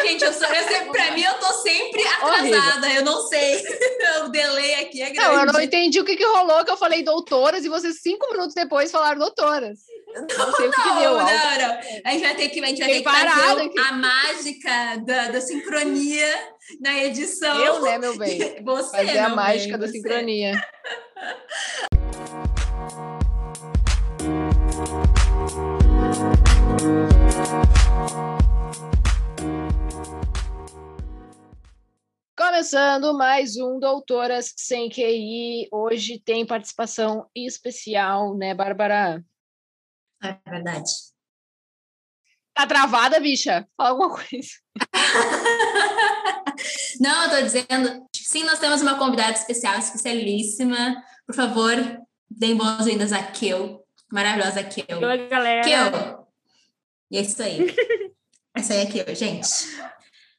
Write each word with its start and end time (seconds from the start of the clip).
Ai, 0.00 0.08
gente, 0.08 0.24
eu, 0.24 0.32
sou, 0.32 0.46
eu 0.46 0.68
sempre, 0.68 0.90
pra 0.90 1.10
mim, 1.12 1.22
eu 1.22 1.34
tô 1.34 1.52
sempre 1.54 2.06
atrasada. 2.06 2.86
Horrível. 2.86 2.90
Eu 2.96 3.04
não 3.04 3.20
sei. 3.26 3.62
o 4.24 4.28
delay 4.28 4.74
aqui 4.74 5.02
é 5.02 5.10
grande. 5.10 5.28
Não, 5.28 5.40
eu 5.40 5.52
não 5.52 5.60
entendi 5.60 6.00
o 6.00 6.04
que, 6.04 6.16
que 6.16 6.24
rolou, 6.24 6.64
que 6.64 6.70
eu 6.70 6.76
falei 6.76 7.02
doutoras 7.02 7.64
e 7.64 7.68
vocês 7.68 8.00
cinco 8.00 8.30
minutos 8.32 8.54
depois 8.54 8.90
falaram 8.90 9.18
doutoras. 9.18 9.78
Não, 10.14 10.22
não, 10.22 10.54
sei 10.54 10.68
o 10.68 10.70
que, 10.70 10.82
que 10.82 10.94
deu. 11.00 11.12
Não, 11.12 11.18
não. 11.18 11.78
A 12.04 12.10
gente 12.10 12.22
vai 12.22 12.34
ter 12.34 12.48
que, 12.48 12.60
a 12.60 12.66
gente 12.66 12.78
vai 12.78 12.88
ter 12.88 12.98
que 12.98 13.04
fazer 13.04 13.62
aqui. 13.62 13.78
a 13.78 13.92
mágica 13.92 14.96
da, 15.04 15.28
da 15.28 15.40
sincronia 15.40 16.54
na 16.80 17.04
edição. 17.04 17.58
Eu, 17.58 17.82
né, 17.82 17.98
meu 17.98 18.16
bem? 18.16 18.38
Você, 18.64 18.96
Fazer 18.96 19.18
a 19.18 19.28
mágica 19.28 19.76
bem, 19.76 19.80
da 19.80 19.86
você. 19.86 19.92
sincronia. 19.92 20.52
Começando 32.58 33.16
mais 33.16 33.56
um 33.56 33.78
Doutoras 33.78 34.52
Sem 34.56 34.90
QI. 34.90 35.68
Hoje 35.70 36.18
tem 36.18 36.44
participação 36.44 37.30
especial, 37.32 38.36
né, 38.36 38.52
Bárbara? 38.52 39.24
É 40.20 40.36
verdade. 40.44 40.90
Tá 42.52 42.66
travada, 42.66 43.20
bicha? 43.20 43.64
Fala 43.76 43.90
alguma 43.90 44.10
coisa. 44.10 44.48
Não, 47.00 47.22
eu 47.22 47.30
tô 47.30 47.40
dizendo, 47.42 48.04
sim, 48.12 48.42
nós 48.42 48.58
temos 48.58 48.82
uma 48.82 48.98
convidada 48.98 49.34
especial, 49.34 49.78
especialíssima. 49.78 51.00
Por 51.26 51.36
favor, 51.36 51.76
deem 52.28 52.56
boas-vindas 52.56 53.12
a 53.12 53.22
Keu, 53.22 53.86
maravilhosa 54.10 54.64
Keu. 54.64 54.98
Oi, 54.98 55.28
galera. 55.28 55.62
Keu. 55.62 56.26
E 57.08 57.18
é 57.18 57.20
isso 57.20 57.40
aí. 57.40 57.72
Essa 58.52 58.72
aí 58.72 58.80
é 58.80 58.82
a 58.82 58.90
Keu, 58.90 59.14
gente. 59.14 59.46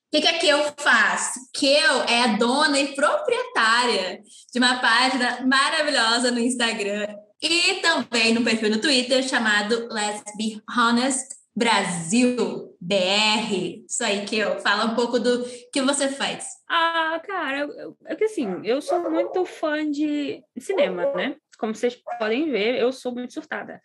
O 0.09 0.17
que, 0.17 0.21
que 0.21 0.27
a 0.27 0.39
Keu 0.39 0.73
faz? 0.77 1.33
Keu 1.53 2.01
é 2.07 2.23
a 2.23 2.35
dona 2.35 2.79
e 2.79 2.95
proprietária 2.95 4.19
de 4.51 4.57
uma 4.57 4.79
página 4.79 5.45
maravilhosa 5.45 6.31
no 6.31 6.39
Instagram 6.39 7.15
e 7.39 7.75
também 7.75 8.33
no 8.33 8.43
perfil 8.43 8.71
no 8.71 8.81
Twitter 8.81 9.21
chamado 9.21 9.87
Let's 9.93 10.23
Be 10.35 10.59
Honest 10.75 11.27
Brasil 11.55 12.75
BR. 12.81 13.83
Isso 13.87 14.03
aí, 14.03 14.25
Keu. 14.25 14.59
Fala 14.61 14.85
um 14.85 14.95
pouco 14.95 15.19
do 15.19 15.45
que 15.71 15.79
você 15.83 16.07
faz. 16.07 16.47
Ah, 16.67 17.21
cara, 17.23 17.69
é 18.07 18.15
que 18.15 18.23
assim, 18.23 18.61
eu 18.63 18.81
sou 18.81 19.11
muito 19.11 19.45
fã 19.45 19.87
de 19.91 20.43
cinema, 20.57 21.13
né? 21.13 21.35
Como 21.59 21.75
vocês 21.75 21.95
podem 22.17 22.49
ver, 22.49 22.79
eu 22.79 22.91
sou 22.91 23.13
muito 23.13 23.31
surtada. 23.31 23.79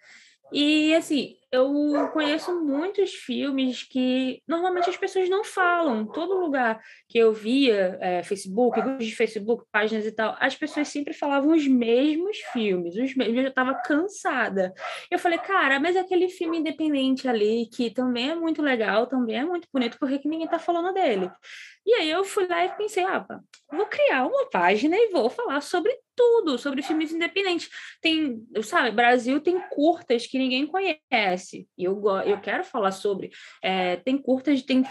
E, 0.50 0.94
assim, 0.94 1.34
eu 1.54 2.08
conheço 2.08 2.60
muitos 2.60 3.14
filmes 3.14 3.84
que 3.84 4.42
normalmente 4.46 4.90
as 4.90 4.96
pessoas 4.96 5.28
não 5.28 5.44
falam. 5.44 6.04
Todo 6.04 6.40
lugar 6.40 6.80
que 7.08 7.16
eu 7.16 7.32
via, 7.32 7.96
é, 8.00 8.22
Facebook, 8.24 8.80
grupos 8.80 9.06
de 9.06 9.14
Facebook, 9.14 9.64
páginas 9.70 10.04
e 10.04 10.10
tal, 10.10 10.36
as 10.40 10.56
pessoas 10.56 10.88
sempre 10.88 11.14
falavam 11.14 11.54
os 11.54 11.66
mesmos 11.66 12.38
filmes, 12.52 12.96
os 12.96 13.14
mesmos. 13.14 13.36
Eu 13.36 13.48
estava 13.48 13.74
cansada. 13.74 14.74
Eu 15.10 15.18
falei, 15.18 15.38
cara, 15.38 15.78
mas 15.78 15.96
aquele 15.96 16.28
filme 16.28 16.58
independente 16.58 17.28
ali, 17.28 17.68
que 17.72 17.90
também 17.90 18.30
é 18.30 18.34
muito 18.34 18.60
legal, 18.60 19.06
também 19.06 19.36
é 19.36 19.44
muito 19.44 19.68
bonito, 19.72 19.98
por 19.98 20.08
que 20.08 20.28
ninguém 20.28 20.46
está 20.46 20.58
falando 20.58 20.92
dele? 20.92 21.30
E 21.86 21.92
aí 21.94 22.10
eu 22.10 22.24
fui 22.24 22.46
lá 22.46 22.64
e 22.64 22.76
pensei, 22.76 23.04
ah, 23.04 23.26
vou 23.70 23.86
criar 23.86 24.26
uma 24.26 24.48
página 24.48 24.96
e 24.96 25.10
vou 25.10 25.28
falar 25.28 25.60
sobre 25.60 25.94
tudo, 26.16 26.56
sobre 26.56 26.82
filmes 26.82 27.12
independentes. 27.12 27.68
Tem, 28.00 28.42
sabe, 28.62 28.90
Brasil 28.90 29.40
tem 29.40 29.60
curtas 29.68 30.26
que 30.26 30.38
ninguém 30.38 30.66
conhece. 30.66 31.43
E 31.52 31.84
eu, 31.84 32.02
eu 32.24 32.40
quero 32.40 32.64
falar 32.64 32.92
sobre. 32.92 33.30
É, 33.62 33.96
tem 33.96 34.16
curtas, 34.18 34.62
tem 34.62 34.84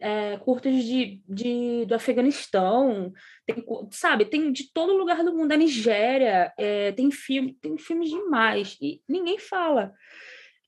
é, 0.00 0.36
curtas 0.38 0.84
de, 0.84 1.20
de, 1.28 1.84
do 1.86 1.94
Afeganistão, 1.94 3.12
tem, 3.46 3.64
sabe, 3.90 4.24
tem 4.24 4.52
de 4.52 4.72
todo 4.72 4.96
lugar 4.96 5.22
do 5.24 5.34
mundo, 5.34 5.48
da 5.48 5.56
Nigéria, 5.56 6.52
é, 6.56 6.92
tem 6.92 7.10
filme, 7.10 7.54
tem 7.60 7.76
filmes 7.76 8.10
demais, 8.10 8.76
e 8.80 9.02
ninguém 9.08 9.38
fala. 9.38 9.92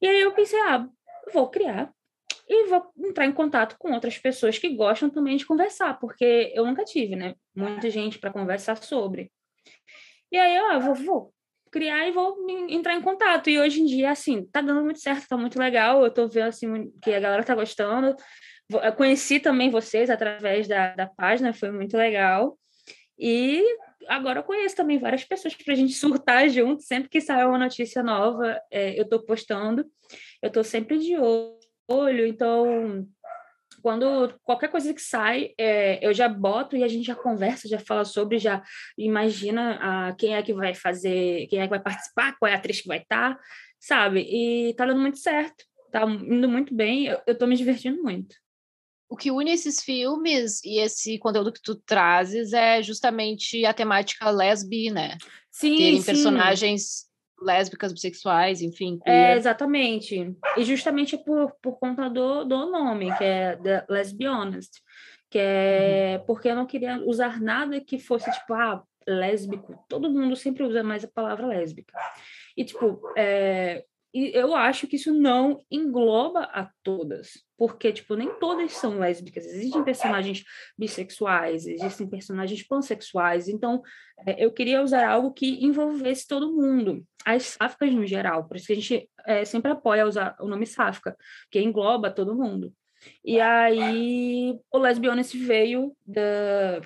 E 0.01 0.09
aí 0.09 0.21
eu 0.21 0.33
pensei, 0.33 0.59
ah, 0.61 0.87
vou 1.33 1.49
criar 1.49 1.93
e 2.49 2.67
vou 2.67 2.91
entrar 2.99 3.27
em 3.27 3.33
contato 3.33 3.77
com 3.79 3.93
outras 3.93 4.19
pessoas 4.19 4.59
que 4.59 4.75
gostam 4.75 5.09
também 5.09 5.37
de 5.37 5.47
conversar, 5.47 5.99
porque 6.01 6.53
eu 6.55 6.67
nunca 6.67 6.85
tive, 6.85 7.15
né? 7.15 7.35
Muita 7.55 7.89
gente 7.91 8.19
para 8.19 8.33
conversar 8.33 8.83
sobre. 8.83 9.31
E 10.33 10.39
aí 10.39 10.57
eu 10.57 10.67
ah, 10.67 10.79
vou, 10.79 10.95
vou, 10.95 11.35
criar 11.71 12.07
e 12.07 12.13
vou 12.13 12.37
entrar 12.69 12.95
em 12.95 13.01
contato. 13.03 13.49
E 13.49 13.59
hoje 13.59 13.81
em 13.81 13.87
dia, 13.87 14.11
assim, 14.11 14.45
tá 14.47 14.61
dando 14.61 14.83
muito 14.83 15.01
certo, 15.01 15.29
tá 15.29 15.37
muito 15.37 15.59
legal. 15.59 16.05
Eu 16.05 16.11
tô 16.11 16.29
vendo, 16.29 16.49
assim, 16.49 16.91
que 17.03 17.13
a 17.13 17.21
galera 17.21 17.45
tá 17.45 17.55
gostando. 17.55 18.15
Eu 18.71 18.93
conheci 18.93 19.41
também 19.41 19.71
vocês 19.71 20.11
através 20.11 20.69
da, 20.69 20.95
da 20.95 21.07
página, 21.07 21.53
foi 21.53 21.71
muito 21.71 21.97
legal. 21.97 22.59
E 23.19 23.63
agora 24.09 24.41
eu 24.41 24.45
conheço 24.45 24.77
também 24.77 24.99
várias 24.99 25.25
pessoas 25.25 25.55
para 25.55 25.73
a 25.73 25.77
gente 25.77 25.93
surtar 25.95 26.49
junto. 26.49 26.83
Sempre 26.83 27.09
que 27.09 27.21
sai 27.21 27.45
uma 27.47 27.59
notícia 27.59 28.03
nova, 28.03 28.61
é, 28.71 28.99
eu 28.99 29.05
estou 29.05 29.25
postando. 29.25 29.85
Eu 30.43 30.49
estou 30.49 30.65
sempre 30.65 30.99
de 30.99 31.17
olho 31.17 31.61
olho, 31.91 32.25
então 32.27 33.07
quando 33.83 34.35
qualquer 34.43 34.69
coisa 34.69 34.93
que 34.95 35.01
sai, 35.01 35.53
é, 35.59 36.05
eu 36.07 36.13
já 36.13 36.29
boto 36.29 36.77
e 36.77 36.85
a 36.85 36.89
gente 36.89 37.07
já 37.07 37.15
conversa, 37.15 37.69
já 37.69 37.79
fala 37.79 38.05
sobre, 38.05 38.39
já 38.39 38.63
imagina 38.97 39.79
a, 39.81 40.15
quem 40.15 40.35
é 40.35 40.43
que 40.43 40.53
vai 40.53 40.75
fazer, 40.75 41.47
quem 41.49 41.61
é 41.61 41.65
que 41.65 41.71
vai 41.71 41.81
participar, 41.81 42.37
qual 42.39 42.51
é 42.51 42.55
a 42.55 42.57
atriz 42.57 42.81
que 42.81 42.89
vai 42.89 42.99
estar, 42.99 43.35
tá, 43.35 43.41
sabe? 43.79 44.21
E 44.21 44.75
tá 44.75 44.87
dando 44.87 45.01
muito 45.01 45.19
certo, 45.19 45.65
tá 45.91 46.05
indo 46.05 46.49
muito 46.49 46.75
bem, 46.75 47.07
eu, 47.07 47.21
eu 47.27 47.37
tô 47.37 47.47
me 47.47 47.57
divertindo 47.57 48.03
muito. 48.03 48.37
O 49.09 49.17
que 49.17 49.31
une 49.31 49.51
esses 49.51 49.83
filmes 49.83 50.63
e 50.65 50.79
esse 50.79 51.19
conteúdo 51.19 51.53
que 51.53 51.61
tu 51.61 51.75
trazes 51.75 52.53
é 52.53 52.81
justamente 52.81 53.65
a 53.65 53.75
temática 53.75 54.31
lesbi, 54.31 54.89
né? 54.89 55.19
Sim, 55.51 55.77
Terem 55.77 56.01
sim. 56.01 56.07
personagens 56.07 57.10
lésbicas, 57.41 57.93
bissexuais, 57.93 58.63
enfim. 58.63 58.99
Queer. 58.99 59.17
É, 59.17 59.37
exatamente. 59.37 60.37
E 60.57 60.65
justamente 60.65 61.17
por, 61.17 61.53
por 61.63 61.79
conta 61.79 62.09
do, 62.09 62.45
do 62.45 62.71
nome, 62.71 63.17
que 63.17 63.25
é 63.25 63.57
The 63.57 63.87
Lesbianist, 63.89 64.81
que 65.31 65.39
é 65.39 66.17
uhum. 66.19 66.27
porque 66.27 66.49
eu 66.49 66.57
não 66.57 66.67
queria 66.67 66.99
usar 67.05 67.41
nada 67.41 67.81
que 67.81 67.99
fosse 67.99 68.31
tipo, 68.31 68.55
ah, 68.55 68.83
lésbico. 69.07 69.85
Todo 69.89 70.11
mundo 70.11 70.37
sempre 70.37 70.65
usa 70.65 70.83
mais 70.83 71.05
a 71.05 71.09
palavra 71.09 71.47
lésbica. 71.47 71.97
E, 72.57 72.65
tipo, 72.65 73.01
é, 73.17 73.85
e 74.13 74.37
eu 74.37 74.57
acho 74.57 74.89
que 74.89 74.97
isso 74.97 75.15
não 75.15 75.65
engloba 75.71 76.41
a 76.53 76.69
todas, 76.83 77.45
porque, 77.57 77.93
tipo, 77.93 78.17
nem 78.17 78.29
todas 78.41 78.73
são 78.73 78.99
lésbicas. 78.99 79.47
Existem 79.47 79.85
personagens 79.85 80.45
bissexuais, 80.77 81.65
existem 81.67 82.09
personagens 82.09 82.63
pansexuais. 82.63 83.49
Então, 83.49 83.83
é, 84.27 84.45
eu 84.45 84.53
queria 84.53 84.83
usar 84.83 85.09
algo 85.09 85.33
que 85.33 85.65
envolvesse 85.65 86.27
todo 86.27 86.53
mundo, 86.53 87.05
as 87.25 87.45
sáficas 87.45 87.93
no 87.93 88.05
geral. 88.05 88.49
Por 88.49 88.57
isso 88.57 88.67
que 88.67 88.73
a 88.73 88.77
gente 88.77 89.09
é, 89.25 89.45
sempre 89.45 89.71
apoia 89.71 90.07
usar 90.07 90.37
o 90.41 90.49
nome 90.49 90.67
sáfica, 90.67 91.17
que 91.51 91.61
engloba 91.61 92.11
todo 92.11 92.37
mundo. 92.37 92.73
E 93.25 93.41
aí, 93.41 94.59
o 94.73 94.79
Lesbionist 94.79 95.37
veio, 95.39 95.97
da, 96.05 96.81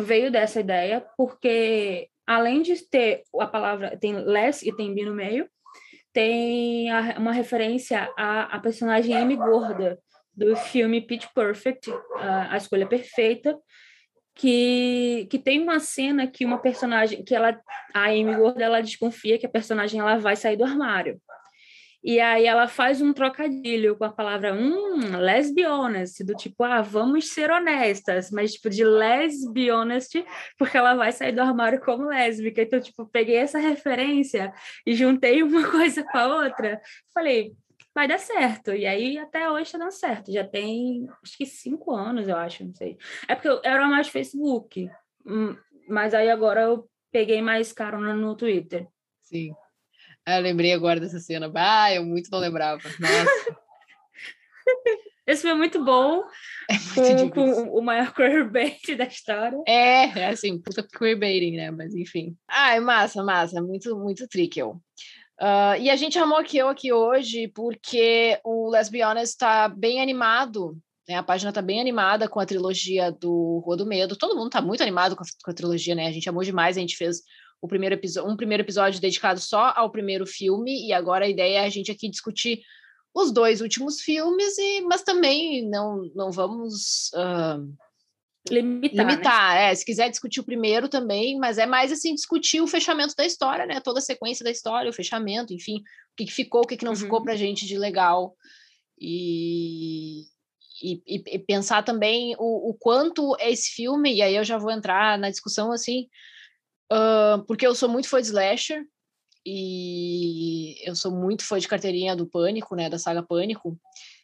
veio 0.00 0.30
dessa 0.30 0.60
ideia, 0.60 1.04
porque 1.16 2.08
além 2.26 2.62
de 2.62 2.76
ter 2.88 3.24
a 3.38 3.46
palavra, 3.46 3.96
tem 3.98 4.14
les 4.14 4.62
e 4.62 4.74
tem 4.74 4.94
bi 4.94 5.04
no 5.04 5.14
meio, 5.14 5.48
tem 6.12 6.90
a, 6.90 7.18
uma 7.18 7.32
referência 7.32 8.10
à, 8.16 8.56
à 8.56 8.58
personagem 8.60 9.16
Amy 9.16 9.36
Gorda, 9.36 9.98
do 10.34 10.56
filme 10.56 11.00
Pitch 11.00 11.26
Perfect, 11.34 11.90
a, 12.16 12.54
a 12.54 12.56
Escolha 12.56 12.86
Perfeita, 12.86 13.58
que, 14.34 15.26
que 15.30 15.38
tem 15.38 15.62
uma 15.62 15.78
cena 15.80 16.26
que 16.26 16.44
uma 16.44 16.58
personagem, 16.58 17.22
que 17.22 17.34
ela, 17.34 17.60
a 17.92 18.04
Amy 18.06 18.34
Gorda, 18.34 18.64
ela 18.64 18.80
desconfia 18.80 19.38
que 19.38 19.46
a 19.46 19.50
personagem 19.50 20.00
ela 20.00 20.18
vai 20.18 20.36
sair 20.36 20.56
do 20.56 20.64
armário. 20.64 21.20
E 22.02 22.18
aí 22.18 22.46
ela 22.46 22.66
faz 22.66 23.02
um 23.02 23.12
trocadilho 23.12 23.96
com 23.96 24.04
a 24.04 24.12
palavra 24.12 24.54
hum, 24.54 25.00
honest, 25.66 26.24
do 26.24 26.34
tipo, 26.34 26.64
ah, 26.64 26.80
vamos 26.80 27.28
ser 27.28 27.50
honestas, 27.50 28.30
mas 28.30 28.54
tipo 28.54 28.70
de 28.70 28.82
honest, 29.70 30.24
porque 30.58 30.76
ela 30.76 30.94
vai 30.94 31.12
sair 31.12 31.32
do 31.32 31.42
armário 31.42 31.80
como 31.80 32.06
lésbica. 32.06 32.62
Então, 32.62 32.80
tipo, 32.80 33.06
peguei 33.06 33.36
essa 33.36 33.58
referência 33.58 34.52
e 34.86 34.94
juntei 34.94 35.42
uma 35.42 35.68
coisa 35.70 36.02
com 36.02 36.16
a 36.16 36.36
outra. 36.42 36.80
Falei, 37.12 37.52
vai 37.94 38.08
dar 38.08 38.18
certo. 38.18 38.72
E 38.72 38.86
aí 38.86 39.18
até 39.18 39.50
hoje 39.50 39.72
tá 39.72 39.78
dando 39.78 39.92
certo. 39.92 40.32
Já 40.32 40.46
tem 40.46 41.06
acho 41.22 41.36
que 41.36 41.44
cinco 41.44 41.94
anos, 41.94 42.26
eu 42.28 42.36
acho, 42.36 42.64
não 42.64 42.74
sei. 42.74 42.96
É 43.28 43.34
porque 43.34 43.48
eu 43.48 43.60
era 43.62 43.86
mais 43.86 44.08
Facebook, 44.08 44.88
hum, 45.26 45.56
mas 45.88 46.14
aí 46.14 46.30
agora 46.30 46.62
eu 46.62 46.88
peguei 47.12 47.42
mais 47.42 47.72
carona 47.72 48.14
no 48.14 48.34
Twitter. 48.34 48.86
Sim. 49.22 49.54
Ah, 50.26 50.38
eu 50.38 50.42
lembrei 50.42 50.72
agora 50.72 51.00
dessa 51.00 51.18
cena. 51.18 51.50
Ah, 51.54 51.92
eu 51.92 52.04
muito 52.04 52.30
não 52.30 52.38
lembrava. 52.38 52.82
Nossa. 52.98 53.56
Esse 55.26 55.42
foi 55.42 55.54
muito 55.54 55.84
bom. 55.84 56.24
É 56.68 57.00
muito 57.00 57.34
com, 57.34 57.52
com, 57.52 57.78
o 57.78 57.80
maior 57.80 58.12
queerbait 58.14 58.96
da 58.96 59.04
história. 59.04 59.58
É, 59.66 60.06
é 60.18 60.26
assim, 60.28 60.60
puta 60.60 60.82
queerbaiting, 60.82 61.56
né? 61.56 61.70
Mas 61.70 61.94
enfim. 61.94 62.36
Ah, 62.48 62.74
é 62.74 62.80
massa, 62.80 63.22
massa. 63.22 63.62
Muito, 63.62 63.96
muito 63.96 64.26
trickle. 64.26 64.72
Uh, 65.40 65.78
e 65.80 65.88
a 65.88 65.96
gente 65.96 66.14
chamou 66.14 66.36
aqui 66.36 66.58
eu 66.58 66.68
aqui 66.68 66.92
hoje 66.92 67.48
porque 67.48 68.38
o 68.44 68.68
Let's 68.68 68.90
Be 68.90 69.02
Honest 69.02 69.32
está 69.32 69.68
bem 69.68 70.02
animado 70.02 70.76
Né? 71.08 71.14
A 71.14 71.22
página 71.22 71.52
tá 71.52 71.62
bem 71.62 71.80
animada 71.80 72.28
com 72.28 72.40
a 72.40 72.44
trilogia 72.44 73.10
do 73.10 73.62
Rua 73.64 73.76
do 73.76 73.86
Medo. 73.86 74.16
Todo 74.16 74.36
mundo 74.36 74.50
tá 74.50 74.60
muito 74.60 74.82
animado 74.82 75.16
com 75.16 75.22
a, 75.22 75.26
com 75.44 75.50
a 75.50 75.54
trilogia, 75.54 75.94
né? 75.94 76.08
A 76.08 76.12
gente 76.12 76.28
amou 76.28 76.42
demais, 76.42 76.76
a 76.76 76.80
gente 76.80 76.96
fez 76.96 77.22
o 77.60 77.68
primeiro 77.68 77.94
episódio, 77.94 78.30
um 78.30 78.36
primeiro 78.36 78.62
episódio 78.62 79.00
dedicado 79.00 79.40
só 79.40 79.72
ao 79.76 79.90
primeiro 79.90 80.26
filme, 80.26 80.86
e 80.86 80.92
agora 80.92 81.26
a 81.26 81.28
ideia 81.28 81.58
é 81.58 81.66
a 81.66 81.70
gente 81.70 81.90
aqui 81.90 82.08
discutir 82.08 82.62
os 83.14 83.32
dois 83.32 83.60
últimos 83.60 84.00
filmes, 84.00 84.56
e, 84.56 84.80
mas 84.82 85.02
também 85.02 85.68
não, 85.68 86.10
não 86.14 86.30
vamos 86.30 87.10
uh, 87.14 87.76
limitar. 88.48 89.06
limitar 89.06 89.54
né? 89.54 89.72
é, 89.72 89.74
se 89.74 89.84
quiser 89.84 90.08
discutir 90.08 90.40
o 90.40 90.44
primeiro 90.44 90.88
também, 90.88 91.38
mas 91.38 91.58
é 91.58 91.66
mais 91.66 91.92
assim, 91.92 92.14
discutir 92.14 92.60
o 92.60 92.68
fechamento 92.68 93.14
da 93.16 93.26
história, 93.26 93.66
né? 93.66 93.80
Toda 93.80 93.98
a 93.98 94.02
sequência 94.02 94.44
da 94.44 94.50
história, 94.50 94.90
o 94.90 94.94
fechamento, 94.94 95.52
enfim, 95.52 95.78
o 95.78 96.16
que, 96.16 96.24
que 96.24 96.32
ficou, 96.32 96.62
o 96.62 96.66
que, 96.66 96.76
que 96.76 96.84
não 96.84 96.92
uhum. 96.92 96.98
ficou 96.98 97.22
pra 97.22 97.36
gente 97.36 97.66
de 97.66 97.76
legal. 97.76 98.34
E, 98.98 100.24
e, 100.82 101.02
e, 101.06 101.38
pensar 101.38 101.82
também 101.82 102.34
o, 102.38 102.70
o, 102.70 102.74
quanto 102.74 103.36
esse 103.40 103.70
filme, 103.70 104.14
e 104.14 104.22
aí 104.22 104.36
eu 104.36 104.44
já 104.44 104.56
vou 104.56 104.70
entrar 104.70 105.18
na 105.18 105.30
discussão 105.30 105.72
assim, 105.72 106.06
uh, 106.92 107.44
porque 107.46 107.66
eu 107.66 107.74
sou 107.74 107.88
muito 107.88 108.08
fã 108.08 108.20
de 108.20 108.26
slasher, 108.26 108.84
e 109.44 110.76
eu 110.86 110.94
sou 110.94 111.10
muito 111.10 111.44
fã 111.44 111.58
de 111.58 111.66
carteirinha 111.68 112.14
do 112.14 112.26
Pânico, 112.26 112.74
né, 112.76 112.90
da 112.90 112.98
saga 112.98 113.22
Pânico, 113.22 113.78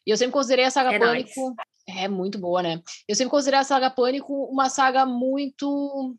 e 0.07 0.11
eu 0.11 0.17
sempre 0.17 0.33
considerei 0.33 0.65
a 0.65 0.71
saga 0.71 0.95
é 0.95 0.99
Pânico... 0.99 1.49
Nice. 1.49 1.77
É 1.89 2.09
muito 2.09 2.37
boa, 2.37 2.65
né? 2.65 2.83
Eu 3.07 3.15
sempre 3.15 3.31
considerei 3.31 3.61
a 3.61 3.65
saga 3.65 3.89
Pânico 3.89 4.35
uma 4.47 4.69
saga 4.69 5.07
muito 5.07 6.17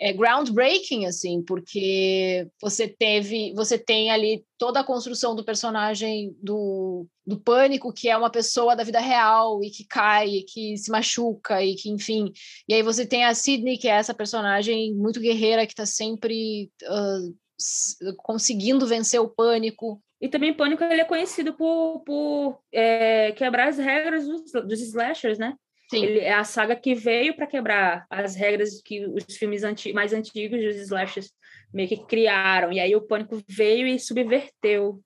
é 0.00 0.14
groundbreaking 0.14 1.04
assim, 1.04 1.42
porque 1.42 2.48
você 2.60 2.88
teve, 2.88 3.52
você 3.54 3.78
tem 3.78 4.10
ali 4.10 4.42
toda 4.56 4.80
a 4.80 4.84
construção 4.84 5.36
do 5.36 5.44
personagem 5.44 6.34
do, 6.42 7.06
do 7.26 7.38
pânico, 7.38 7.92
que 7.92 8.08
é 8.08 8.16
uma 8.16 8.30
pessoa 8.30 8.74
da 8.74 8.82
vida 8.82 8.98
real 8.98 9.62
e 9.62 9.70
que 9.70 9.84
cai, 9.84 10.28
e 10.28 10.42
que 10.42 10.78
se 10.78 10.90
machuca 10.90 11.62
e 11.62 11.74
que, 11.74 11.90
enfim. 11.90 12.32
E 12.66 12.72
aí 12.72 12.82
você 12.82 13.04
tem 13.04 13.26
a 13.26 13.34
Sidney, 13.34 13.76
que 13.76 13.88
é 13.88 13.92
essa 13.92 14.14
personagem 14.14 14.94
muito 14.94 15.20
guerreira 15.20 15.66
que 15.66 15.72
está 15.74 15.84
sempre 15.84 16.70
uh, 16.84 18.14
conseguindo 18.16 18.86
vencer 18.86 19.20
o 19.20 19.28
pânico. 19.28 20.02
E 20.18 20.28
também 20.28 20.54
Pânico 20.54 20.82
ele 20.84 21.00
é 21.02 21.04
conhecido 21.04 21.54
por, 21.54 22.00
por 22.00 22.58
é, 22.72 23.32
quebrar 23.32 23.68
as 23.68 23.78
regras 23.78 24.26
dos, 24.26 24.52
dos 24.52 24.80
slashers, 24.80 25.38
né? 25.38 25.56
Sim. 25.90 26.04
Ele 26.04 26.20
é 26.20 26.32
a 26.32 26.44
saga 26.44 26.76
que 26.76 26.94
veio 26.94 27.34
para 27.34 27.48
quebrar 27.48 28.06
as 28.08 28.36
regras 28.36 28.80
que 28.80 29.04
os 29.06 29.36
filmes 29.36 29.64
anti 29.64 29.92
mais 29.92 30.12
antigos 30.12 30.62
dos 30.62 30.76
slashers 30.76 31.32
meio 31.74 31.88
que 31.88 32.06
criaram. 32.06 32.72
E 32.72 32.78
aí 32.78 32.94
o 32.94 33.02
Pânico 33.02 33.42
veio 33.48 33.88
e 33.88 33.98
subverteu 33.98 35.02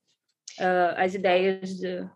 uh, 0.60 0.94
as 0.96 1.14
ideias 1.14 1.70
de... 1.78 2.06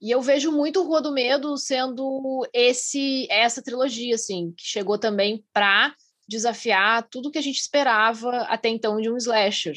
E 0.00 0.10
eu 0.10 0.20
vejo 0.20 0.50
muito 0.50 0.82
Rua 0.82 1.00
do 1.00 1.12
Medo 1.12 1.56
sendo 1.56 2.44
esse 2.52 3.28
essa 3.30 3.62
trilogia, 3.62 4.16
assim, 4.16 4.52
que 4.56 4.64
chegou 4.64 4.98
também 4.98 5.44
para 5.52 5.94
desafiar 6.28 7.06
tudo 7.08 7.30
que 7.30 7.38
a 7.38 7.42
gente 7.42 7.60
esperava 7.60 8.38
até 8.48 8.68
então 8.68 9.00
de 9.00 9.08
um 9.08 9.16
slasher. 9.16 9.76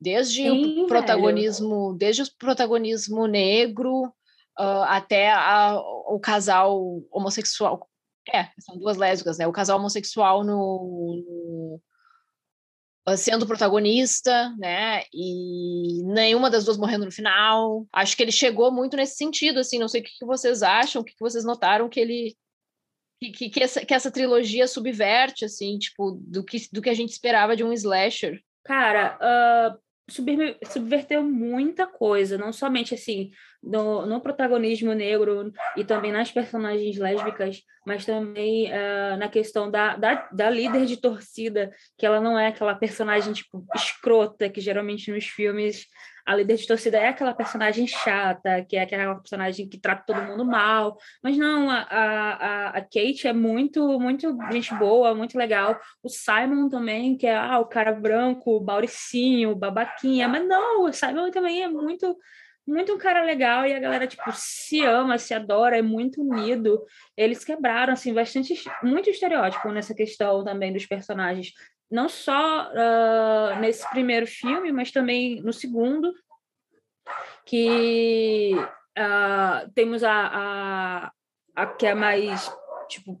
Desde 0.00 0.44
Sim, 0.44 0.84
o 0.84 0.86
protagonismo, 0.86 1.88
velho. 1.88 1.98
desde 1.98 2.22
o 2.22 2.26
protagonismo 2.38 3.26
negro, 3.26 4.10
uh, 4.58 4.84
até 4.86 5.32
a, 5.32 5.76
o 5.78 6.18
casal 6.20 7.02
homossexual. 7.10 7.88
É, 8.32 8.48
são 8.58 8.78
duas 8.78 8.96
lésbicas, 8.96 9.38
né? 9.38 9.46
O 9.46 9.52
casal 9.52 9.78
homossexual 9.78 10.42
no, 10.44 11.80
no 13.06 13.16
sendo 13.16 13.46
protagonista, 13.46 14.54
né? 14.56 15.02
E 15.12 16.02
nenhuma 16.04 16.48
das 16.48 16.64
duas 16.64 16.78
morrendo 16.78 17.04
no 17.04 17.12
final. 17.12 17.86
Acho 17.92 18.16
que 18.16 18.22
ele 18.22 18.32
chegou 18.32 18.72
muito 18.72 18.96
nesse 18.96 19.16
sentido, 19.16 19.60
assim. 19.60 19.78
Não 19.78 19.88
sei 19.88 20.00
o 20.00 20.04
que, 20.04 20.18
que 20.18 20.24
vocês 20.24 20.62
acham, 20.62 21.02
o 21.02 21.04
que, 21.04 21.12
que 21.12 21.20
vocês 21.20 21.44
notaram 21.44 21.88
que 21.88 22.00
ele 22.00 22.34
que, 23.20 23.48
que, 23.48 23.62
essa, 23.62 23.84
que 23.84 23.94
essa 23.94 24.10
trilogia 24.10 24.66
subverte, 24.66 25.44
assim, 25.44 25.78
tipo, 25.78 26.18
do 26.26 26.44
que, 26.44 26.68
do 26.72 26.82
que 26.82 26.90
a 26.90 26.94
gente 26.94 27.10
esperava 27.10 27.56
de 27.56 27.64
um 27.64 27.72
slasher. 27.72 28.42
Cara, 28.64 29.18
uh, 29.18 29.78
subverteu 30.70 31.22
muita 31.22 31.86
coisa, 31.86 32.36
não 32.36 32.52
somente 32.52 32.94
assim 32.94 33.30
no, 33.64 34.06
no, 34.06 34.20
protagonismo 34.20 34.92
negro 34.92 35.52
e 35.76 35.84
também 35.84 36.12
nas 36.12 36.30
personagens 36.30 36.96
lésbicas, 36.96 37.62
mas 37.86 38.04
também 38.04 38.70
uh, 38.70 39.16
na 39.16 39.28
questão 39.28 39.70
da, 39.70 39.96
da, 39.96 40.28
da, 40.32 40.50
líder 40.50 40.86
de 40.86 40.96
torcida, 40.96 41.72
que 41.96 42.04
ela 42.04 42.20
não 42.20 42.38
é 42.38 42.48
aquela 42.48 42.74
personagem 42.74 43.32
tipo 43.32 43.64
escrota 43.74 44.48
que 44.48 44.60
geralmente 44.60 45.10
nos 45.10 45.24
filmes 45.24 45.86
a 46.26 46.34
líder 46.34 46.56
de 46.56 46.66
torcida 46.66 46.96
é 46.96 47.08
aquela 47.08 47.34
personagem 47.34 47.86
chata, 47.86 48.64
que 48.64 48.76
é 48.76 48.82
aquela 48.82 49.14
personagem 49.16 49.68
que 49.68 49.78
trata 49.78 50.04
todo 50.06 50.22
mundo 50.22 50.44
mal, 50.44 50.96
mas 51.22 51.36
não, 51.36 51.68
a, 51.68 51.82
a, 51.82 52.68
a 52.70 52.80
Kate 52.80 53.28
é 53.28 53.32
muito, 53.32 54.00
muito 54.00 54.34
gente 54.50 54.74
boa, 54.74 55.14
muito 55.14 55.36
legal. 55.36 55.78
O 56.02 56.08
Simon 56.08 56.68
também, 56.70 57.16
que 57.16 57.26
é 57.26 57.36
ah, 57.36 57.58
o 57.58 57.66
cara 57.66 57.92
branco, 57.92 58.58
bauricinho, 58.58 59.54
babaquinha, 59.54 60.26
mas 60.26 60.46
não, 60.48 60.84
o 60.84 60.92
Simon 60.92 61.30
também 61.30 61.62
é 61.62 61.68
muito 61.68 62.16
muito 62.66 62.94
um 62.94 62.98
cara 62.98 63.22
legal 63.22 63.66
e 63.66 63.74
a 63.74 63.78
galera 63.78 64.06
tipo 64.06 64.30
se 64.32 64.84
ama, 64.84 65.18
se 65.18 65.34
adora, 65.34 65.78
é 65.78 65.82
muito 65.82 66.22
unido. 66.22 66.84
Eles 67.16 67.44
quebraram 67.44 67.92
assim 67.92 68.12
bastante 68.14 68.54
muito 68.82 69.10
estereótipo 69.10 69.70
nessa 69.70 69.94
questão 69.94 70.42
também 70.44 70.72
dos 70.72 70.86
personagens 70.86 71.52
não 71.90 72.08
só 72.08 72.70
uh, 72.72 73.60
nesse 73.60 73.88
primeiro 73.90 74.26
filme, 74.26 74.72
mas 74.72 74.90
também 74.90 75.40
no 75.42 75.52
segundo, 75.52 76.12
que 77.46 78.52
uh, 78.98 79.70
temos 79.74 80.02
a, 80.02 80.12
a, 80.12 81.12
a, 81.54 81.66
que 81.66 81.86
é 81.86 81.94
mais, 81.94 82.50
tipo, 82.88 83.20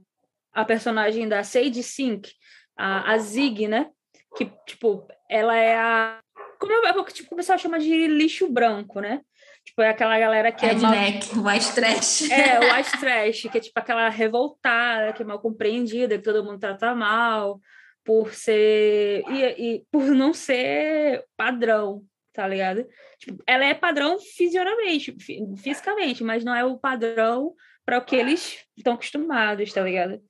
a 0.52 0.64
personagem 0.64 1.28
da 1.28 1.44
Sage 1.44 1.82
Sink, 1.82 2.32
a, 2.76 3.12
a 3.12 3.18
Zig, 3.18 3.68
né? 3.68 3.90
Que, 4.36 4.50
tipo, 4.66 5.06
ela 5.30 5.56
é 5.56 5.76
a... 5.76 6.18
Como 6.58 6.72
é, 6.72 7.04
tipo, 7.12 7.34
o 7.34 7.36
pessoal 7.36 7.58
chama 7.58 7.78
de 7.78 8.08
lixo 8.08 8.50
branco, 8.50 9.00
né? 9.00 9.20
Tipo, 9.64 9.82
é 9.82 9.88
aquela 9.88 10.18
galera 10.18 10.52
que 10.52 10.66
Redneck, 10.66 11.32
é 11.32 11.36
mal... 11.36 11.52
white 11.52 11.74
trash. 11.74 12.30
É, 12.30 12.60
white 12.60 13.00
trash, 13.00 13.42
que 13.50 13.58
é 13.58 13.60
tipo 13.60 13.78
aquela 13.78 14.08
revoltada, 14.08 15.12
que 15.12 15.22
é 15.22 15.26
mal 15.26 15.40
compreendida, 15.40 16.18
que 16.18 16.24
todo 16.24 16.44
mundo 16.44 16.58
trata 16.58 16.94
mal, 16.94 17.60
por 18.04 18.34
ser 18.34 19.22
e, 19.28 19.42
e, 19.58 19.84
por 19.90 20.04
não 20.04 20.34
ser 20.34 21.24
padrão, 21.36 22.04
tá 22.32 22.46
ligado? 22.46 22.86
Tipo, 23.18 23.42
ela 23.46 23.64
é 23.64 23.72
padrão 23.72 24.18
fisionamente, 24.18 25.16
fisicamente, 25.56 26.22
mas 26.22 26.44
não 26.44 26.54
é 26.54 26.64
o 26.64 26.78
padrão 26.78 27.54
para 27.86 27.98
o 27.98 28.04
que 28.04 28.16
eles 28.16 28.64
estão 28.76 28.94
acostumados, 28.94 29.72
tá 29.72 29.82
ligado? 29.82 30.20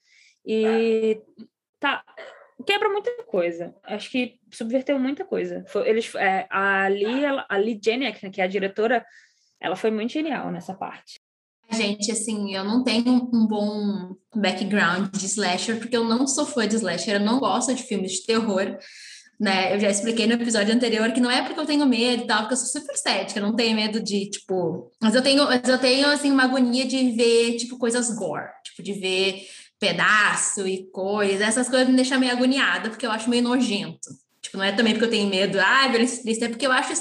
E 0.47 1.20
tá 1.81 2.05
quebra 2.65 2.89
muita 2.89 3.11
coisa. 3.25 3.75
Acho 3.82 4.11
que 4.11 4.39
subverteu 4.53 4.99
muita 4.99 5.25
coisa. 5.25 5.65
Foi, 5.69 5.89
eles 5.89 6.15
é, 6.15 6.47
a 6.51 6.87
Lee, 6.89 7.25
a 7.49 7.56
Lee 7.56 7.81
Jeniak, 7.82 8.25
né, 8.25 8.31
que 8.31 8.41
é 8.41 8.44
a 8.44 8.49
diretora, 8.49 9.05
ela 9.65 9.77
foi 9.77 9.91
muito 9.91 10.13
genial 10.13 10.53
nessa 10.53 10.75
parte. 10.75 11.19
Gente, 11.73 12.13
assim, 12.13 12.55
eu 12.55 12.63
não 12.63 12.85
tenho 12.85 13.31
um 13.33 13.47
bom 13.47 14.15
background 14.35 15.11
de 15.11 15.25
slasher, 15.25 15.79
porque 15.79 15.97
eu 15.97 16.05
não 16.05 16.27
sou 16.27 16.44
fã 16.44 16.69
de 16.69 16.77
slasher, 16.77 17.15
eu 17.15 17.25
não 17.25 17.41
gosto 17.41 17.75
de 17.75 17.83
filmes 17.83 18.13
de 18.13 18.27
terror, 18.27 18.77
né? 19.41 19.75
Eu 19.75 19.81
já 19.81 19.89
expliquei 19.89 20.27
no 20.27 20.35
episódio 20.35 20.75
anterior 20.75 21.11
que 21.13 21.21
não 21.21 21.31
é 21.31 21.43
porque 21.43 21.59
eu 21.59 21.65
tenho 21.65 21.87
medo 21.87 22.25
e 22.25 22.27
tal, 22.27 22.41
porque 22.41 22.53
eu 22.53 22.59
sou 22.59 22.81
super 22.81 22.94
cética, 22.97 23.41
eu 23.41 23.47
não 23.47 23.56
tenho 23.56 23.75
medo 23.75 24.03
de, 24.03 24.29
tipo... 24.29 24.93
Mas 25.01 25.15
eu 25.15 25.23
tenho, 25.23 25.44
mas 25.47 25.67
eu 25.67 25.79
tenho, 25.79 26.06
assim, 26.09 26.31
uma 26.31 26.44
agonia 26.44 26.85
de 26.85 27.13
ver, 27.13 27.56
tipo, 27.56 27.79
coisas 27.79 28.15
gore, 28.15 28.51
tipo, 28.63 28.83
de 28.83 28.93
ver 28.93 29.47
pedaço 29.81 30.69
e 30.69 30.89
coisa, 30.91 31.44
essas 31.44 31.69
coisas 31.69 31.89
me 31.89 31.97
deixam 31.97 32.21
meio 32.21 32.33
agoniada, 32.33 32.91
porque 32.91 33.06
eu 33.06 33.11
acho 33.11 33.31
meio 33.31 33.43
nojento. 33.43 34.11
Tipo, 34.43 34.59
não 34.59 34.65
é 34.65 34.73
também 34.73 34.93
porque 34.93 35.06
eu 35.06 35.11
tenho 35.11 35.29
medo, 35.29 35.59
ah, 35.59 35.89
violência 35.89 36.44
é 36.44 36.49
porque 36.49 36.67
eu 36.67 36.73
acho 36.73 36.93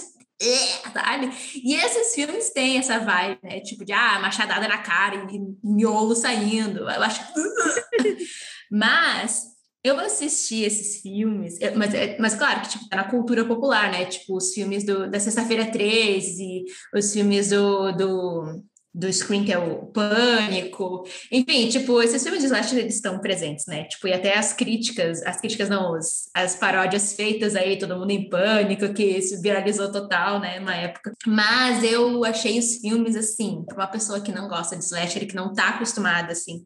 é, 0.44 0.92
sabe? 0.92 1.32
E 1.64 1.76
esses 1.76 2.14
filmes 2.14 2.50
têm 2.52 2.78
essa 2.78 3.00
vibe, 3.00 3.40
né? 3.44 3.60
Tipo 3.62 3.86
de, 3.86 3.94
ah, 3.94 4.20
machadada 4.20 4.68
na 4.68 4.78
cara 4.80 5.28
e 5.32 5.40
miolo 5.64 6.16
saindo. 6.16 6.82
Eu 6.82 7.04
acho... 7.04 7.22
mas 8.72 9.54
eu 9.84 10.00
assisti 10.00 10.64
esses 10.64 11.02
filmes, 11.02 11.60
mas, 11.76 11.92
mas 12.18 12.36
claro 12.36 12.62
que 12.62 12.70
tipo, 12.70 12.88
tá 12.88 12.98
na 12.98 13.04
cultura 13.10 13.44
popular, 13.46 13.92
né? 13.92 14.06
Tipo, 14.06 14.38
os 14.38 14.54
filmes 14.54 14.86
do, 14.86 15.10
da 15.10 15.20
Sexta-feira 15.20 15.70
13, 15.70 16.64
os 16.96 17.12
filmes 17.12 17.50
do, 17.50 17.92
do 17.92 18.64
do 18.94 19.12
Scream, 19.12 19.44
que 19.44 19.52
é 19.52 19.58
o 19.58 19.88
Pânico. 19.88 21.04
Enfim, 21.32 21.68
tipo, 21.68 22.00
esses 22.02 22.22
filmes 22.22 22.42
de 22.42 22.46
slasher 22.46 22.78
eles 22.78 22.96
estão 22.96 23.20
presentes, 23.20 23.66
né? 23.66 23.86
Tipo, 23.86 24.08
e 24.08 24.14
até 24.14 24.38
as 24.38 24.54
críticas, 24.54 25.24
as 25.24 25.42
críticas 25.42 25.68
não, 25.68 25.96
as, 25.96 26.30
as 26.34 26.56
paródias 26.56 27.14
feitas 27.14 27.56
aí, 27.56 27.80
todo 27.80 27.98
mundo 27.98 28.12
em 28.12 28.30
pânico, 28.30 28.94
que 28.94 29.20
se 29.22 29.42
viralizou 29.42 29.92
total, 29.92 30.40
né, 30.40 30.60
na 30.60 30.76
época. 30.76 31.12
Mas 31.26 31.84
eu 31.84 32.24
achei 32.24 32.60
os 32.60 32.78
filmes, 32.78 33.16
assim, 33.16 33.64
para 33.66 33.78
uma 33.78 33.88
pessoa 33.88 34.22
que 34.22 34.32
não 34.32 34.48
gosta 34.48 34.76
de 34.76 34.84
slasher, 34.84 35.28
que 35.28 35.36
não 35.36 35.54
tá 35.54 35.70
acostumada, 35.70 36.32
assim, 36.32 36.64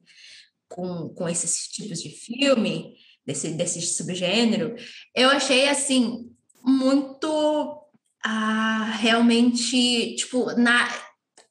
com, 0.67 1.07
com 1.09 1.29
esses 1.29 1.67
tipos 1.67 2.01
de 2.01 2.09
filme, 2.09 2.93
desse, 3.25 3.49
desse 3.51 3.81
subgênero, 3.81 4.75
eu 5.15 5.29
achei, 5.29 5.69
assim, 5.69 6.29
muito... 6.61 7.83
Ah, 8.29 8.97
realmente, 8.99 10.15
tipo, 10.15 10.51
na, 10.59 10.89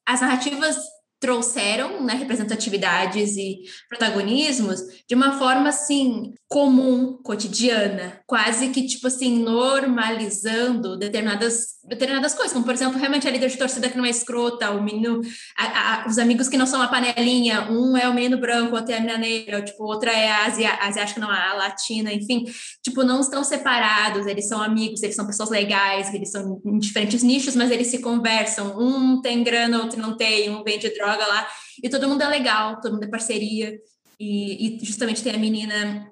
as 0.06 0.20
narrativas 0.20 0.76
trouxeram 1.18 2.04
né, 2.04 2.14
representatividades 2.14 3.36
e 3.36 3.62
protagonismos 3.88 4.80
de 5.08 5.14
uma 5.14 5.38
forma 5.38 5.70
assim 5.70 6.34
comum, 6.48 7.18
cotidiana, 7.24 8.20
quase 8.24 8.68
que 8.68 8.86
tipo 8.86 9.08
assim 9.08 9.36
normalizando 9.40 10.96
determinadas 10.96 11.76
determinadas 11.82 12.34
coisas, 12.34 12.52
como 12.52 12.64
por 12.64 12.74
exemplo 12.74 12.98
realmente 12.98 13.26
a 13.26 13.30
líder 13.30 13.48
de 13.48 13.58
torcida 13.58 13.88
que 13.88 13.96
não 13.96 14.04
é 14.04 14.10
escrota, 14.10 14.70
o 14.70 14.82
menino, 14.82 15.20
a, 15.56 16.04
a, 16.04 16.08
os 16.08 16.18
amigos 16.18 16.48
que 16.48 16.56
não 16.56 16.66
são 16.66 16.80
uma 16.80 16.88
panelinha, 16.88 17.70
um 17.70 17.96
é 17.96 18.08
o 18.08 18.14
menino 18.14 18.38
branco, 18.38 18.74
outro 18.74 18.92
é 18.92 18.96
a 18.96 19.00
menina 19.00 19.18
negra, 19.18 19.62
tipo 19.62 19.84
outra 19.84 20.10
é 20.12 20.28
a 20.28 20.46
asia, 20.46 20.74
asiática, 20.82 21.20
não 21.20 21.30
a 21.30 21.54
latina, 21.54 22.12
enfim, 22.12 22.44
tipo 22.82 23.02
não 23.04 23.20
estão 23.20 23.42
separados, 23.44 24.26
eles 24.26 24.48
são 24.48 24.62
amigos, 24.62 25.02
eles 25.02 25.14
são 25.14 25.26
pessoas 25.26 25.50
legais, 25.50 26.12
eles 26.12 26.30
são 26.30 26.60
em 26.64 26.78
diferentes 26.78 27.22
nichos, 27.22 27.56
mas 27.56 27.70
eles 27.70 27.88
se 27.88 27.98
conversam, 27.98 28.76
um 28.78 29.20
tem 29.20 29.42
grana, 29.44 29.82
outro 29.82 30.00
não 30.00 30.16
tem, 30.16 30.50
um 30.50 30.62
vende 30.64 30.92
droga 30.94 31.24
lá, 31.26 31.46
e 31.82 31.88
todo 31.88 32.08
mundo 32.08 32.22
é 32.22 32.28
legal, 32.28 32.80
todo 32.80 32.94
mundo 32.94 33.04
é 33.04 33.08
parceria, 33.08 33.76
e, 34.18 34.78
e 34.80 34.84
justamente 34.84 35.22
tem 35.22 35.34
a 35.34 35.38
menina, 35.38 36.10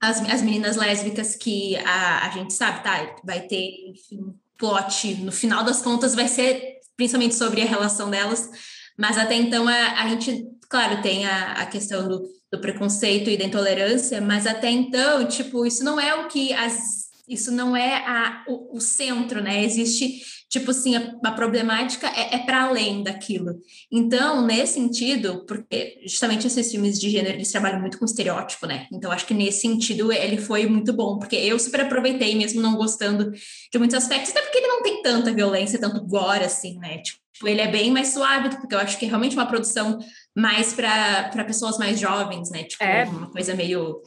as, 0.00 0.20
as 0.28 0.42
meninas 0.42 0.76
lésbicas 0.76 1.36
que 1.36 1.76
a, 1.76 2.26
a 2.26 2.30
gente 2.30 2.54
sabe, 2.54 2.82
tá, 2.82 3.16
vai 3.22 3.42
ter, 3.42 3.90
enfim, 3.90 4.34
plot, 4.56 5.14
no 5.16 5.32
final 5.32 5.62
das 5.62 5.82
contas, 5.82 6.14
vai 6.14 6.26
ser 6.26 6.78
principalmente 6.96 7.34
sobre 7.34 7.62
a 7.62 7.66
relação 7.66 8.10
delas, 8.10 8.50
mas 8.98 9.16
até 9.18 9.34
então 9.34 9.66
a, 9.68 10.02
a 10.02 10.08
gente, 10.08 10.46
claro, 10.68 11.00
tem 11.02 11.26
a, 11.26 11.52
a 11.52 11.66
questão 11.66 12.08
do, 12.08 12.28
do 12.50 12.60
preconceito 12.60 13.28
e 13.30 13.36
da 13.36 13.44
intolerância, 13.44 14.20
mas 14.20 14.46
até 14.46 14.70
então, 14.70 15.26
tipo, 15.26 15.66
isso 15.66 15.84
não 15.84 16.00
é 16.00 16.14
o 16.14 16.28
que 16.28 16.52
as 16.52 17.09
isso 17.30 17.52
não 17.52 17.76
é 17.76 17.96
a, 18.06 18.44
o, 18.48 18.76
o 18.76 18.80
centro, 18.80 19.42
né? 19.42 19.64
Existe 19.64 20.20
tipo 20.50 20.72
assim, 20.72 20.96
a, 20.96 21.16
a 21.24 21.30
problemática 21.30 22.08
é, 22.08 22.34
é 22.34 22.38
para 22.38 22.64
além 22.64 23.04
daquilo. 23.04 23.60
Então, 23.90 24.44
nesse 24.44 24.74
sentido, 24.74 25.46
porque 25.46 26.00
justamente 26.04 26.46
esses 26.46 26.70
filmes 26.70 26.98
de 26.98 27.08
gênero, 27.08 27.36
eles 27.36 27.52
trabalham 27.52 27.80
muito 27.80 27.98
com 27.98 28.04
estereótipo, 28.04 28.66
né? 28.66 28.88
Então, 28.92 29.12
acho 29.12 29.24
que 29.24 29.32
nesse 29.32 29.60
sentido 29.60 30.12
ele 30.12 30.36
foi 30.36 30.66
muito 30.66 30.92
bom, 30.92 31.18
porque 31.18 31.36
eu 31.36 31.56
super 31.58 31.82
aproveitei, 31.82 32.34
mesmo 32.34 32.60
não 32.60 32.74
gostando 32.74 33.30
de 33.30 33.78
muitos 33.78 33.96
aspectos, 33.96 34.30
até 34.30 34.42
porque 34.42 34.58
ele 34.58 34.66
não 34.66 34.82
tem 34.82 35.00
tanta 35.02 35.32
violência, 35.32 35.78
tanto 35.78 36.04
gore, 36.04 36.44
assim, 36.44 36.76
né? 36.78 36.98
Tipo, 36.98 37.46
ele 37.46 37.60
é 37.60 37.70
bem 37.70 37.92
mais 37.92 38.08
suave, 38.08 38.50
porque 38.56 38.74
eu 38.74 38.80
acho 38.80 38.98
que 38.98 39.06
é 39.06 39.08
realmente 39.08 39.36
uma 39.36 39.46
produção 39.46 39.98
mais 40.36 40.72
para 40.72 41.44
pessoas 41.44 41.78
mais 41.78 41.98
jovens, 42.00 42.50
né? 42.50 42.64
Tipo, 42.64 42.82
é. 42.82 43.04
uma 43.04 43.30
coisa 43.30 43.54
meio 43.54 44.02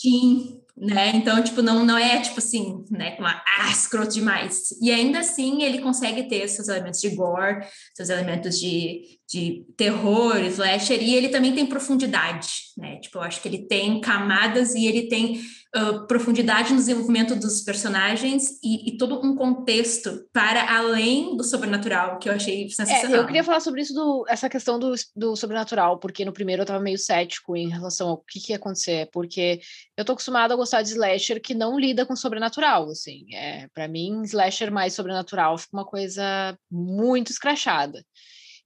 teen, 0.00 0.59
né? 0.80 1.12
Então, 1.14 1.42
tipo, 1.44 1.60
não, 1.60 1.84
não 1.84 1.98
é, 1.98 2.20
tipo 2.20 2.38
assim, 2.38 2.84
né, 2.90 3.14
uma 3.18 3.42
ah, 3.58 3.70
escroto 3.70 4.14
demais. 4.14 4.70
E 4.80 4.90
ainda 4.90 5.18
assim, 5.18 5.62
ele 5.62 5.80
consegue 5.80 6.22
ter 6.22 6.48
seus 6.48 6.68
elementos 6.68 7.00
de 7.00 7.10
gore, 7.10 7.66
seus 7.94 8.08
elementos 8.08 8.58
de, 8.58 9.02
de 9.28 9.66
terror, 9.76 10.38
slasher, 10.46 11.02
e 11.02 11.14
ele 11.14 11.28
também 11.28 11.54
tem 11.54 11.66
profundidade, 11.66 12.48
né? 12.78 12.96
Tipo, 12.96 13.18
eu 13.18 13.22
acho 13.22 13.42
que 13.42 13.48
ele 13.48 13.66
tem 13.66 14.00
camadas 14.00 14.74
e 14.74 14.86
ele 14.86 15.06
tem 15.08 15.40
uh, 15.76 16.06
profundidade 16.06 16.72
no 16.72 16.78
desenvolvimento 16.78 17.36
dos 17.36 17.62
personagens 17.62 18.58
e, 18.62 18.90
e, 18.90 18.98
todo 18.98 19.24
um 19.24 19.34
contexto 19.34 20.26
para 20.32 20.76
além 20.76 21.36
do 21.36 21.44
sobrenatural, 21.44 22.18
que 22.18 22.28
eu 22.28 22.32
achei 22.32 22.68
sensacional. 22.68 23.16
É, 23.16 23.18
eu 23.18 23.26
queria 23.26 23.44
falar 23.44 23.60
sobre 23.60 23.82
isso, 23.82 23.94
do, 23.94 24.24
essa 24.28 24.48
questão 24.48 24.78
do, 24.78 24.94
do 25.14 25.36
sobrenatural, 25.36 25.98
porque 25.98 26.24
no 26.24 26.32
primeiro 26.32 26.60
eu 26.60 26.64
estava 26.64 26.82
meio 26.82 26.98
cético 26.98 27.56
em 27.56 27.68
relação 27.68 28.08
ao 28.08 28.18
que, 28.18 28.40
que 28.40 28.52
ia 28.52 28.56
acontecer, 28.56 29.08
porque 29.12 29.60
eu 29.96 30.04
tô 30.04 30.12
acostumada 30.12 30.54
a 30.54 30.56
gostar 30.56 30.82
de 30.82 30.90
slasher 30.90 31.40
que 31.40 31.54
não 31.54 31.78
lida 31.78 32.04
com 32.04 32.16
sobrenatural, 32.16 32.88
assim. 32.90 33.24
É, 33.34 33.68
para 33.72 33.88
mim, 33.88 34.22
slasher 34.22 34.72
mais 34.72 34.94
sobrenatural 34.94 35.56
fica 35.58 35.76
uma 35.76 35.86
coisa 35.86 36.56
muito 36.70 37.30
escrachada. 37.30 38.04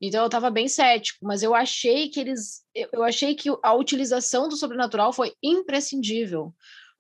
Então 0.00 0.20
eu 0.20 0.26
estava 0.26 0.50
bem 0.50 0.68
cético, 0.68 1.18
mas 1.22 1.42
eu 1.42 1.54
achei 1.54 2.08
que 2.08 2.20
eles, 2.20 2.62
eu 2.92 3.02
achei 3.02 3.34
que 3.34 3.48
a 3.62 3.74
utilização 3.74 4.48
do 4.48 4.56
sobrenatural 4.56 5.12
foi 5.12 5.32
imprescindível, 5.42 6.52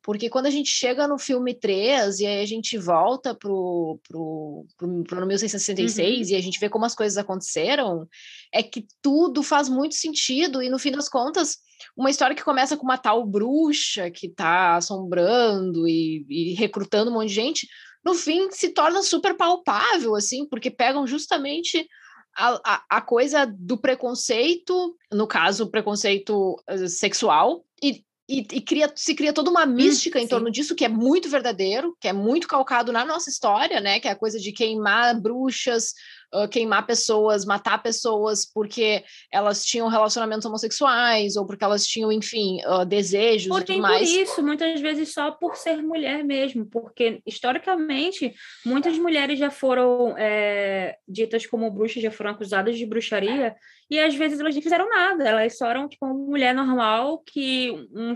porque 0.04 0.28
quando 0.28 0.44
a 0.44 0.50
gente 0.50 0.68
chega 0.68 1.08
no 1.08 1.18
filme 1.18 1.54
3 1.54 2.20
e 2.20 2.26
aí 2.26 2.42
a 2.42 2.46
gente 2.46 2.76
volta 2.76 3.34
pro, 3.34 3.98
pro, 4.06 4.66
pro, 4.76 5.04
pro 5.04 5.26
1666 5.26 6.28
uhum. 6.28 6.34
e 6.34 6.36
a 6.36 6.42
gente 6.42 6.60
vê 6.60 6.68
como 6.68 6.84
as 6.84 6.94
coisas 6.94 7.16
aconteceram, 7.16 8.06
é 8.52 8.62
que 8.62 8.86
tudo 9.00 9.42
faz 9.42 9.66
muito 9.66 9.94
sentido 9.94 10.62
e 10.62 10.68
no 10.68 10.78
fim 10.78 10.92
das 10.92 11.08
contas, 11.08 11.56
uma 11.96 12.10
história 12.10 12.36
que 12.36 12.44
começa 12.44 12.76
com 12.76 12.84
uma 12.84 12.98
tal 12.98 13.24
bruxa 13.24 14.10
que 14.10 14.28
tá 14.28 14.76
assombrando 14.76 15.88
e, 15.88 16.26
e 16.28 16.52
recrutando 16.52 17.10
um 17.10 17.14
monte 17.14 17.28
de 17.28 17.34
gente, 17.34 17.66
no 18.04 18.12
fim 18.14 18.50
se 18.50 18.74
torna 18.74 19.02
super 19.02 19.34
palpável, 19.34 20.14
assim, 20.14 20.46
porque 20.46 20.70
pegam 20.70 21.06
justamente 21.06 21.88
a, 22.36 22.60
a, 22.62 22.84
a, 22.98 23.00
coisa 23.00 23.46
do 23.46 23.78
preconceito, 23.78 24.94
no 25.10 25.26
caso, 25.26 25.70
preconceito 25.70 26.62
uh, 26.68 26.88
sexual, 26.88 27.64
e, 27.82 28.04
e, 28.28 28.38
e, 28.38 28.60
cria, 28.60 28.90
se 28.96 29.14
cria 29.14 29.32
toda 29.34 29.50
uma 29.50 29.66
mística 29.66 30.18
hum, 30.18 30.22
em 30.22 30.26
torno 30.26 30.50
disso, 30.50 30.74
que 30.74 30.84
é 30.84 30.88
muito 30.88 31.28
verdadeiro, 31.28 31.94
que 32.00 32.08
é 32.08 32.12
muito 32.12 32.48
calcado 32.48 32.90
na 32.90 33.04
nossa 33.04 33.28
história, 33.28 33.80
né? 33.80 34.00
Que 34.00 34.08
é 34.08 34.12
a 34.12 34.16
coisa 34.16 34.38
de 34.38 34.50
queimar 34.50 35.20
bruxas, 35.20 35.92
uh, 36.34 36.48
queimar 36.48 36.86
pessoas, 36.86 37.44
matar 37.44 37.82
pessoas 37.82 38.44
porque 38.44 39.04
elas 39.30 39.64
tinham 39.64 39.88
relacionamentos 39.88 40.44
homossexuais 40.44 41.36
ou 41.36 41.46
porque 41.46 41.64
elas 41.64 41.86
tinham, 41.86 42.10
enfim, 42.10 42.58
uh, 42.66 42.84
desejos 42.84 43.50
ou 43.50 43.60
e 43.60 43.64
tudo 43.64 43.80
mais. 43.80 44.10
por 44.10 44.20
isso, 44.20 44.42
muitas 44.42 44.80
vezes 44.80 45.12
só 45.12 45.30
por 45.30 45.56
ser 45.56 45.82
mulher 45.82 46.24
mesmo, 46.24 46.66
porque 46.66 47.22
historicamente 47.24 48.34
muitas 48.66 48.98
mulheres 48.98 49.38
já 49.38 49.50
foram 49.50 50.14
é, 50.18 50.96
ditas 51.06 51.46
como 51.46 51.70
bruxas, 51.70 52.02
já 52.02 52.10
foram 52.10 52.32
acusadas 52.32 52.76
de 52.76 52.84
bruxaria 52.84 53.54
e 53.90 53.98
às 53.98 54.14
vezes 54.14 54.40
elas 54.40 54.54
não 54.54 54.62
fizeram 54.62 54.88
nada, 54.88 55.28
elas 55.28 55.56
só 55.56 55.66
eram 55.68 55.88
tipo 55.88 56.04
uma 56.04 56.14
mulher 56.14 56.54
normal 56.54 57.22
que 57.24 57.70
um 57.94 58.14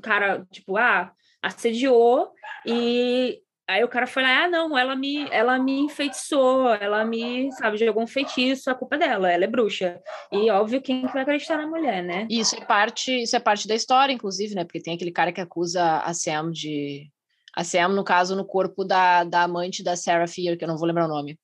cara, 0.00 0.46
tipo, 0.50 0.76
ah, 0.76 1.12
assediou 1.42 2.32
e 2.66 3.40
Aí 3.66 3.82
o 3.82 3.88
cara 3.88 4.06
foi 4.06 4.22
lá, 4.22 4.44
ah, 4.44 4.48
não, 4.48 4.76
ela 4.76 4.94
me, 4.94 5.26
ela 5.30 5.58
me 5.58 5.80
enfeitiçou, 5.80 6.74
ela 6.74 7.02
me, 7.02 7.50
sabe, 7.52 7.78
jogou 7.78 8.02
um 8.02 8.06
feitiço, 8.06 8.70
a 8.70 8.74
culpa 8.74 8.96
é 8.96 8.98
dela, 8.98 9.32
ela 9.32 9.44
é 9.44 9.46
bruxa. 9.46 10.02
E 10.30 10.50
óbvio, 10.50 10.82
quem 10.82 11.06
que 11.06 11.12
vai 11.12 11.22
acreditar 11.22 11.56
na 11.56 11.66
mulher, 11.66 12.02
né? 12.02 12.26
Isso 12.28 12.54
é 12.56 12.60
parte, 12.60 13.22
isso 13.22 13.34
é 13.34 13.40
parte 13.40 13.66
da 13.66 13.74
história, 13.74 14.12
inclusive, 14.12 14.54
né? 14.54 14.64
Porque 14.64 14.82
tem 14.82 14.94
aquele 14.94 15.10
cara 15.10 15.32
que 15.32 15.40
acusa 15.40 15.98
a 15.98 16.12
Sam 16.12 16.50
de. 16.50 17.10
A 17.56 17.64
Sam, 17.64 17.88
no 17.88 18.04
caso, 18.04 18.36
no 18.36 18.44
corpo 18.44 18.84
da, 18.84 19.24
da 19.24 19.44
amante 19.44 19.82
da 19.82 19.96
Sarah 19.96 20.26
Fear, 20.26 20.58
que 20.58 20.64
eu 20.64 20.68
não 20.68 20.76
vou 20.76 20.86
lembrar 20.86 21.06
o 21.06 21.08
nome. 21.08 21.38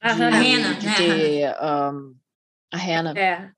A 0.00 0.12
Hannah. 0.12 0.40
De, 0.40 0.74
de 0.74 0.96
ter. 0.96 1.56
Um, 1.62 2.14
a 2.70 2.76
Hannah. 2.76 3.18
É 3.18 3.50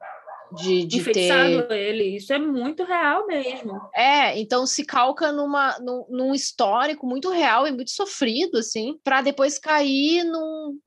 de, 0.56 0.84
de 0.84 1.04
ter 1.04 1.70
ele. 1.70 2.16
Isso 2.16 2.32
é 2.32 2.38
muito 2.38 2.84
real 2.84 3.26
mesmo. 3.26 3.80
É, 3.94 4.38
então 4.38 4.66
se 4.66 4.84
calca 4.84 5.32
numa, 5.32 5.78
num, 5.80 6.06
num 6.08 6.34
histórico 6.34 7.06
muito 7.06 7.30
real 7.30 7.66
e 7.66 7.72
muito 7.72 7.90
sofrido, 7.90 8.58
assim, 8.58 8.98
para 9.02 9.22
depois 9.22 9.58
cair 9.58 10.24
num. 10.24 10.78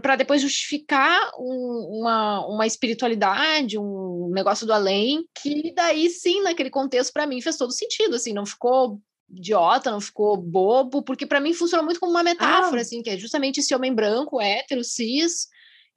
para 0.00 0.16
depois 0.16 0.40
justificar 0.40 1.32
um, 1.38 2.00
uma, 2.00 2.46
uma 2.46 2.66
espiritualidade, 2.66 3.78
um 3.78 4.30
negócio 4.32 4.66
do 4.66 4.72
além, 4.72 5.24
que 5.40 5.72
daí 5.74 6.08
sim, 6.08 6.42
naquele 6.42 6.70
contexto, 6.70 7.12
para 7.12 7.26
mim, 7.26 7.40
fez 7.40 7.56
todo 7.56 7.72
sentido, 7.72 8.16
assim, 8.16 8.32
não 8.32 8.46
ficou 8.46 9.00
idiota, 9.30 9.90
não 9.90 10.00
ficou 10.00 10.36
bobo, 10.36 11.02
porque 11.02 11.26
para 11.26 11.40
mim 11.40 11.54
funciona 11.54 11.82
muito 11.82 11.98
como 11.98 12.12
uma 12.12 12.22
metáfora, 12.22 12.78
ah. 12.78 12.82
assim, 12.82 13.02
que 13.02 13.10
é 13.10 13.18
justamente 13.18 13.60
esse 13.60 13.74
homem 13.74 13.94
branco, 13.94 14.40
hétero, 14.40 14.84
cis, 14.84 15.48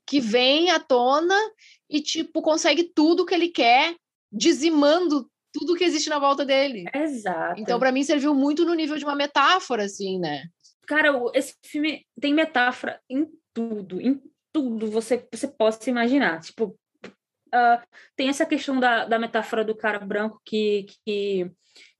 que 0.05 0.19
vem 0.19 0.69
à 0.69 0.79
tona 0.79 1.37
e, 1.89 2.01
tipo, 2.01 2.41
consegue 2.41 2.83
tudo 2.83 3.25
que 3.25 3.33
ele 3.33 3.49
quer, 3.49 3.95
dizimando 4.31 5.29
tudo 5.53 5.75
que 5.75 5.83
existe 5.83 6.09
na 6.09 6.19
volta 6.19 6.45
dele. 6.45 6.85
Exato. 6.93 7.59
Então, 7.59 7.79
para 7.79 7.91
mim, 7.91 8.03
serviu 8.03 8.33
muito 8.35 8.65
no 8.65 8.73
nível 8.73 8.97
de 8.97 9.05
uma 9.05 9.15
metáfora, 9.15 9.83
assim, 9.83 10.19
né? 10.19 10.47
Cara, 10.85 11.11
esse 11.33 11.55
filme 11.63 12.05
tem 12.19 12.33
metáfora 12.33 12.99
em 13.09 13.27
tudo, 13.53 14.01
em 14.01 14.21
tudo 14.51 14.91
você, 14.91 15.25
você 15.31 15.47
possa 15.47 15.89
imaginar. 15.89 16.41
Tipo, 16.41 16.77
uh, 17.05 17.81
tem 18.15 18.27
essa 18.27 18.45
questão 18.45 18.79
da, 18.79 19.05
da 19.05 19.17
metáfora 19.17 19.63
do 19.63 19.75
cara 19.75 19.99
branco 19.99 20.41
que, 20.45 20.87
que, 21.05 21.49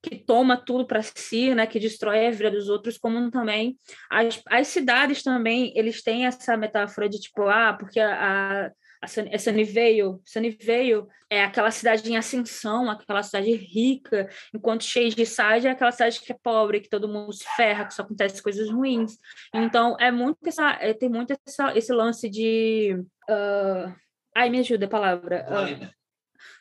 que 0.02 0.16
toma 0.16 0.56
tudo 0.56 0.86
para 0.86 1.02
si, 1.02 1.54
né, 1.54 1.66
que 1.66 1.80
destrói 1.80 2.26
a 2.26 2.30
vida 2.30 2.50
dos 2.50 2.68
outros, 2.68 2.98
como 2.98 3.30
também 3.30 3.76
as, 4.10 4.40
as 4.48 4.68
cidades 4.68 5.22
também, 5.22 5.72
eles 5.74 6.02
têm 6.02 6.26
essa 6.26 6.56
metáfora 6.56 7.08
de 7.08 7.18
tipo, 7.18 7.42
ah, 7.48 7.72
porque 7.72 7.98
a, 7.98 8.66
a 8.66 8.66
a 8.66 8.70
Sunnyvale. 9.06 10.18
Sunnyvale 10.24 11.06
é 11.28 11.42
aquela 11.42 11.70
cidade 11.70 12.10
em 12.10 12.16
ascensão, 12.16 12.90
aquela 12.90 13.22
cidade 13.22 13.52
rica, 13.52 14.28
enquanto 14.54 14.84
Shadyside 14.84 15.66
é 15.66 15.70
aquela 15.70 15.92
cidade 15.92 16.20
que 16.20 16.32
é 16.32 16.36
pobre, 16.42 16.80
que 16.80 16.88
todo 16.88 17.08
mundo 17.08 17.32
se 17.32 17.44
ferra, 17.56 17.84
que 17.84 17.94
só 17.94 18.02
acontece 18.02 18.42
coisas 18.42 18.70
ruins. 18.70 19.18
Então, 19.54 19.96
é 19.98 20.10
muito 20.10 20.38
essa, 20.46 20.78
é, 20.80 20.94
tem 20.94 21.08
muito 21.08 21.34
essa, 21.46 21.76
esse 21.76 21.92
lance 21.92 22.28
de... 22.28 22.96
Uh, 23.28 23.92
ai, 24.34 24.50
me 24.50 24.60
ajuda 24.60 24.86
a 24.86 24.88
palavra. 24.88 25.46
Uh, 25.48 25.88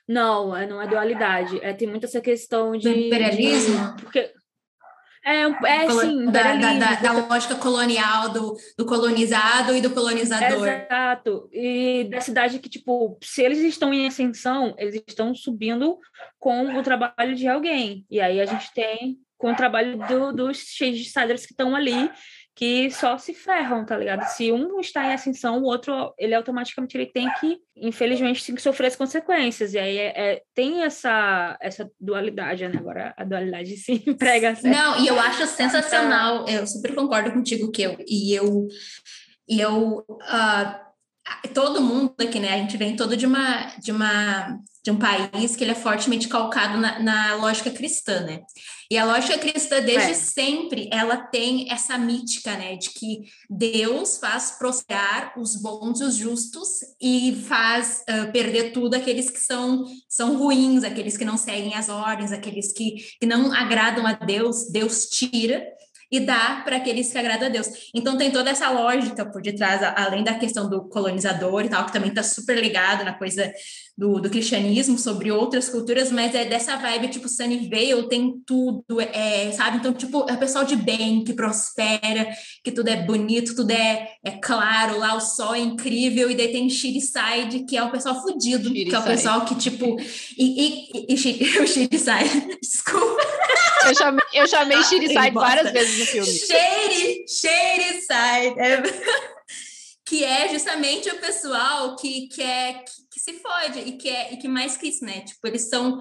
não, 0.07 0.55
é, 0.55 0.65
não 0.65 0.81
é 0.81 0.87
dualidade. 0.87 1.59
É, 1.61 1.73
tem 1.73 1.87
muito 1.87 2.05
essa 2.05 2.21
questão 2.21 2.75
de... 2.75 2.89
Do 2.89 2.99
imperialismo? 2.99 3.95
De, 3.95 4.01
porque 4.03 4.33
É, 5.25 5.41
é 5.41 5.89
sim, 5.89 6.25
da, 6.25 6.55
da, 6.55 6.73
da, 6.77 6.95
da, 6.95 7.11
lógica 7.27 7.55
colonial 7.55 8.29
do, 8.29 8.55
do 8.77 8.85
colonizado 8.85 9.75
e 9.75 9.81
do 9.81 9.89
colonizador. 9.89 10.67
Exato. 10.67 11.49
E 11.51 12.03
da 12.11 12.21
cidade 12.21 12.59
que, 12.59 12.69
tipo, 12.69 13.17
se 13.23 13.41
eles 13.41 13.57
estão 13.57 13.91
em 13.91 14.05
ascensão, 14.05 14.75
eles 14.77 15.01
estão 15.07 15.33
subindo 15.33 15.97
com 16.37 16.77
o 16.77 16.83
trabalho 16.83 17.33
de 17.33 17.47
alguém. 17.47 18.05
E 18.07 18.21
aí 18.21 18.39
a 18.39 18.45
gente 18.45 18.71
tem 18.71 19.17
com 19.35 19.51
o 19.51 19.55
trabalho 19.55 19.97
do, 20.07 20.31
dos 20.31 20.59
cheios 20.59 20.99
de 20.99 21.11
que 21.11 21.53
estão 21.53 21.75
ali 21.75 22.09
que 22.55 22.89
só 22.89 23.17
se 23.17 23.33
ferram, 23.33 23.85
tá 23.85 23.97
ligado? 23.97 24.23
Se 24.29 24.49
um 24.49 24.79
está 24.79 25.05
em 25.05 25.13
ascensão, 25.13 25.59
o 25.59 25.65
outro, 25.65 26.13
ele 26.17 26.33
automaticamente 26.33 26.95
ele 26.95 27.05
tem 27.05 27.29
que, 27.33 27.59
infelizmente, 27.75 28.45
tem 28.45 28.55
que 28.55 28.61
sofrer 28.61 28.87
as 28.87 28.95
consequências. 28.95 29.73
E 29.73 29.77
aí 29.77 29.97
é, 29.97 30.13
é 30.15 30.41
tem 30.53 30.83
essa, 30.83 31.57
essa 31.61 31.91
dualidade, 31.99 32.65
né? 32.65 32.77
Agora 32.77 33.13
a 33.17 33.25
dualidade 33.25 33.75
se 33.75 33.91
emprega. 34.07 34.55
Certo? 34.55 34.73
Não, 34.73 35.03
e 35.03 35.07
eu 35.07 35.19
acho 35.19 35.45
sensacional, 35.47 36.47
eu 36.47 36.65
super 36.65 36.95
concordo 36.95 37.33
contigo 37.33 37.69
que 37.71 37.81
eu, 37.81 37.97
e 38.07 38.33
eu, 38.33 38.67
e 39.49 39.59
eu, 39.59 40.05
uh, 40.09 41.49
todo 41.53 41.81
mundo 41.81 42.15
aqui, 42.21 42.39
né? 42.39 42.53
A 42.53 42.57
gente 42.57 42.77
vem 42.77 42.95
todo 42.95 43.17
de 43.17 43.25
uma, 43.25 43.65
de 43.79 43.91
uma 43.91 44.57
de 44.85 44.91
um 44.91 44.99
país 44.99 45.55
que 45.55 45.63
ele 45.63 45.71
é 45.71 45.75
fortemente 45.75 46.27
calcado 46.27 46.77
na, 46.77 46.99
na 46.99 47.35
lógica 47.37 47.71
cristã, 47.71 48.19
né? 48.19 48.41
E 48.89 48.99
a 48.99 49.03
lógica 49.03 49.35
cristã, 49.35 49.81
desde 49.81 50.11
é. 50.11 50.13
sempre, 50.13 50.87
ela 50.93 51.17
tem 51.17 51.71
essa 51.71 51.97
mítica, 51.97 52.55
né? 52.55 52.75
De 52.75 52.91
que 52.91 53.23
Deus 53.49 54.19
faz 54.19 54.51
prosperar 54.51 55.33
os 55.39 55.55
bons 55.55 56.01
e 56.01 56.03
os 56.03 56.15
justos 56.15 56.69
e 57.01 57.35
faz 57.47 58.03
uh, 58.07 58.31
perder 58.31 58.73
tudo 58.73 58.93
aqueles 58.93 59.27
que 59.31 59.39
são, 59.39 59.83
são 60.07 60.37
ruins, 60.37 60.83
aqueles 60.83 61.17
que 61.17 61.25
não 61.25 61.35
seguem 61.35 61.73
as 61.73 61.89
ordens, 61.89 62.31
aqueles 62.31 62.71
que, 62.71 62.97
que 63.19 63.25
não 63.25 63.51
agradam 63.51 64.05
a 64.05 64.13
Deus, 64.13 64.69
Deus 64.71 65.07
tira 65.07 65.65
e 66.11 66.19
dá 66.19 66.61
para 66.63 66.77
aqueles 66.77 67.11
que 67.11 67.17
agradam 67.17 67.47
a 67.47 67.51
Deus. 67.51 67.67
Então 67.93 68.17
tem 68.17 68.31
toda 68.31 68.51
essa 68.51 68.69
lógica 68.69 69.25
por 69.25 69.41
detrás, 69.41 69.81
além 69.95 70.23
da 70.23 70.35
questão 70.35 70.69
do 70.69 70.87
colonizador 70.87 71.65
e 71.65 71.69
tal, 71.69 71.85
que 71.85 71.93
também 71.93 72.09
está 72.09 72.21
super 72.21 72.57
ligado 72.57 73.03
na 73.03 73.13
coisa 73.13 73.51
do, 73.97 74.19
do, 74.19 74.29
cristianismo, 74.29 74.99
sobre 74.99 75.31
outras 75.31 75.69
culturas, 75.69 76.11
mas 76.11 76.35
é 76.35 76.43
dessa 76.43 76.75
vibe, 76.75 77.07
tipo, 77.07 77.29
Sunnyvale 77.29 78.09
tem 78.09 78.33
tudo, 78.45 78.99
é, 78.99 79.51
sabe? 79.53 79.77
Então, 79.77 79.93
tipo, 79.93 80.25
é 80.29 80.33
o 80.33 80.37
pessoal 80.37 80.65
de 80.65 80.75
bem, 80.75 81.23
que 81.23 81.33
prospera, 81.33 82.27
que 82.63 82.71
tudo 82.71 82.89
é 82.89 82.97
bonito, 82.97 83.55
tudo 83.55 83.71
é, 83.71 84.09
é 84.23 84.31
claro, 84.31 84.99
lá 84.99 85.15
o 85.15 85.21
sol 85.21 85.55
é 85.55 85.59
incrível, 85.59 86.29
e 86.29 86.35
daí 86.35 86.51
tem 86.51 86.69
Shiriside, 86.69 87.65
que 87.67 87.77
é 87.77 87.83
o 87.83 87.91
pessoal 87.91 88.21
fudido, 88.21 88.71
que 88.71 88.93
é 88.93 88.99
o 88.99 89.03
pessoal 89.03 89.45
que, 89.45 89.55
tipo... 89.55 89.97
E, 90.37 90.67
e, 90.67 90.89
e, 91.07 91.43
e 91.43 91.59
o 91.59 91.67
Shiriside, 91.67 92.57
desculpa. 92.61 93.23
Eu 93.87 93.95
chamei, 93.95 94.25
eu 94.33 94.47
chamei 94.47 94.83
Shiriside 94.83 95.31
várias 95.31 95.71
vezes 95.71 95.99
no 95.99 96.05
filme. 96.05 96.31
Shiriside. 97.27 98.59
É 98.59 98.83
que 100.05 100.23
é 100.23 100.47
justamente 100.49 101.09
o 101.09 101.19
pessoal 101.19 101.95
que, 101.95 102.27
que, 102.27 102.41
é, 102.41 102.73
que, 102.73 103.04
se 103.25 103.39
fode 103.39 103.79
e 103.79 103.97
que, 103.97 104.07
é, 104.07 104.33
e 104.33 104.37
que 104.37 104.47
mais 104.47 104.77
que 104.77 104.87
isso, 104.87 105.03
né? 105.03 105.21
Tipo, 105.21 105.47
eles 105.47 105.67
são 105.67 105.99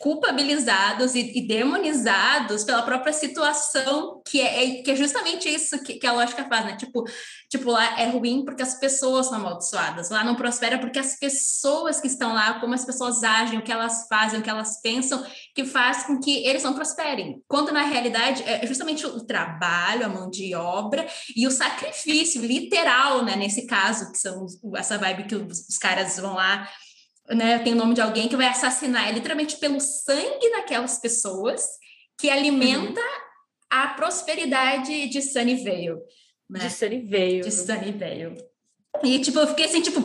culpabilizados 0.00 1.14
e, 1.14 1.38
e 1.38 1.46
demonizados 1.46 2.64
pela 2.64 2.82
própria 2.82 3.12
situação, 3.12 4.22
que 4.26 4.40
é, 4.40 4.64
é, 4.64 4.82
que 4.82 4.90
é 4.90 4.96
justamente 4.96 5.48
isso 5.48 5.82
que, 5.82 5.94
que 5.94 6.06
a 6.06 6.12
lógica 6.12 6.44
faz, 6.44 6.64
né? 6.66 6.76
Tipo, 6.76 7.04
tipo, 7.48 7.70
lá 7.70 8.00
é 8.00 8.08
ruim 8.08 8.44
porque 8.44 8.62
as 8.62 8.78
pessoas 8.78 9.26
são 9.26 9.36
amaldiçoadas, 9.36 10.10
lá 10.10 10.24
não 10.24 10.34
prospera 10.34 10.78
porque 10.78 10.98
as 10.98 11.18
pessoas 11.18 12.00
que 12.00 12.06
estão 12.06 12.34
lá, 12.34 12.60
como 12.60 12.74
as 12.74 12.84
pessoas 12.84 13.22
agem, 13.22 13.58
o 13.58 13.62
que 13.62 13.72
elas 13.72 14.06
fazem, 14.08 14.40
o 14.40 14.42
que 14.42 14.50
elas 14.50 14.80
pensam, 14.80 15.24
que 15.54 15.64
faz 15.64 16.04
com 16.04 16.18
que 16.18 16.46
eles 16.46 16.62
não 16.62 16.74
prosperem. 16.74 17.42
Quando 17.48 17.72
na 17.72 17.82
realidade 17.82 18.42
é 18.44 18.66
justamente 18.66 19.06
o 19.06 19.24
trabalho, 19.24 20.06
a 20.06 20.08
mão 20.08 20.30
de 20.30 20.54
obra 20.54 21.06
e 21.36 21.46
o 21.46 21.50
sacrifício 21.50 22.42
literal, 22.42 23.24
né? 23.24 23.36
Nesse 23.36 23.66
caso, 23.66 24.10
que 24.12 24.18
são 24.18 24.46
essa 24.74 24.98
vibe 24.98 25.24
que 25.24 25.34
os, 25.34 25.68
os 25.68 25.78
caras 25.78 26.18
vão 26.18 26.34
lá 26.34 26.68
né, 27.30 27.58
tem 27.58 27.72
o 27.72 27.76
nome 27.76 27.94
de 27.94 28.00
alguém 28.00 28.28
que 28.28 28.36
vai 28.36 28.46
assassinar 28.46 29.08
é 29.08 29.12
literalmente 29.12 29.56
pelo 29.56 29.80
sangue 29.80 30.50
daquelas 30.50 30.98
pessoas 30.98 31.66
que 32.18 32.30
alimenta 32.30 33.00
uhum. 33.00 33.06
a 33.70 33.88
prosperidade 33.88 35.08
de 35.08 35.22
Sunnyvale. 35.22 35.98
Né? 36.48 36.60
De 36.60 36.70
Sunnyvale. 36.70 37.40
De 37.40 37.50
Sunnyvale. 37.50 38.55
E, 39.02 39.18
tipo, 39.20 39.38
eu 39.38 39.46
fiquei 39.46 39.66
assim, 39.66 39.80
tipo, 39.80 40.00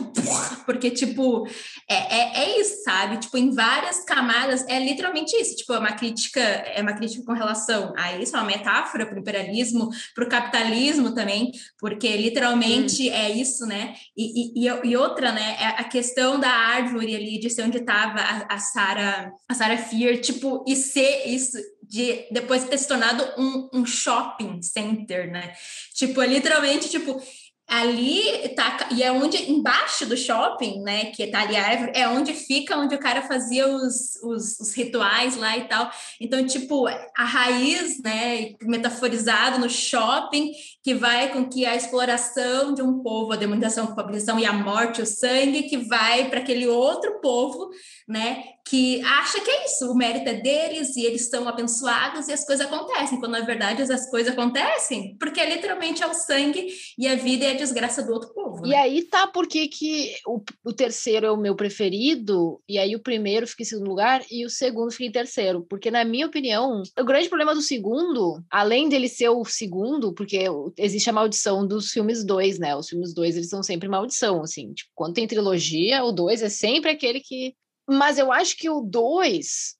porque, 0.64 0.90
tipo, 0.90 1.46
é, 1.88 1.94
é, 1.94 2.42
é, 2.44 2.60
isso, 2.60 2.82
sabe? 2.84 3.18
Tipo, 3.18 3.36
em 3.38 3.50
várias 3.50 4.04
camadas, 4.04 4.64
é 4.68 4.78
literalmente 4.78 5.34
isso. 5.36 5.56
Tipo, 5.56 5.74
é 5.74 5.78
uma 5.78 5.92
crítica, 5.92 6.40
é 6.40 6.80
uma 6.82 6.92
crítica 6.92 7.24
com 7.24 7.32
relação 7.32 7.92
a 7.96 8.18
isso, 8.18 8.36
é 8.36 8.40
uma 8.40 8.46
metáfora 8.46 9.06
para 9.06 9.16
o 9.16 9.20
imperialismo, 9.20 9.90
para 10.14 10.24
o 10.24 10.28
capitalismo 10.28 11.14
também, 11.14 11.50
porque 11.78 12.16
literalmente 12.16 13.08
hum. 13.08 13.12
é 13.12 13.30
isso, 13.30 13.66
né? 13.66 13.94
E, 14.16 14.66
e, 14.66 14.68
e, 14.68 14.96
outra, 14.96 15.32
né, 15.32 15.56
é 15.58 15.66
a 15.80 15.84
questão 15.84 16.38
da 16.38 16.50
árvore 16.50 17.14
ali, 17.14 17.38
de 17.38 17.50
ser 17.50 17.62
onde 17.62 17.78
estava 17.78 18.20
a, 18.20 18.54
a 18.54 18.58
Sarah, 18.58 19.32
a 19.48 19.54
Sarah 19.54 19.78
Fear, 19.78 20.20
tipo, 20.20 20.64
e 20.66 20.76
ser 20.76 21.26
isso, 21.26 21.58
de 21.82 22.26
depois 22.30 22.64
ter 22.64 22.78
se 22.78 22.88
tornado 22.88 23.22
um, 23.36 23.68
um 23.72 23.86
shopping 23.86 24.62
center, 24.62 25.30
né? 25.30 25.52
Tipo, 25.94 26.22
é 26.22 26.26
literalmente, 26.26 26.88
tipo, 26.88 27.20
ali 27.68 28.48
tá 28.54 28.88
e 28.90 29.02
é 29.02 29.10
onde 29.10 29.50
embaixo 29.50 30.04
do 30.04 30.16
shopping, 30.16 30.82
né, 30.82 31.06
que 31.06 31.26
tá 31.28 31.40
ali 31.40 31.56
a 31.56 31.66
árvore, 31.66 31.92
é 31.94 32.08
onde 32.08 32.34
fica 32.34 32.76
onde 32.76 32.94
o 32.94 32.98
cara 32.98 33.22
fazia 33.22 33.66
os, 33.66 34.16
os, 34.22 34.60
os, 34.60 34.74
rituais 34.74 35.36
lá 35.36 35.56
e 35.56 35.64
tal. 35.64 35.90
Então, 36.20 36.44
tipo, 36.44 36.86
a 36.86 37.24
raiz, 37.24 38.02
né, 38.02 38.54
metaforizado 38.62 39.58
no 39.58 39.70
shopping, 39.70 40.52
que 40.82 40.94
vai 40.94 41.30
com 41.32 41.48
que 41.48 41.64
a 41.64 41.74
exploração 41.74 42.74
de 42.74 42.82
um 42.82 43.02
povo, 43.02 43.32
a 43.32 43.36
demonização, 43.36 43.84
a 43.84 43.86
culpabilização 43.88 44.38
e 44.38 44.44
a 44.44 44.52
morte, 44.52 45.00
o 45.00 45.06
sangue, 45.06 45.64
que 45.64 45.78
vai 45.78 46.28
para 46.28 46.40
aquele 46.40 46.66
outro 46.66 47.20
povo, 47.20 47.70
né, 48.06 48.44
que 48.64 49.02
acha 49.02 49.40
que 49.40 49.50
é 49.50 49.66
isso, 49.66 49.90
o 49.90 49.94
mérito 49.94 50.28
é 50.28 50.34
deles 50.34 50.96
e 50.96 51.04
eles 51.04 51.22
estão 51.22 51.48
abençoados 51.48 52.28
e 52.28 52.32
as 52.32 52.44
coisas 52.44 52.66
acontecem, 52.66 53.18
quando 53.18 53.32
na 53.32 53.40
verdade 53.40 53.82
as 53.82 54.08
coisas 54.08 54.32
acontecem, 54.32 55.16
porque 55.18 55.40
é 55.40 55.54
literalmente 55.54 56.02
é 56.02 56.06
o 56.06 56.14
sangue 56.14 56.68
e 56.98 57.06
a 57.06 57.14
vida 57.14 57.44
e 57.44 57.48
a 57.48 57.56
desgraça 57.56 58.02
do 58.02 58.12
outro 58.12 58.32
povo. 58.32 58.62
Né? 58.62 58.68
E 58.68 58.74
aí 58.74 59.02
tá 59.02 59.26
porque 59.26 59.68
que 59.68 60.14
o, 60.26 60.40
o 60.64 60.72
terceiro 60.72 61.26
é 61.26 61.30
o 61.30 61.36
meu 61.36 61.54
preferido, 61.54 62.60
e 62.68 62.78
aí 62.78 62.94
o 62.94 63.02
primeiro 63.02 63.46
fica 63.46 63.62
em 63.62 63.66
segundo 63.66 63.88
lugar 63.88 64.22
e 64.30 64.46
o 64.46 64.50
segundo 64.50 64.90
fica 64.90 65.04
em 65.04 65.12
terceiro, 65.12 65.66
porque 65.68 65.90
na 65.90 66.04
minha 66.04 66.26
opinião, 66.26 66.82
o 66.98 67.04
grande 67.04 67.28
problema 67.28 67.54
do 67.54 67.62
segundo, 67.62 68.42
além 68.50 68.88
dele 68.88 69.08
ser 69.08 69.28
o 69.28 69.44
segundo, 69.44 70.14
porque 70.14 70.44
existe 70.78 71.10
a 71.10 71.12
maldição 71.12 71.66
dos 71.66 71.90
filmes 71.90 72.24
dois, 72.24 72.58
né? 72.58 72.74
Os 72.76 72.88
filmes 72.88 73.12
dois, 73.12 73.36
eles 73.36 73.48
são 73.48 73.62
sempre 73.62 73.88
maldição, 73.88 74.40
assim, 74.42 74.72
tipo, 74.72 74.90
quando 74.94 75.14
tem 75.14 75.26
trilogia, 75.26 76.04
o 76.04 76.12
dois 76.12 76.42
é 76.42 76.48
sempre 76.48 76.90
aquele 76.90 77.20
que 77.20 77.54
mas 77.88 78.18
eu 78.18 78.32
acho 78.32 78.56
que 78.56 78.70
o 78.70 78.80
2, 78.80 79.76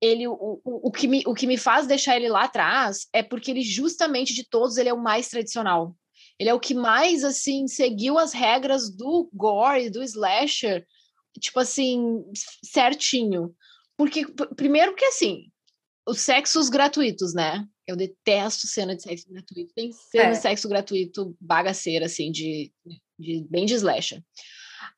ele, 0.00 0.28
o, 0.28 0.60
o, 0.64 0.88
o, 0.88 0.92
que 0.92 1.08
me, 1.08 1.22
o 1.26 1.34
que 1.34 1.46
me 1.46 1.56
faz 1.56 1.86
deixar 1.86 2.16
ele 2.16 2.28
lá 2.28 2.44
atrás 2.44 3.06
é 3.12 3.22
porque 3.22 3.50
ele, 3.50 3.62
justamente 3.62 4.34
de 4.34 4.48
todos, 4.48 4.76
ele 4.76 4.88
é 4.88 4.94
o 4.94 5.02
mais 5.02 5.28
tradicional. 5.28 5.96
Ele 6.38 6.50
é 6.50 6.54
o 6.54 6.60
que 6.60 6.74
mais, 6.74 7.24
assim, 7.24 7.66
seguiu 7.66 8.18
as 8.18 8.32
regras 8.32 8.90
do 8.90 9.30
gore, 9.32 9.88
do 9.88 10.02
slasher, 10.02 10.86
tipo 11.40 11.58
assim, 11.60 12.24
certinho. 12.62 13.54
Porque, 13.96 14.26
primeiro 14.54 14.94
que, 14.94 15.04
assim, 15.06 15.50
os 16.06 16.20
sexos 16.20 16.68
gratuitos, 16.68 17.32
né? 17.34 17.66
Eu 17.86 17.96
detesto 17.96 18.66
cena 18.66 18.94
de 18.94 19.02
sexo 19.02 19.28
gratuito. 19.30 19.72
Tem 19.74 19.90
cena 19.92 20.24
é. 20.24 20.30
de 20.32 20.38
sexo 20.38 20.68
gratuito 20.68 21.36
bagaceira, 21.40 22.06
assim, 22.06 22.30
de, 22.30 22.70
de 23.18 23.46
bem 23.48 23.64
de 23.64 23.74
slasher. 23.74 24.22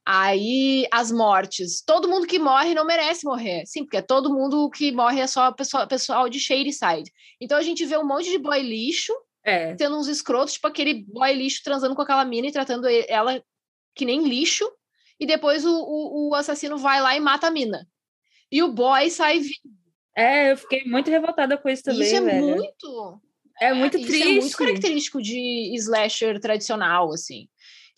Aí 0.04 0.86
as 0.92 1.10
mortes. 1.10 1.82
Todo 1.84 2.08
mundo 2.08 2.26
que 2.26 2.38
morre 2.38 2.74
não 2.74 2.84
merece 2.84 3.24
morrer. 3.24 3.64
Sim, 3.66 3.84
porque 3.84 4.02
todo 4.02 4.32
mundo 4.32 4.68
que 4.70 4.92
morre 4.92 5.20
é 5.20 5.26
só 5.26 5.52
pessoal, 5.52 5.86
pessoal 5.86 6.28
de 6.28 6.40
Shadyside. 6.40 7.12
Então 7.40 7.58
a 7.58 7.62
gente 7.62 7.84
vê 7.84 7.96
um 7.96 8.06
monte 8.06 8.30
de 8.30 8.38
boy 8.38 8.60
lixo 8.60 9.12
é. 9.44 9.74
tendo 9.74 9.96
uns 9.96 10.08
escrotos, 10.08 10.54
tipo 10.54 10.66
aquele 10.66 11.04
boy 11.08 11.32
lixo 11.32 11.62
transando 11.64 11.94
com 11.94 12.02
aquela 12.02 12.24
mina 12.24 12.48
e 12.48 12.52
tratando 12.52 12.86
ela 13.08 13.42
que 13.94 14.04
nem 14.04 14.22
lixo. 14.22 14.70
E 15.18 15.26
depois 15.26 15.64
o, 15.64 15.72
o, 15.72 16.30
o 16.30 16.34
assassino 16.34 16.78
vai 16.78 17.00
lá 17.00 17.16
e 17.16 17.20
mata 17.20 17.48
a 17.48 17.50
mina. 17.50 17.86
E 18.50 18.62
o 18.62 18.72
boy 18.72 19.10
sai 19.10 19.40
vivo. 19.40 19.78
É, 20.16 20.52
eu 20.52 20.56
fiquei 20.56 20.84
muito 20.84 21.10
revoltada 21.10 21.56
com 21.56 21.68
isso 21.68 21.82
também. 21.82 22.02
Isso 22.02 22.16
é 22.16 22.20
velho. 22.20 22.46
muito. 22.46 23.20
É 23.60 23.72
muito 23.72 23.98
triste. 23.98 24.16
Isso 24.16 24.28
é 24.28 24.40
muito 24.40 24.56
característico 24.56 25.22
de 25.22 25.74
slasher 25.74 26.40
tradicional, 26.40 27.12
assim. 27.12 27.48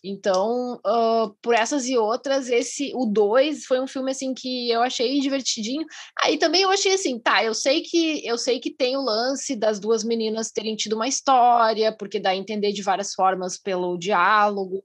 Então, 0.03 0.81
uh, 0.87 1.35
por 1.43 1.55
essas 1.55 1.87
e 1.87 1.97
outras, 1.97 2.49
esse 2.49 2.93
o 2.95 3.05
2 3.05 3.65
foi 3.67 3.81
um 3.81 3.87
filme 3.87 4.11
assim 4.11 4.33
que 4.33 4.71
eu 4.71 4.81
achei 4.83 5.21
divertidinho. 5.21 5.85
Aí 6.23 6.39
também 6.39 6.63
eu 6.63 6.71
achei 6.71 6.95
assim, 6.95 7.19
tá, 7.19 7.45
eu 7.45 7.55
sei 7.55 7.83
que 7.83 8.27
eu 8.27 8.39
sei 8.39 8.59
que 8.61 8.75
tem 8.75 8.97
o 8.97 9.03
lance 9.03 9.55
das 9.55 9.79
duas 9.79 10.03
meninas 10.03 10.51
terem 10.51 10.75
tido 10.75 10.95
uma 10.95 11.09
história, 11.09 11.95
porque 11.95 12.19
dá 12.19 12.31
a 12.31 12.37
entender 12.37 12.73
de 12.73 12.83
várias 12.83 13.13
formas 13.13 13.59
pelo 13.59 13.99
diálogo. 13.99 14.83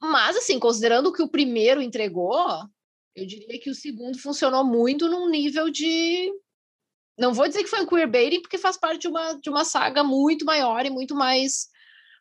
Mas 0.00 0.36
assim, 0.36 0.58
considerando 0.58 1.12
que 1.12 1.22
o 1.22 1.30
primeiro 1.30 1.80
entregou, 1.80 2.36
eu 3.14 3.26
diria 3.26 3.60
que 3.60 3.70
o 3.70 3.74
segundo 3.74 4.18
funcionou 4.18 4.64
muito 4.64 5.08
num 5.08 5.28
nível 5.28 5.70
de 5.70 6.32
não 7.18 7.32
vou 7.34 7.46
dizer 7.46 7.62
que 7.62 7.70
foi 7.70 7.80
um 7.80 7.86
queerbaiting, 7.86 8.40
porque 8.40 8.58
faz 8.58 8.76
parte 8.76 9.02
de 9.02 9.08
uma, 9.08 9.34
de 9.34 9.50
uma 9.50 9.64
saga 9.64 10.02
muito 10.02 10.44
maior 10.44 10.84
e 10.84 10.90
muito 10.90 11.14
mais. 11.14 11.68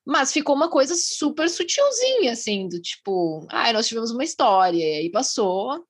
Mas 0.06 0.34
ficou 0.34 0.56
uma 0.56 0.70
coisa 0.70 0.96
super 0.96 1.50
sutilzinha, 1.50 2.32
assim, 2.32 2.68
do 2.68 2.82
tipo, 2.82 3.46
ah, 3.50 3.72
nós 3.72 3.88
tivemos 3.88 4.12
uma 4.12 4.24
história, 4.24 4.78
e 4.78 4.98
aí 5.00 5.12
passou, 5.12 5.86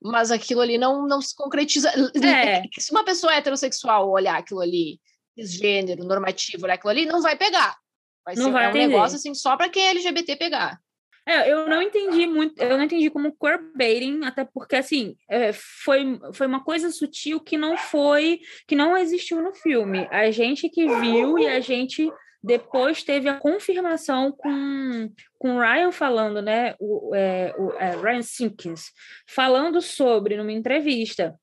mas 0.00 0.30
aquilo 0.30 0.60
ali 0.60 0.78
não, 0.78 1.06
não 1.06 1.20
se 1.20 1.34
concretiza. 1.34 1.90
É. 2.22 2.62
Se 2.78 2.92
uma 2.92 3.04
pessoa 3.04 3.34
heterossexual 3.34 4.08
olhar 4.08 4.38
aquilo 4.38 4.60
ali, 4.60 5.00
gênero, 5.36 6.04
normativo, 6.04 6.64
olhar 6.64 6.74
aquilo 6.74 6.90
ali, 6.90 7.06
não 7.06 7.20
vai 7.20 7.36
pegar. 7.36 7.76
Vai 8.24 8.34
não 8.36 8.44
ser 8.44 8.50
vai 8.52 8.64
é 8.64 8.66
um 8.66 8.70
entender. 8.70 8.86
negócio 8.88 9.16
assim 9.16 9.34
só 9.34 9.56
para 9.56 9.68
quem 9.68 9.86
é 9.86 9.90
LGBT 9.90 10.36
pegar. 10.36 10.80
É, 11.26 11.52
eu 11.52 11.68
não 11.68 11.82
entendi 11.82 12.26
muito, 12.26 12.58
eu 12.58 12.78
não 12.78 12.84
entendi 12.84 13.10
como 13.10 13.36
queerbaiting, 13.36 14.24
até 14.24 14.46
porque 14.46 14.76
assim, 14.76 15.14
é, 15.28 15.52
foi, 15.52 16.18
foi 16.32 16.46
uma 16.46 16.64
coisa 16.64 16.90
sutil 16.90 17.38
que 17.38 17.58
não 17.58 17.76
foi, 17.76 18.40
que 18.66 18.74
não 18.74 18.96
existiu 18.96 19.42
no 19.42 19.52
filme. 19.52 20.08
A 20.10 20.30
gente 20.30 20.70
que 20.70 20.86
viu 21.00 21.38
e 21.38 21.46
a 21.46 21.60
gente 21.60 22.10
depois 22.42 23.02
teve 23.02 23.28
a 23.28 23.38
confirmação 23.38 24.32
com, 24.32 25.10
com 25.38 25.56
o 25.56 25.60
Ryan 25.60 25.90
falando, 25.90 26.40
né? 26.40 26.74
O, 26.78 27.14
é, 27.14 27.54
o 27.58 27.72
é, 27.72 27.96
Ryan 27.96 28.22
Simpkins, 28.22 28.92
falando 29.28 29.80
sobre 29.80 30.36
numa 30.36 30.52
entrevista. 30.52 31.34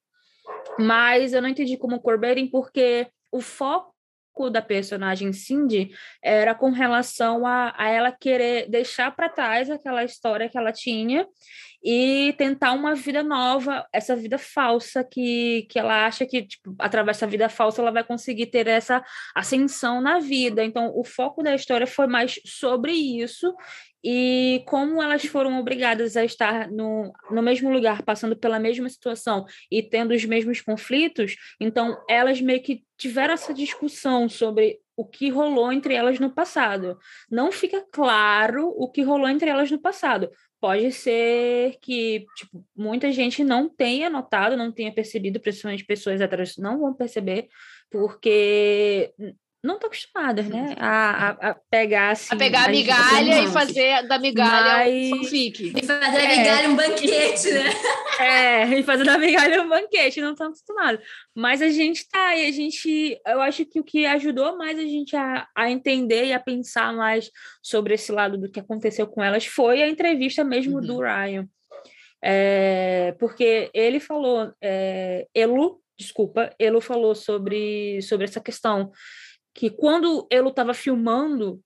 Mas 0.80 1.34
eu 1.34 1.42
não 1.42 1.50
entendi 1.50 1.78
como 1.78 2.02
queerbaiting, 2.02 2.48
porque 2.48 3.08
o 3.32 3.42
foco 3.42 3.94
da 4.52 4.62
personagem 4.62 5.32
Cindy 5.32 5.92
era 6.22 6.54
com 6.54 6.70
relação 6.70 7.46
a, 7.46 7.74
a 7.78 7.90
ela 7.90 8.12
querer 8.12 8.70
deixar 8.70 9.16
para 9.16 9.30
trás 9.30 9.70
aquela 9.70 10.04
história 10.04 10.50
que 10.50 10.58
ela 10.58 10.74
tinha 10.74 11.26
e 11.88 12.34
tentar 12.36 12.74
uma 12.74 12.96
vida 12.96 13.22
nova, 13.22 13.86
essa 13.94 14.16
vida 14.16 14.40
falsa 14.40 15.04
que, 15.04 15.68
que 15.70 15.78
ela 15.78 16.08
acha 16.08 16.26
que, 16.26 16.42
tipo, 16.42 16.76
através 16.80 17.18
dessa 17.18 17.28
vida 17.28 17.48
falsa, 17.48 17.80
ela 17.80 17.92
vai 17.92 18.04
conseguir 18.04 18.48
ter 18.48 18.66
essa 18.66 19.06
ascensão 19.36 20.02
na 20.02 20.18
vida. 20.18 20.64
Então, 20.64 20.92
o 20.96 21.04
foco 21.04 21.44
da 21.44 21.54
história 21.54 21.86
foi 21.86 22.08
mais 22.08 22.40
sobre 22.44 22.92
isso 22.92 23.56
e 24.04 24.64
como 24.68 25.02
elas 25.02 25.26
foram 25.26 25.60
obrigadas 25.60 26.18
a 26.18 26.26
estar 26.26 26.72
no, 26.72 27.14
no 27.30 27.42
mesmo 27.44 27.72
lugar, 27.72 28.02
passando 28.02 28.36
pela 28.36 28.60
mesma 28.60 28.90
situação 28.90 29.46
e 29.72 29.84
tendo 29.84 30.14
os 30.14 30.26
mesmos 30.26 30.62
conflitos, 30.62 31.36
então 31.60 32.04
elas 32.10 32.42
meio 32.42 32.62
que 32.62 32.84
tiveram 32.98 33.34
essa 33.34 33.54
discussão 33.54 34.30
sobre 34.30 34.80
o 34.96 35.06
que 35.06 35.30
rolou 35.30 35.72
entre 35.72 35.94
elas 35.94 36.20
no 36.20 36.30
passado. 36.30 36.98
Não 37.30 37.52
fica 37.52 37.84
claro 37.92 38.74
o 38.78 38.90
que 38.90 39.02
rolou 39.02 39.28
entre 39.28 39.50
elas 39.50 39.70
no 39.70 39.80
passado. 39.80 40.30
Pode 40.60 40.92
ser 40.92 41.78
que 41.82 42.26
tipo, 42.36 42.66
muita 42.76 43.12
gente 43.12 43.44
não 43.44 43.70
tenha 43.70 44.10
notado, 44.10 44.58
não 44.58 44.72
tenha 44.72 44.94
percebido, 44.94 45.40
principalmente 45.40 45.86
pessoas 45.86 46.22
atrás 46.22 46.58
não 46.58 46.80
vão 46.80 46.94
perceber, 46.94 47.50
porque 47.92 49.14
não 49.66 49.76
estão 49.76 49.88
acostumadas, 49.88 50.48
né? 50.48 50.76
A, 50.78 51.10
a, 51.10 51.30
a, 51.50 51.56
pegar 51.70 52.12
assim. 52.12 52.34
A 52.34 52.38
pegar 52.38 52.66
a 52.66 52.70
migalha 52.70 53.44
e 53.44 53.48
fazer 53.48 54.08
da 54.08 54.20
migalha 54.20 54.86
Mas... 54.86 55.12
um 55.12 55.18
fanfic. 55.18 55.74
E 55.76 55.86
fazer 55.86 56.12
da 56.12 56.24
é. 56.24 56.38
migalha 56.38 56.70
um 56.70 56.76
banquete, 56.76 57.52
né? 57.52 57.70
É, 58.18 58.80
e 58.80 58.84
fazer 58.84 59.04
da 59.04 59.18
migalha 59.18 59.62
um 59.62 59.68
banquete, 59.68 60.22
não 60.22 60.32
estão 60.32 60.48
acostumados. 60.48 61.06
Mas 61.36 61.62
a 61.62 61.68
gente 61.68 62.08
tá, 62.08 62.34
e 62.34 62.48
a 62.48 62.52
gente. 62.52 63.20
Eu 63.28 63.42
acho 63.42 63.66
que 63.66 63.78
o 63.78 63.84
que 63.84 64.06
ajudou 64.06 64.58
mais 64.58 64.80
a 64.80 64.84
gente 64.84 65.18
a, 65.18 65.46
a 65.54 65.70
entender 65.70 66.28
e 66.28 66.34
a 66.34 66.40
pensar 66.40 66.94
mais 66.94 67.30
sobre 67.62 67.96
esse 67.96 68.14
lado 68.14 68.38
do 68.38 68.50
que 68.50 68.60
aconteceu 68.60 69.06
com 69.06 69.22
elas 69.22 69.46
foi 69.46 69.84
a 69.84 69.90
entrevista 69.90 70.46
mesmo 70.46 70.76
uhum. 70.76 70.82
do 70.82 71.00
Ryan. 71.02 71.46
É, 72.24 73.14
porque 73.20 73.70
ele 73.74 74.00
falou, 74.00 74.52
é, 74.62 75.28
Elu, 75.36 75.82
desculpa, 76.00 76.54
Elu 76.58 76.82
falou 76.82 77.14
sobre, 77.14 78.02
sobre 78.02 78.26
essa 78.26 78.40
questão 78.40 78.92
que 79.56 79.70
quando 79.70 80.28
ele 80.30 80.50
estava 80.50 80.74
filmando, 80.74 81.62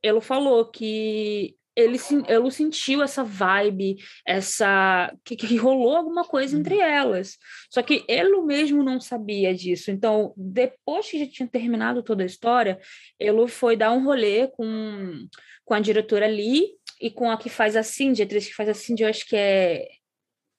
ele 0.00 0.20
falou 0.20 0.64
que 0.70 1.56
ele, 1.74 1.98
ele 2.28 2.50
sentiu 2.50 3.02
essa 3.02 3.24
vibe, 3.24 3.96
essa 4.26 5.12
que, 5.24 5.34
que, 5.34 5.56
rolou 5.56 5.96
alguma 5.96 6.22
coisa 6.22 6.56
entre 6.56 6.76
uhum. 6.76 6.82
elas. 6.82 7.38
Só 7.70 7.82
que 7.82 8.04
ele 8.06 8.40
mesmo 8.42 8.82
não 8.82 9.00
sabia 9.00 9.54
disso. 9.54 9.90
Então, 9.90 10.32
depois 10.36 11.10
que 11.10 11.18
já 11.18 11.26
tinha 11.26 11.48
terminado 11.48 12.02
toda 12.02 12.22
a 12.22 12.26
história, 12.26 12.78
ele 13.18 13.48
foi 13.48 13.76
dar 13.76 13.92
um 13.92 14.04
rolê 14.04 14.48
com, 14.48 15.26
com 15.64 15.74
a 15.74 15.80
diretora 15.80 16.26
Lee 16.26 16.68
e 17.00 17.10
com 17.10 17.30
a 17.30 17.36
que 17.36 17.48
faz 17.48 17.74
a 17.74 17.82
Cindy, 17.82 18.22
a 18.22 18.24
atriz 18.24 18.46
que 18.46 18.54
faz 18.54 18.68
a 18.68 18.74
Cindy, 18.74 19.02
eu 19.02 19.08
acho 19.08 19.26
que 19.26 19.34
é. 19.36 19.88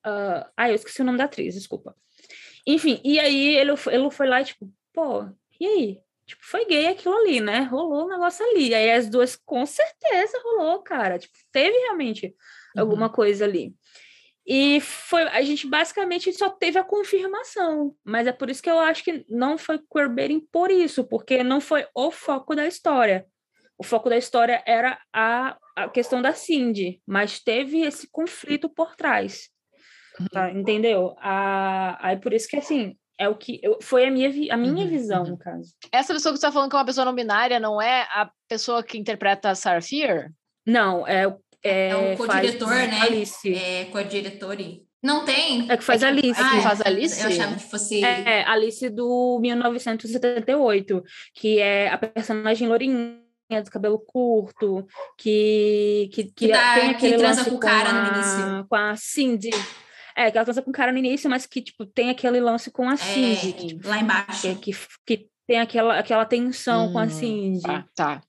Uh... 0.06 0.43
Ah, 0.58 0.69
eu 0.69 0.76
esqueci 0.76 1.02
o 1.02 1.06
nome 1.06 1.17
da 1.17 1.26
atriz, 1.26 1.54
desculpa. 1.54 1.96
Enfim, 2.67 3.00
e 3.04 3.19
aí 3.19 3.56
ele, 3.56 3.72
ele 3.91 4.12
foi 4.12 4.28
lá 4.28 4.41
e 4.41 4.46
tipo, 4.46 4.69
pô, 4.93 5.26
e 5.60 5.65
aí? 5.65 6.00
Tipo, 6.25 6.41
foi 6.45 6.65
gay 6.65 6.88
aquilo 6.88 7.15
ali, 7.15 7.41
né? 7.41 7.62
Rolou 7.62 8.05
um 8.05 8.09
negócio 8.09 8.45
ali. 8.45 8.73
Aí 8.73 8.91
as 8.91 9.09
duas, 9.09 9.36
com 9.36 9.65
certeza, 9.65 10.39
rolou, 10.43 10.81
cara. 10.81 11.19
Tipo, 11.19 11.33
teve 11.51 11.77
realmente 11.79 12.27
uhum. 12.75 12.81
alguma 12.81 13.09
coisa 13.09 13.45
ali. 13.45 13.73
E 14.45 14.81
foi, 14.81 15.23
a 15.23 15.41
gente 15.41 15.67
basicamente 15.67 16.31
só 16.33 16.49
teve 16.49 16.77
a 16.77 16.83
confirmação, 16.83 17.95
mas 18.03 18.27
é 18.27 18.31
por 18.33 18.49
isso 18.49 18.62
que 18.62 18.69
eu 18.69 18.77
acho 18.77 19.03
que 19.03 19.25
não 19.29 19.57
foi 19.57 19.79
queerbaiting 19.91 20.41
por 20.51 20.69
isso, 20.69 21.05
porque 21.05 21.43
não 21.43 21.62
foi 21.62 21.88
o 21.95 22.12
foco 22.12 22.53
da 22.53 22.67
história. 22.67 23.25
O 23.77 23.83
foco 23.83 24.09
da 24.09 24.17
história 24.17 24.62
era 24.65 24.99
a, 25.13 25.57
a 25.75 25.89
questão 25.89 26.21
da 26.21 26.33
Cindy, 26.33 27.01
mas 27.07 27.39
teve 27.39 27.81
esse 27.81 28.09
conflito 28.12 28.69
por 28.69 28.95
trás. 28.95 29.49
Tá, 30.31 30.51
entendeu? 30.51 31.15
A, 31.19 31.97
aí 32.07 32.17
por 32.17 32.33
isso 32.33 32.47
que 32.47 32.57
assim, 32.57 32.95
é 33.19 33.30
o 33.30 33.36
que 33.36 33.60
eu, 33.62 33.78
foi 33.82 34.06
a 34.06 34.12
minha, 34.12 34.30
a 34.54 34.58
minha 34.58 34.86
uhum, 34.86 34.89
visão, 34.89 35.23
uhum. 35.23 35.32
no 35.32 35.38
caso. 35.38 35.73
Essa 35.91 36.13
pessoa 36.13 36.34
que 36.34 36.39
você 36.39 36.45
está 36.45 36.52
falando 36.52 36.69
que 36.69 36.76
é 36.76 36.80
uma 36.80 36.86
pessoa 36.86 37.06
não 37.06 37.15
binária 37.15 37.60
não 37.60 37.82
é 37.82 38.02
a 38.12 38.30
pessoa 38.47 38.84
que 38.84 38.97
interpreta 38.97 39.49
a 39.49 39.56
Sarah 39.56 39.82
Fear? 39.82 40.32
Não, 40.65 41.08
é, 41.08 41.34
é, 41.63 41.89
é 41.89 41.95
o 41.95 42.17
co-diretor, 42.17 42.69
né? 42.69 43.02
Alice. 43.02 43.54
É 43.54 43.86
co-diretor. 43.86 44.58
Não 45.02 45.26
tem. 45.26 45.69
É 45.69 45.76
que 45.76 45.84
faz 45.84 46.02
é 46.02 46.12
que, 46.12 46.19
Alice. 46.19 46.41
Ah, 46.41 46.49
que 46.52 46.62
faz 46.62 46.82
Alice? 46.82 47.21
Eu 47.21 47.28
achava 47.28 47.56
que 47.56 47.63
fosse. 47.63 48.04
É, 48.04 48.43
Alice 48.47 48.89
do 48.89 49.39
1978, 49.41 51.04
que 51.36 51.60
é 51.60 51.89
a 51.89 51.97
personagem 51.97 52.67
Lourinha 52.67 53.21
do 53.63 53.69
cabelo 53.69 53.99
curto, 53.99 54.88
que, 55.17 56.10
que, 56.13 56.23
que, 56.23 56.32
que 56.32 56.47
dá, 56.47 56.76
tem 56.76 56.89
aquele 56.89 57.13
que 57.13 57.17
transa 57.19 57.45
com 57.45 57.56
o 57.56 57.60
cara 57.60 57.89
a, 57.89 57.93
no 57.93 58.15
início. 58.15 58.67
Com 58.67 58.76
a 58.76 58.95
Cindy. 58.95 59.52
É, 60.15 60.30
que 60.30 60.38
ela 60.38 60.45
transa 60.45 60.62
com 60.62 60.69
o 60.69 60.73
cara 60.73 60.91
no 60.91 60.97
início, 60.97 61.30
mas 61.30 61.45
que, 61.45 61.62
tipo, 61.62 61.86
tem 61.86 62.10
aquele 62.10 62.39
lance 62.39 62.69
com 62.71 62.88
a 62.88 62.93
é, 62.93 62.97
Cindy. 62.97 63.67
Tipo, 63.67 63.88
lá 63.88 63.99
embaixo. 63.99 64.56
Que, 64.60 64.71
que, 64.73 64.78
que, 65.06 65.30
tem 65.47 65.60
aquela, 65.60 65.99
aquela 65.99 66.26
tensão 66.26 66.88
hum, 66.88 66.93
com 66.93 66.99
a 66.99 67.04
hum, 67.04 67.10
Cindy. 67.10 67.62
Tá, 67.62 67.86
tá. 67.95 68.21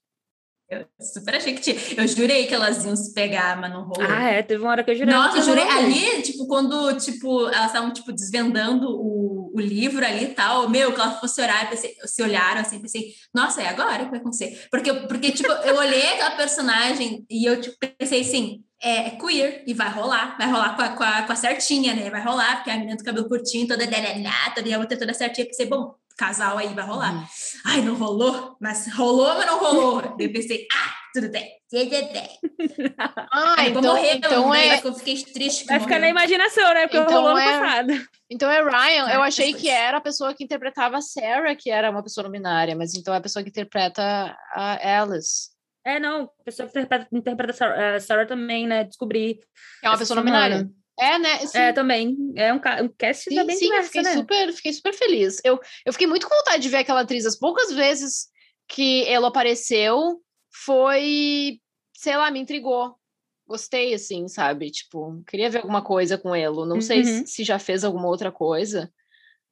Eu 0.67 0.85
super 0.99 1.35
achei 1.35 1.53
que 1.53 1.61
tinha. 1.61 1.75
Eu 1.95 2.07
jurei 2.07 2.47
que 2.47 2.53
elas 2.53 2.83
iam 2.85 2.95
se 2.95 3.13
pegar, 3.13 3.59
mas 3.61 3.71
não 3.71 3.83
rolou. 3.83 4.09
Ah, 4.09 4.29
é, 4.29 4.41
teve 4.41 4.63
uma 4.63 4.71
hora 4.71 4.83
que 4.83 4.89
eu 4.91 4.95
jurei. 4.95 5.13
Nossa, 5.13 5.37
eu 5.37 5.43
jurei. 5.43 5.63
Ali, 5.63 6.23
tipo, 6.23 6.47
quando, 6.47 6.97
tipo, 6.97 7.47
elas 7.49 7.67
estavam, 7.67 7.93
tipo, 7.93 8.11
desvendando 8.11 8.87
o, 8.89 9.51
o 9.53 9.61
livro 9.61 10.03
ali 10.03 10.25
e 10.25 10.33
tal, 10.33 10.67
meu, 10.67 10.91
que 10.91 10.99
elas 10.99 11.19
fossem 11.19 11.43
orar, 11.43 11.69
pensei, 11.69 11.95
se 12.05 12.23
olharam 12.23 12.61
assim, 12.61 12.81
pensei, 12.81 13.13
nossa, 13.33 13.61
é 13.61 13.67
agora 13.67 14.05
que 14.05 14.11
vai 14.11 14.19
acontecer. 14.19 14.67
Porque, 14.71 14.91
porque 14.91 15.31
tipo, 15.31 15.51
eu 15.51 15.75
olhei 15.77 16.13
aquela 16.13 16.31
personagem 16.31 17.23
e 17.29 17.47
eu, 17.47 17.61
tipo, 17.61 17.77
pensei 17.99 18.21
assim, 18.21 18.63
é, 18.81 19.07
é, 19.07 19.09
queer 19.11 19.63
e 19.67 19.73
vai 19.73 19.89
rolar, 19.89 20.35
vai 20.37 20.49
rolar 20.49 20.75
com 20.75 20.81
a, 20.81 20.89
com 20.89 21.03
a, 21.03 21.21
com 21.23 21.31
a 21.31 21.35
certinha, 21.35 21.93
né? 21.93 22.09
Vai 22.09 22.23
rolar, 22.23 22.57
porque 22.57 22.71
a 22.71 22.77
menina 22.77 22.97
do 22.97 23.03
cabelo 23.03 23.27
curtinho, 23.27 23.67
toda 23.67 23.85
delelhada, 23.85 24.61
e 24.65 24.73
a 24.73 24.79
outra 24.79 24.97
toda 24.97 25.13
certinha, 25.13 25.45
pensei, 25.45 25.67
bom, 25.67 25.93
casal 26.17 26.57
aí 26.57 26.73
vai 26.73 26.85
rolar. 26.85 27.13
Uhum. 27.13 27.25
Ai, 27.65 27.81
não 27.81 27.95
rolou, 27.95 28.55
mas 28.59 28.91
rolou, 28.93 29.33
mas 29.35 29.45
não 29.45 29.59
rolou. 29.59 30.15
eu 30.17 30.31
pensei, 30.31 30.67
ah, 30.71 30.93
tudo 31.13 31.29
bem. 31.29 31.49
Ah, 32.97 33.55
Aí, 33.57 33.69
então, 33.69 33.81
morrer, 33.81 34.15
então 34.15 34.55
é... 34.55 34.79
eu 34.81 34.93
fiquei 34.93 35.21
triste. 35.21 35.65
Vai 35.65 35.79
ficar 35.79 35.99
na 35.99 36.07
imaginação, 36.07 36.73
né? 36.73 36.87
Porque 36.87 36.97
então 36.97 37.11
rolou 37.11 37.37
é... 37.37 37.43
no 37.43 37.51
passado. 37.51 38.07
Então 38.29 38.49
é 38.49 38.63
Ryan. 38.63 39.09
Eu 39.09 39.21
achei 39.21 39.53
que 39.53 39.69
era 39.69 39.97
a 39.97 40.01
pessoa 40.01 40.33
que 40.33 40.43
interpretava 40.43 40.97
a 40.97 41.01
Sarah, 41.01 41.53
que 41.55 41.69
era 41.69 41.91
uma 41.91 42.01
pessoa 42.01 42.23
não 42.23 42.31
binária, 42.31 42.75
mas 42.75 42.93
então 42.95 43.13
é 43.13 43.17
a 43.17 43.21
pessoa 43.21 43.43
que 43.43 43.49
interpreta 43.49 44.01
a 44.53 45.01
Alice. 45.01 45.49
É, 45.85 45.99
não, 45.99 46.23
a 46.39 46.43
pessoa 46.45 46.69
que 46.69 46.79
interpreta, 46.79 47.07
interpreta 47.11 47.51
a 47.51 47.55
Sarah, 47.55 47.99
Sarah 47.99 48.25
também, 48.25 48.65
né? 48.67 48.85
Descobri. 48.85 49.39
É 49.83 49.89
uma 49.89 49.97
pessoa 49.97 50.15
não 50.15 50.23
binária. 50.23 50.69
É, 50.99 51.19
né? 51.19 51.45
Sim. 51.45 51.57
É, 51.57 51.73
também. 51.73 52.33
É 52.35 52.53
um, 52.53 52.57
um 52.57 52.89
cast 52.97 53.29
sim, 53.29 53.45
bem 53.45 53.55
sim, 53.55 53.65
diverso, 53.65 53.87
fiquei 53.87 54.01
né? 54.01 54.13
super, 54.13 54.53
fiquei 54.53 54.73
super 54.73 54.93
feliz. 54.93 55.41
Eu, 55.43 55.59
eu 55.85 55.91
fiquei 55.91 56.07
muito 56.07 56.27
com 56.27 56.35
vontade 56.35 56.63
de 56.63 56.69
ver 56.69 56.77
aquela 56.77 57.01
atriz. 57.01 57.25
As 57.25 57.37
poucas 57.37 57.71
vezes 57.71 58.27
que 58.67 59.05
ela 59.07 59.27
apareceu, 59.27 60.21
foi, 60.63 61.59
sei 61.93 62.15
lá, 62.15 62.31
me 62.31 62.39
intrigou. 62.39 62.95
Gostei, 63.47 63.93
assim, 63.93 64.27
sabe? 64.27 64.71
Tipo, 64.71 65.21
queria 65.27 65.49
ver 65.49 65.59
alguma 65.59 65.83
coisa 65.83 66.17
com 66.17 66.35
ele. 66.35 66.55
Não 66.55 66.75
uhum. 66.75 66.81
sei 66.81 67.03
se, 67.03 67.27
se 67.27 67.43
já 67.43 67.59
fez 67.59 67.83
alguma 67.83 68.07
outra 68.07 68.31
coisa, 68.31 68.91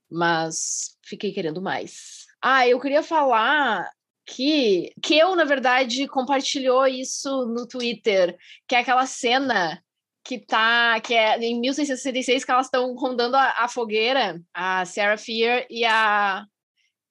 mas 0.09 0.97
fiquei 1.05 1.31
querendo 1.31 1.61
mais. 1.61 2.25
Ah, 2.41 2.67
eu 2.67 2.79
queria 2.79 3.03
falar 3.03 3.87
que, 4.25 4.93
que 5.01 5.17
eu, 5.17 5.35
na 5.35 5.43
verdade, 5.43 6.07
compartilhou 6.07 6.87
isso 6.87 7.45
no 7.47 7.67
Twitter, 7.67 8.35
que 8.67 8.75
é 8.75 8.79
aquela 8.79 9.05
cena 9.05 9.83
que 10.23 10.39
tá, 10.39 10.99
que 11.01 11.13
é 11.13 11.37
em 11.39 11.59
1666 11.59 12.45
que 12.45 12.51
elas 12.51 12.67
estão 12.67 12.95
rondando 12.95 13.35
a, 13.35 13.55
a, 13.57 13.67
fogueira, 13.67 14.41
a 14.53 14.85
Sarah 14.85 15.17
Fear 15.17 15.65
e 15.69 15.83
a 15.83 16.45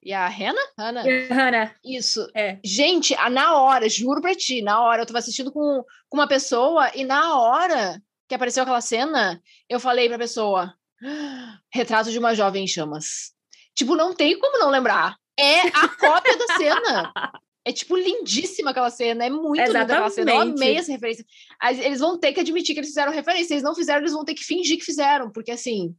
e 0.05 0.13
a 0.13 0.27
Hannah? 0.27 0.73
Hannah. 0.77 1.03
Hannah. 1.31 1.77
Isso. 1.85 2.27
É. 2.35 2.59
Gente, 2.65 3.15
na 3.31 3.55
hora, 3.55 3.89
juro 3.89 4.21
pra 4.21 4.35
ti, 4.35 4.61
na 4.61 4.83
hora, 4.83 5.03
eu 5.03 5.07
tava 5.07 5.21
assistindo 5.21 5.53
com, 5.53 5.85
com 6.09 6.17
uma 6.17 6.27
pessoa 6.27 6.91
e 6.93 7.05
na 7.05 7.39
hora 7.39 8.03
que 8.29 8.35
apareceu 8.35 8.65
aquela 8.65 8.81
cena, 8.81 9.41
eu 9.69 9.79
falei 9.79 10.09
pra 10.09 10.19
pessoa: 10.19 10.75
ah, 11.05 11.59
retrato 11.73 12.11
de 12.11 12.19
uma 12.19 12.35
jovem 12.35 12.65
em 12.65 12.67
chamas. 12.67 13.33
Tipo, 13.75 13.95
não 13.95 14.15
tem 14.15 14.39
como 14.39 14.59
não 14.59 14.71
lembrar. 14.71 15.17
É 15.39 15.61
a 15.69 15.89
cópia 15.89 16.37
da 16.37 16.47
cena. 16.57 17.13
É, 17.65 17.73
tipo, 17.73 17.97
lindíssima 17.97 18.71
aquela 18.71 18.91
cena. 18.91 19.25
É 19.25 19.31
muito 19.31 19.61
Exatamente. 19.61 19.83
linda 19.83 19.95
aquela 19.95 20.11
cena. 20.11 20.33
Eu 20.33 20.41
amei 20.41 20.77
essa 20.77 20.91
referência. 20.91 21.25
Eles 21.85 22.01
vão 22.01 22.19
ter 22.19 22.33
que 22.33 22.41
admitir 22.41 22.75
que 22.75 22.81
eles 22.81 22.91
fizeram 22.91 23.13
referência. 23.13 23.47
Se 23.47 23.55
eles 23.55 23.63
não 23.63 23.75
fizeram, 23.75 24.01
eles 24.01 24.13
vão 24.13 24.25
ter 24.25 24.35
que 24.35 24.45
fingir 24.45 24.79
que 24.79 24.85
fizeram. 24.85 25.31
Porque, 25.31 25.53
assim, 25.53 25.95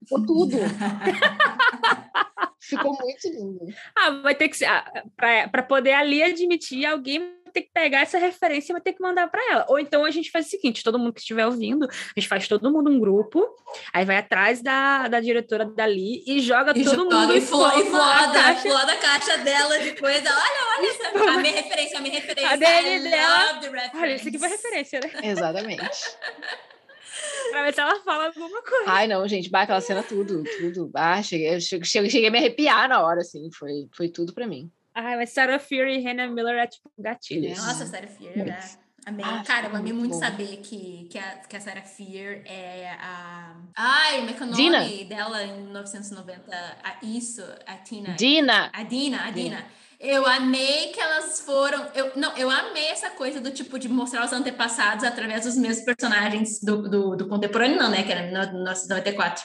ficou 0.00 0.24
tudo. 0.24 0.56
ficou 2.60 2.96
muito 2.96 3.28
lindo. 3.28 3.66
Ah, 3.96 4.10
vai 4.22 4.34
ter 4.34 4.48
que 4.48 4.56
ser... 4.56 4.66
Ah, 4.66 5.48
Para 5.50 5.62
poder 5.64 5.94
ali 5.94 6.22
admitir, 6.22 6.86
alguém 6.86 7.34
ter 7.58 7.62
que 7.62 7.70
pegar 7.72 8.00
essa 8.00 8.18
referência 8.18 8.72
e 8.72 8.74
vai 8.74 8.80
ter 8.80 8.92
que 8.92 9.02
mandar 9.02 9.28
para 9.28 9.42
ela. 9.52 9.66
Ou 9.68 9.78
então 9.78 10.04
a 10.04 10.10
gente 10.10 10.30
faz 10.30 10.46
o 10.46 10.50
seguinte: 10.50 10.84
todo 10.84 10.98
mundo 10.98 11.12
que 11.12 11.20
estiver 11.20 11.46
ouvindo, 11.46 11.86
a 11.86 12.20
gente 12.20 12.28
faz 12.28 12.46
todo 12.46 12.70
mundo 12.70 12.90
um 12.90 12.98
grupo, 12.98 13.46
aí 13.92 14.04
vai 14.04 14.16
atrás 14.16 14.62
da, 14.62 15.08
da 15.08 15.20
diretora 15.20 15.64
dali 15.64 16.22
e 16.26 16.40
joga 16.40 16.72
e 16.76 16.84
todo 16.84 16.96
joga, 16.96 17.16
mundo. 17.16 17.36
E 17.36 17.40
floda, 17.40 18.54
floda 18.56 18.92
a 18.92 18.96
caixa 18.96 19.38
dela 19.38 19.78
de 19.78 19.92
coisa. 19.96 20.28
Olha, 20.28 20.78
olha 20.78 20.90
essa, 20.90 21.30
a 21.30 21.38
minha 21.38 21.54
referência, 21.54 21.98
a 21.98 22.00
minha 22.00 22.14
referência. 22.14 22.50
A 22.50 22.56
dele 22.56 23.10
dela. 23.10 23.60
Olha, 23.94 24.14
isso 24.14 24.28
aqui 24.28 24.38
foi 24.38 24.48
referência, 24.48 25.00
né? 25.00 25.10
Exatamente. 25.22 25.88
pra 27.50 27.62
ver 27.64 27.74
se 27.74 27.80
ela 27.80 28.00
fala 28.00 28.26
alguma 28.26 28.62
coisa. 28.62 28.84
Ai, 28.86 29.06
não, 29.06 29.26
gente, 29.26 29.50
aquela 29.52 29.80
cena 29.80 30.02
tudo, 30.02 30.44
tudo. 30.58 30.90
Ah, 30.94 31.22
cheguei, 31.22 31.60
cheguei, 31.60 31.84
cheguei 31.84 32.26
a 32.28 32.30
me 32.30 32.38
arrepiar 32.38 32.88
na 32.88 33.02
hora, 33.02 33.20
assim, 33.20 33.50
foi, 33.52 33.88
foi 33.94 34.08
tudo 34.08 34.32
pra 34.32 34.46
mim. 34.46 34.70
Ai, 35.00 35.16
mas 35.16 35.30
Sarah 35.30 35.58
Fury 35.58 36.00
e 36.00 36.02
Hannah 36.02 36.26
Miller 36.26 36.58
é 36.58 36.66
tipo 36.66 36.90
gatilho. 36.98 37.50
Nossa, 37.50 37.86
Sarah 37.86 38.08
Fury, 38.08 38.42
né? 38.42 38.58
Amei. 39.06 39.24
Ah, 39.24 39.42
Cara, 39.46 39.68
eu 39.68 39.76
amei 39.76 39.92
muito 39.92 40.12
bom. 40.12 40.18
saber 40.18 40.58
que, 40.58 41.08
que, 41.10 41.18
a, 41.18 41.36
que 41.48 41.56
a 41.56 41.60
Sarah 41.60 41.82
Fear 41.82 42.42
é 42.44 42.90
a. 43.00 43.56
Ai, 43.74 44.18
como 44.18 44.30
é 44.30 44.32
que 44.34 44.42
é 44.42 44.46
o 44.46 44.50
nome 44.50 44.62
Dina. 44.62 45.04
dela 45.08 45.42
em 45.44 45.62
1990? 45.62 46.56
A, 46.84 46.96
isso, 47.02 47.42
a 47.66 47.76
Tina. 47.76 48.14
Dina. 48.14 48.70
A 48.72 48.82
Dina, 48.82 49.24
a 49.24 49.30
Dina. 49.30 49.56
Dina. 49.56 49.66
Eu 49.98 50.26
amei 50.26 50.88
que 50.88 51.00
elas 51.00 51.40
foram. 51.40 51.88
Eu, 51.94 52.12
não, 52.16 52.36
eu 52.36 52.50
amei 52.50 52.88
essa 52.88 53.10
coisa 53.10 53.40
do 53.40 53.50
tipo 53.50 53.78
de 53.78 53.88
mostrar 53.88 54.24
os 54.24 54.32
antepassados 54.32 55.04
através 55.04 55.44
dos 55.44 55.56
mesmos 55.56 55.84
personagens 55.84 56.60
do, 56.60 56.88
do, 56.88 57.16
do 57.16 57.28
contemporâneo, 57.28 57.78
não, 57.78 57.90
né? 57.90 58.02
Que 58.02 58.12
era 58.12 58.26
no 58.26 58.52
1994. 58.52 59.42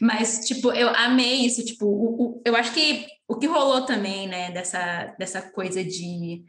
Mas, 0.00 0.40
tipo, 0.46 0.72
eu 0.72 0.88
amei 0.90 1.46
isso. 1.46 1.64
Tipo, 1.64 1.86
o, 1.86 2.22
o, 2.22 2.42
eu 2.44 2.56
acho 2.56 2.72
que 2.72 3.06
o 3.28 3.36
que 3.36 3.46
rolou 3.46 3.82
também, 3.82 4.26
né, 4.26 4.50
dessa, 4.50 5.14
dessa 5.18 5.42
coisa 5.42 5.84
de 5.84 6.44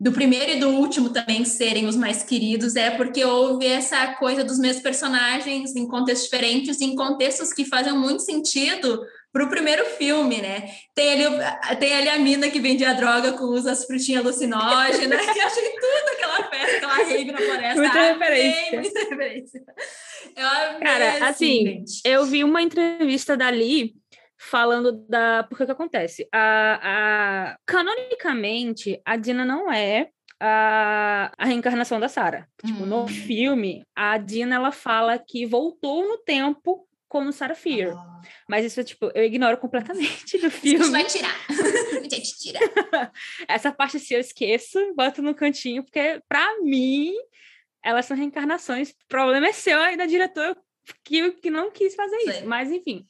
do 0.00 0.12
primeiro 0.12 0.52
e 0.52 0.60
do 0.60 0.68
último 0.68 1.10
também 1.10 1.44
serem 1.44 1.86
os 1.86 1.96
mais 1.96 2.22
queridos 2.22 2.76
é 2.76 2.88
porque 2.90 3.24
houve 3.24 3.66
essa 3.66 4.14
coisa 4.14 4.44
dos 4.44 4.56
mesmos 4.56 4.80
personagens 4.80 5.74
em 5.74 5.88
contextos 5.88 6.30
diferentes, 6.30 6.80
em 6.80 6.94
contextos 6.94 7.52
que 7.52 7.64
fazem 7.64 7.92
muito 7.98 8.22
sentido 8.22 9.00
para 9.32 9.44
o 9.44 9.48
primeiro 9.48 9.84
filme, 9.84 10.40
né? 10.40 10.70
Tem 10.94 11.26
ali, 11.26 11.76
tem 11.78 11.94
ali 11.94 12.08
a 12.08 12.18
mina 12.18 12.50
que 12.50 12.60
vendia 12.60 12.94
droga 12.94 13.32
com 13.32 13.52
as 13.54 13.84
frutinhas 13.84 14.24
alucinógenas, 14.24 15.20
que 15.32 15.40
achei 15.40 15.70
tudo 15.72 16.12
aquela 16.12 16.50
festa, 16.50 16.76
aquela 16.76 16.94
rave 17.04 17.32
na 17.32 17.38
floresta. 17.38 17.80
Muita 17.80 18.00
referência. 18.00 18.80
Muita 18.80 19.00
referência. 19.00 19.62
Eu 20.36 20.80
Cara, 20.80 21.28
assim, 21.28 21.82
assim 21.82 22.00
eu 22.04 22.24
vi 22.24 22.42
uma 22.42 22.62
entrevista 22.62 23.36
dali 23.36 23.94
falando 24.38 24.92
da. 25.08 25.44
Porque 25.44 25.66
que 25.66 25.72
acontece? 25.72 26.26
A, 26.32 26.80
a... 26.82 27.58
Canonicamente, 27.66 29.00
a 29.04 29.16
Dina 29.16 29.44
não 29.44 29.70
é 29.70 30.08
a, 30.40 31.32
a 31.36 31.44
reencarnação 31.44 32.00
da 32.00 32.08
Sarah. 32.08 32.46
Tipo, 32.64 32.86
no 32.86 33.02
hum. 33.02 33.08
filme, 33.08 33.84
a 33.94 34.16
Dina 34.16 34.56
ela 34.56 34.72
fala 34.72 35.18
que 35.18 35.44
voltou 35.44 36.08
no 36.08 36.18
tempo 36.18 36.87
como 37.08 37.32
Sarah 37.32 37.54
Fear. 37.54 37.96
Ah. 37.96 38.20
Mas 38.48 38.64
isso, 38.64 38.84
tipo, 38.84 39.10
eu 39.14 39.24
ignoro 39.24 39.56
completamente 39.58 40.38
do 40.38 40.50
filme. 40.50 40.78
A 40.78 40.84
gente 40.84 40.92
vai 40.92 41.04
tirar. 41.04 41.36
a 41.98 42.14
gente 42.14 42.38
tira. 42.38 43.12
Essa 43.48 43.72
parte, 43.72 43.96
assim, 43.96 44.14
eu 44.14 44.20
esqueço, 44.20 44.94
boto 44.94 45.22
no 45.22 45.34
cantinho, 45.34 45.82
porque, 45.82 46.20
pra 46.28 46.60
mim, 46.60 47.14
elas 47.82 48.06
são 48.06 48.16
reencarnações. 48.16 48.90
O 48.90 48.94
problema 49.08 49.46
é 49.46 49.52
seu 49.52 49.80
aí 49.80 49.96
da 49.96 50.06
diretora 50.06 50.56
que, 51.04 51.32
que 51.32 51.50
não 51.50 51.70
quis 51.70 51.94
fazer 51.94 52.18
Sim. 52.20 52.30
isso. 52.30 52.46
Mas, 52.46 52.70
enfim. 52.70 53.06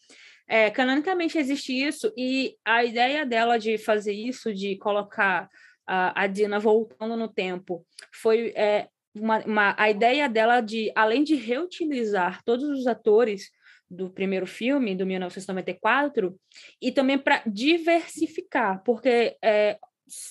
É, 0.51 0.71
canonicamente 0.71 1.37
existe 1.37 1.75
isso, 1.75 2.11
e 2.17 2.57
a 2.65 2.83
ideia 2.83 3.27
dela 3.27 3.59
de 3.59 3.77
fazer 3.77 4.15
isso, 4.15 4.55
de 4.55 4.79
colocar 4.79 5.47
a, 5.87 6.23
a 6.23 6.27
Dina 6.27 6.59
voltando 6.59 7.15
no 7.19 7.29
tempo, 7.29 7.85
foi 8.15 8.55
é, 8.57 8.89
uma, 9.15 9.41
uma, 9.41 9.75
a 9.77 9.91
ideia 9.91 10.27
dela 10.27 10.63
de, 10.63 10.91
além 10.95 11.23
de 11.23 11.35
reutilizar 11.35 12.43
todos 12.45 12.67
os 12.67 12.87
atores 12.87 13.51
do 13.91 14.11
primeiro 14.11 14.47
filme, 14.47 14.95
do 14.95 15.07
1994, 15.07 16.39
e 16.81 16.93
também 16.93 17.19
para 17.19 17.43
diversificar, 17.47 18.83
porque 18.85 19.37
é, 19.43 19.79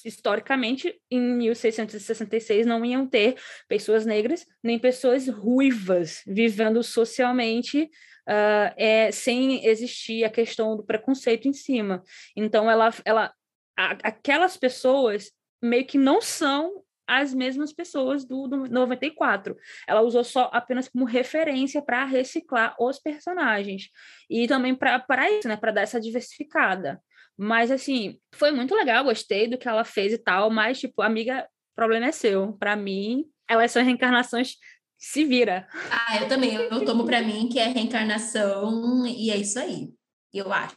historicamente, 0.04 1.00
em 1.10 1.20
1666, 1.20 2.66
não 2.66 2.84
iam 2.84 3.08
ter 3.08 3.36
pessoas 3.68 4.06
negras 4.06 4.46
nem 4.64 4.80
pessoas 4.80 5.28
ruivas 5.28 6.22
vivendo 6.26 6.84
socialmente 6.84 7.84
uh, 7.84 8.74
é, 8.76 9.12
sem 9.12 9.66
existir 9.66 10.24
a 10.24 10.30
questão 10.30 10.76
do 10.76 10.84
preconceito 10.84 11.48
em 11.48 11.54
cima. 11.54 12.04
Então, 12.36 12.70
ela, 12.70 12.94
ela, 13.06 13.34
a, 13.78 13.92
aquelas 14.04 14.58
pessoas 14.58 15.32
meio 15.62 15.86
que 15.86 15.98
não 15.98 16.22
são 16.22 16.84
as 17.08 17.34
mesmas 17.34 17.72
pessoas 17.72 18.26
do, 18.26 18.48
do 18.48 18.68
94. 18.70 19.56
Ela 19.88 20.02
usou 20.02 20.24
só 20.24 20.50
apenas 20.54 20.90
como 20.90 21.06
referência 21.06 21.82
para 21.82 22.06
reciclar 22.06 22.76
os 22.80 23.00
personagens 23.00 23.90
e 24.30 24.48
também 24.48 24.76
para 24.76 25.32
isso, 25.32 25.48
né, 25.48 25.56
para 25.56 25.72
dar 25.72 25.82
essa 25.82 26.02
diversificada. 26.02 27.02
Mas 27.38 27.72
assim, 27.72 28.20
foi 28.34 28.52
muito 28.52 28.76
legal, 28.76 29.04
gostei 29.04 29.48
do 29.48 29.58
que 29.58 29.68
ela 29.68 29.84
fez 29.84 30.12
e 30.12 30.18
tal, 30.18 30.50
mas 30.50 30.80
tipo, 30.80 31.02
amiga, 31.02 31.44
o 31.44 31.76
problema 31.76 32.08
é 32.08 32.12
seu. 32.12 32.54
Para 32.54 32.76
mim, 32.76 33.26
elas 33.48 33.72
são 33.72 33.84
reencarnações 33.84 34.56
se 34.98 35.24
vira. 35.24 35.68
Ah, 35.92 36.18
eu 36.22 36.28
também. 36.28 36.56
Eu 36.56 36.84
tomo 36.84 37.06
para 37.06 37.22
mim 37.22 37.48
que 37.48 37.60
é 37.60 37.68
reencarnação 37.68 39.06
e 39.06 39.30
é 39.30 39.38
isso 39.38 39.60
aí. 39.60 39.90
Eu 40.34 40.52
acho. 40.52 40.76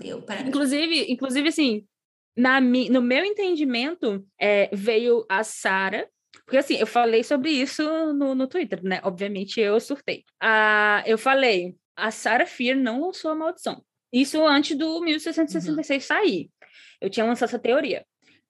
Eu. 0.00 0.24
Inclusive, 0.46 1.12
inclusive, 1.12 1.48
assim, 1.48 1.86
na, 2.36 2.60
no 2.60 3.02
meu 3.02 3.24
entendimento, 3.24 4.26
é, 4.38 4.68
veio 4.72 5.24
a 5.28 5.44
Sara. 5.44 6.08
Porque 6.44 6.56
assim, 6.56 6.76
eu 6.76 6.86
falei 6.86 7.22
sobre 7.22 7.50
isso 7.50 7.82
no, 8.12 8.34
no 8.34 8.46
Twitter, 8.46 8.82
né? 8.82 9.00
Obviamente 9.04 9.60
eu 9.60 9.78
surtei. 9.78 10.24
Ah, 10.40 11.02
eu 11.06 11.18
falei, 11.18 11.76
a 11.96 12.10
Sarah 12.10 12.46
Fear 12.46 12.76
não 12.76 13.00
lançou 13.00 13.30
a 13.30 13.34
maldição. 13.34 13.82
Isso 14.12 14.44
antes 14.44 14.76
do 14.76 15.00
1666 15.00 16.02
uhum. 16.02 16.06
sair. 16.06 16.50
Eu 17.00 17.10
tinha 17.10 17.24
lançado 17.26 17.48
essa 17.48 17.58
teoria. 17.58 18.04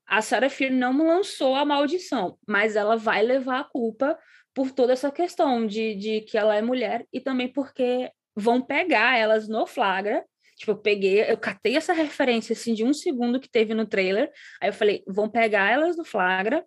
A 0.07 0.21
Sarah 0.21 0.51
Fear 0.51 0.73
não 0.73 0.97
lançou 0.97 1.55
a 1.55 1.64
maldição, 1.64 2.37
mas 2.47 2.77
ela 2.77 2.97
vai 2.97 3.23
levar 3.23 3.61
a 3.61 3.64
culpa 3.64 4.18
por 4.55 4.71
toda 4.71 4.92
essa 4.92 5.11
questão 5.11 5.66
de, 5.66 5.95
de 5.95 6.21
que 6.23 6.37
ela 6.37 6.55
é 6.55 6.62
mulher 6.62 7.07
e 7.12 7.21
também 7.21 7.49
porque 7.49 8.11
vão 8.37 8.61
pegar 8.61 9.16
elas 9.16 9.49
no 9.49 9.66
flagra. 9.66 10.25
Tipo, 10.62 10.72
eu 10.72 10.77
peguei, 10.77 11.29
eu 11.29 11.37
catei 11.37 11.77
essa 11.77 11.92
referência 11.92 12.53
assim 12.53 12.72
de 12.72 12.85
um 12.85 12.94
segundo 12.94 13.40
que 13.40 13.51
teve 13.51 13.75
no 13.75 13.85
trailer. 13.85 14.31
Aí 14.61 14.68
eu 14.68 14.72
falei, 14.72 15.03
vão 15.09 15.29
pegar 15.29 15.68
elas 15.68 15.96
no 15.96 16.05
flagra 16.05 16.64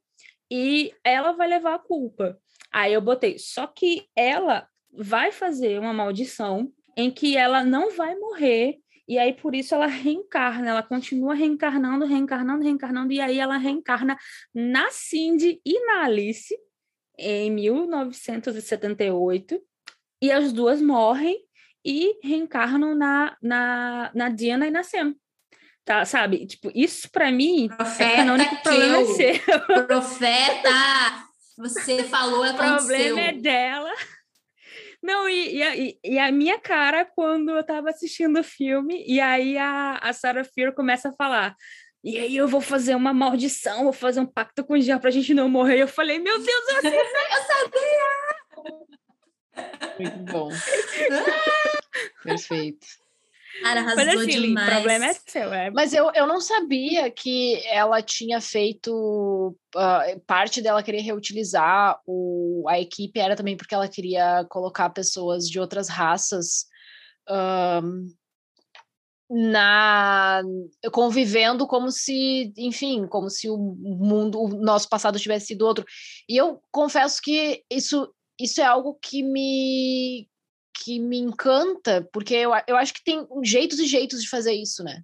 e 0.52 0.94
ela 1.02 1.32
vai 1.32 1.48
levar 1.48 1.76
a 1.76 1.80
culpa. 1.80 2.38
Aí 2.74 2.92
eu 2.92 3.00
botei, 3.00 3.40
só 3.40 3.66
que 3.66 4.06
ela 4.14 4.68
vai 4.92 5.32
fazer 5.32 5.80
uma 5.80 5.94
maldição 5.94 6.70
em 6.98 7.10
que 7.10 7.38
ela 7.38 7.64
não 7.64 7.96
vai 7.96 8.16
morrer 8.16 8.80
e 9.08 9.18
aí 9.18 9.32
por 9.32 9.56
isso 9.56 9.74
ela 9.74 9.88
reencarna, 9.88 10.68
ela 10.68 10.84
continua 10.84 11.34
reencarnando, 11.34 12.06
reencarnando, 12.06 12.66
reencarnando 12.66 13.14
e 13.14 13.22
aí 13.22 13.40
ela 13.40 13.56
reencarna 13.56 14.18
na 14.54 14.92
Cindy 14.92 15.62
e 15.66 15.86
na 15.86 16.04
Alice 16.04 16.54
em 17.18 17.50
1978 17.50 19.58
e 20.22 20.32
as 20.32 20.52
duas 20.52 20.82
morrem 20.82 21.46
e 21.86 22.20
reencarnam 22.24 22.96
na, 22.96 23.38
na, 23.42 24.12
na 24.14 24.30
Diana 24.30 24.68
e 24.68 24.72
na 24.72 24.84
Sam. 24.84 25.14
Tá, 25.86 26.04
sabe? 26.04 26.48
Tipo, 26.48 26.72
isso 26.74 27.08
para 27.12 27.32
mim 27.32 27.70
é 27.72 27.76
Profeta 27.76 28.04
é 28.04 28.16
canônico 28.16 28.56
problema 28.64 28.98
é 28.98 29.06
seu. 29.14 29.86
Profeta! 29.86 30.70
Você 31.58 32.04
falou, 32.04 32.44
aconteceu. 32.44 32.74
O 32.74 32.88
problema 32.88 33.22
é 33.22 33.32
dela. 33.34 33.94
Não, 35.02 35.30
e, 35.30 35.62
e, 35.62 36.00
e, 36.04 36.18
a 36.18 36.32
minha 36.32 36.60
cara 36.60 37.06
quando 37.06 37.52
eu 37.52 37.64
tava 37.64 37.92
assistindo 37.92 38.40
o 38.40 38.44
filme, 38.44 39.06
e 39.08 39.22
aí 39.22 39.56
a, 39.56 40.00
a 40.02 40.12
Sarah 40.12 40.44
Fear 40.44 40.74
começa 40.74 41.10
a 41.10 41.14
falar: 41.14 41.56
e 42.04 42.18
aí 42.18 42.36
eu 42.36 42.48
vou 42.48 42.62
fazer 42.62 42.96
uma 42.96 43.14
maldição, 43.14 43.84
vou 43.84 43.94
fazer 43.94 44.20
um 44.20 44.26
pacto 44.26 44.64
com 44.64 44.74
o 44.74 44.80
diabo 44.80 45.02
pra 45.02 45.12
gente 45.12 45.34
não 45.34 45.48
morrer. 45.48 45.80
Eu 45.80 45.88
falei, 45.88 46.18
meu 46.18 46.40
Deus, 46.40 46.68
eu, 46.68 46.92
eu 46.92 47.06
sabia! 47.48 48.26
Muito 50.00 50.32
bom. 50.32 50.50
Perfeito. 52.24 52.86
Cara, 53.62 53.80
arrasou 53.80 54.06
Mas 54.06 54.18
assim, 54.20 54.38
o 54.38 54.42
demais. 54.42 54.70
problema 54.70 55.06
é 55.06 55.14
seu. 55.14 55.54
É... 55.54 55.72
Mas 55.72 55.94
eu, 55.94 56.12
eu 56.14 56.28
não 56.28 56.42
sabia 56.42 57.10
que 57.10 57.62
ela 57.68 58.02
tinha 58.02 58.42
feito. 58.42 59.56
ah, 59.76 60.04
parte 60.28 60.62
dela 60.62 60.84
querer 60.84 61.02
reutilizar 61.02 62.00
o, 62.06 62.66
a 62.68 62.80
equipe 62.80 63.20
era 63.20 63.36
também 63.36 63.56
porque 63.56 63.74
ela 63.74 63.88
queria 63.88 64.46
colocar 64.50 64.90
pessoas 64.90 65.50
de 65.50 65.60
outras 65.60 65.88
raças 65.88 66.66
ahn, 67.30 68.08
na 69.30 70.42
convivendo 70.92 71.66
como 71.66 71.92
se, 71.92 72.54
enfim, 72.58 73.08
como 73.08 73.30
se 73.30 73.50
o 73.50 73.58
mundo, 73.58 74.40
o 74.40 74.50
nosso 74.50 74.88
passado 74.90 75.20
tivesse 75.20 75.48
sido 75.48 75.66
outro. 75.66 75.86
E 76.30 76.36
eu 76.38 76.62
confesso 76.72 77.22
que 77.24 77.64
isso, 77.72 78.14
isso 78.40 78.62
é 78.62 78.66
algo 78.66 79.00
que 79.02 79.24
me 79.24 80.28
que 80.78 81.00
me 81.00 81.18
encanta, 81.18 82.08
porque 82.12 82.34
eu, 82.36 82.52
eu 82.68 82.76
acho 82.76 82.94
que 82.94 83.04
tem 83.04 83.26
jeitos 83.44 83.80
e 83.80 83.86
jeitos 83.88 84.22
de 84.22 84.30
fazer 84.30 84.54
isso, 84.54 84.84
né? 84.84 85.02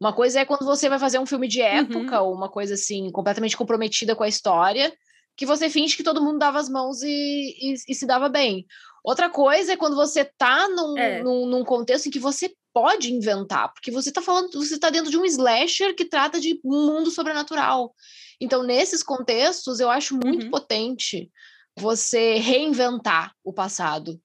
Uma 0.00 0.12
coisa 0.12 0.40
é 0.40 0.44
quando 0.44 0.64
você 0.64 0.88
vai 0.88 0.98
fazer 0.98 1.18
um 1.18 1.26
filme 1.26 1.48
de 1.48 1.60
época, 1.60 2.20
ou 2.22 2.32
uma 2.32 2.48
coisa 2.48 2.74
assim, 2.74 3.10
completamente 3.10 3.56
comprometida 3.56 4.14
com 4.14 4.22
a 4.22 4.28
história, 4.28 4.92
que 5.36 5.44
você 5.44 5.68
finge 5.68 5.96
que 5.96 6.04
todo 6.04 6.22
mundo 6.22 6.38
dava 6.38 6.58
as 6.58 6.68
mãos 6.68 7.02
e, 7.02 7.08
e, 7.08 7.74
e 7.88 7.94
se 7.94 8.06
dava 8.06 8.28
bem. 8.28 8.64
Outra 9.04 9.28
coisa 9.28 9.72
é 9.72 9.76
quando 9.76 9.96
você 9.96 10.24
tá 10.24 10.68
num, 10.68 10.96
É. 10.98 11.22
num, 11.22 11.46
num 11.46 11.64
contexto 11.64 12.06
em 12.06 12.10
que 12.10 12.18
você 12.20 12.52
pode 12.72 13.12
inventar, 13.12 13.72
porque 13.72 13.90
você 13.90 14.12
tá 14.12 14.22
falando, 14.22 14.50
você 14.52 14.78
tá 14.78 14.88
dentro 14.90 15.10
de 15.10 15.18
um 15.18 15.24
slasher 15.24 15.94
que 15.96 16.04
trata 16.04 16.38
de 16.40 16.60
um 16.64 16.86
mundo 16.86 17.10
sobrenatural. 17.10 17.92
Então, 18.40 18.62
nesses 18.62 19.02
contextos, 19.02 19.80
eu 19.80 19.90
acho 19.90 20.14
muito 20.14 20.44
Uhum. 20.44 20.50
potente 20.50 21.28
você 21.76 22.36
reinventar 22.38 23.32
o 23.42 23.52
passado. 23.52 24.20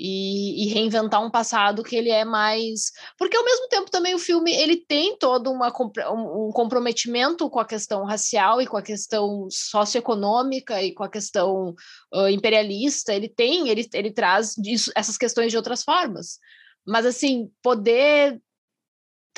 E, 0.00 0.64
e 0.64 0.68
reinventar 0.68 1.20
um 1.20 1.30
passado 1.30 1.82
que 1.82 1.96
ele 1.96 2.08
é 2.08 2.24
mais 2.24 2.92
porque 3.18 3.36
ao 3.36 3.44
mesmo 3.44 3.66
tempo 3.66 3.90
também 3.90 4.14
o 4.14 4.18
filme 4.18 4.54
ele 4.54 4.76
tem 4.76 5.18
todo 5.18 5.50
uma, 5.50 5.72
um, 6.12 6.52
comprometimento 6.52 7.50
com 7.50 7.58
a 7.58 7.66
questão 7.66 8.04
racial 8.04 8.62
e 8.62 8.66
com 8.66 8.76
a 8.76 8.82
questão 8.82 9.48
socioeconômica 9.50 10.80
e 10.80 10.94
com 10.94 11.02
a 11.02 11.10
questão 11.10 11.74
ah, 12.14 12.30
imperialista 12.30 13.12
ele 13.12 13.28
tem 13.28 13.68
ele, 13.68 13.88
ele 13.92 14.12
traz 14.12 14.56
isso, 14.58 14.92
essas 14.94 15.18
questões 15.18 15.50
de 15.50 15.56
outras 15.56 15.82
formas. 15.82 16.38
Mas 16.86 17.04
assim 17.04 17.50
poder 17.60 18.40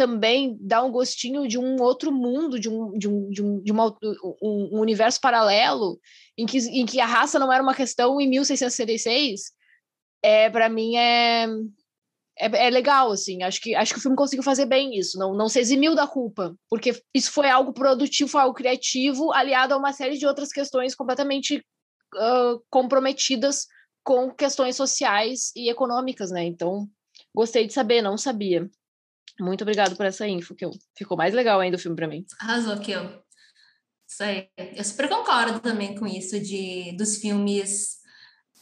também 0.01 0.57
dar 0.61 0.83
um 0.83 0.91
gostinho 0.91 1.47
de 1.47 1.59
um 1.59 1.77
outro 1.83 2.11
mundo 2.11 2.59
de 2.59 2.71
um, 2.71 2.97
de 2.97 3.07
um, 3.07 3.31
de 3.31 3.43
um, 3.43 3.63
de 3.63 3.71
uma, 3.71 3.95
um, 4.43 4.77
um 4.77 4.81
universo 4.81 5.21
paralelo 5.21 6.01
em 6.39 6.47
que, 6.47 6.59
em 6.59 6.87
que 6.87 7.01
a 7.01 7.07
raça 7.07 7.39
não 7.39 7.53
era 7.53 7.63
uma 7.63 7.75
questão 7.75 8.19
em 8.21 8.27
1666 8.27 9.53
é 10.23 10.51
para 10.51 10.69
mim 10.69 10.97
é, 10.97 11.47
é, 12.39 12.67
é 12.67 12.71
legal 12.71 13.11
assim 13.11 13.43
acho 13.43 13.61
que 13.61 13.75
acho 13.75 13.93
que 13.93 13.99
o 13.99 14.03
filme 14.03 14.17
conseguiu 14.17 14.43
fazer 14.43 14.67
bem 14.67 14.97
isso 14.99 15.19
não 15.19 15.35
não 15.35 15.49
se 15.49 15.59
eximiu 15.59 15.95
da 15.95 16.07
culpa 16.07 16.55
porque 16.69 17.01
isso 17.15 17.33
foi 17.33 17.49
algo 17.49 17.73
produtivo 17.73 18.31
foi 18.31 18.41
algo 18.41 18.55
criativo 18.55 19.33
aliado 19.33 19.75
a 19.75 19.77
uma 19.77 19.93
série 19.93 20.19
de 20.19 20.27
outras 20.27 20.51
questões 20.51 20.95
completamente 20.95 21.65
ah, 22.17 22.57
comprometidas 22.69 23.67
com 24.03 24.31
questões 24.31 24.77
sociais 24.77 25.53
e 25.57 25.71
econômicas 25.71 26.31
né 26.31 26.45
então 26.45 26.89
gostei 27.35 27.67
de 27.67 27.73
saber 27.73 28.03
não 28.03 28.17
sabia 28.17 28.69
muito 29.39 29.63
obrigado 29.63 29.97
por 29.97 30.05
essa 30.05 30.27
info 30.29 30.55
que 30.55 30.69
ficou 30.97 31.17
mais 31.17 31.33
legal 31.33 31.61
ainda 31.61 31.77
o 31.77 31.81
filme 31.81 31.97
para 31.97 32.09
mim 32.09 32.25
Arrasou, 32.39 32.79
Kill. 32.79 33.21
Isso 34.11 34.25
aí. 34.25 34.49
Eu 34.75 34.83
super 34.83 35.09
concordo 35.09 35.61
também 35.61 35.95
com 35.95 36.05
isso 36.05 36.41
de 36.41 36.91
dos 36.97 37.19
filmes 37.19 38.00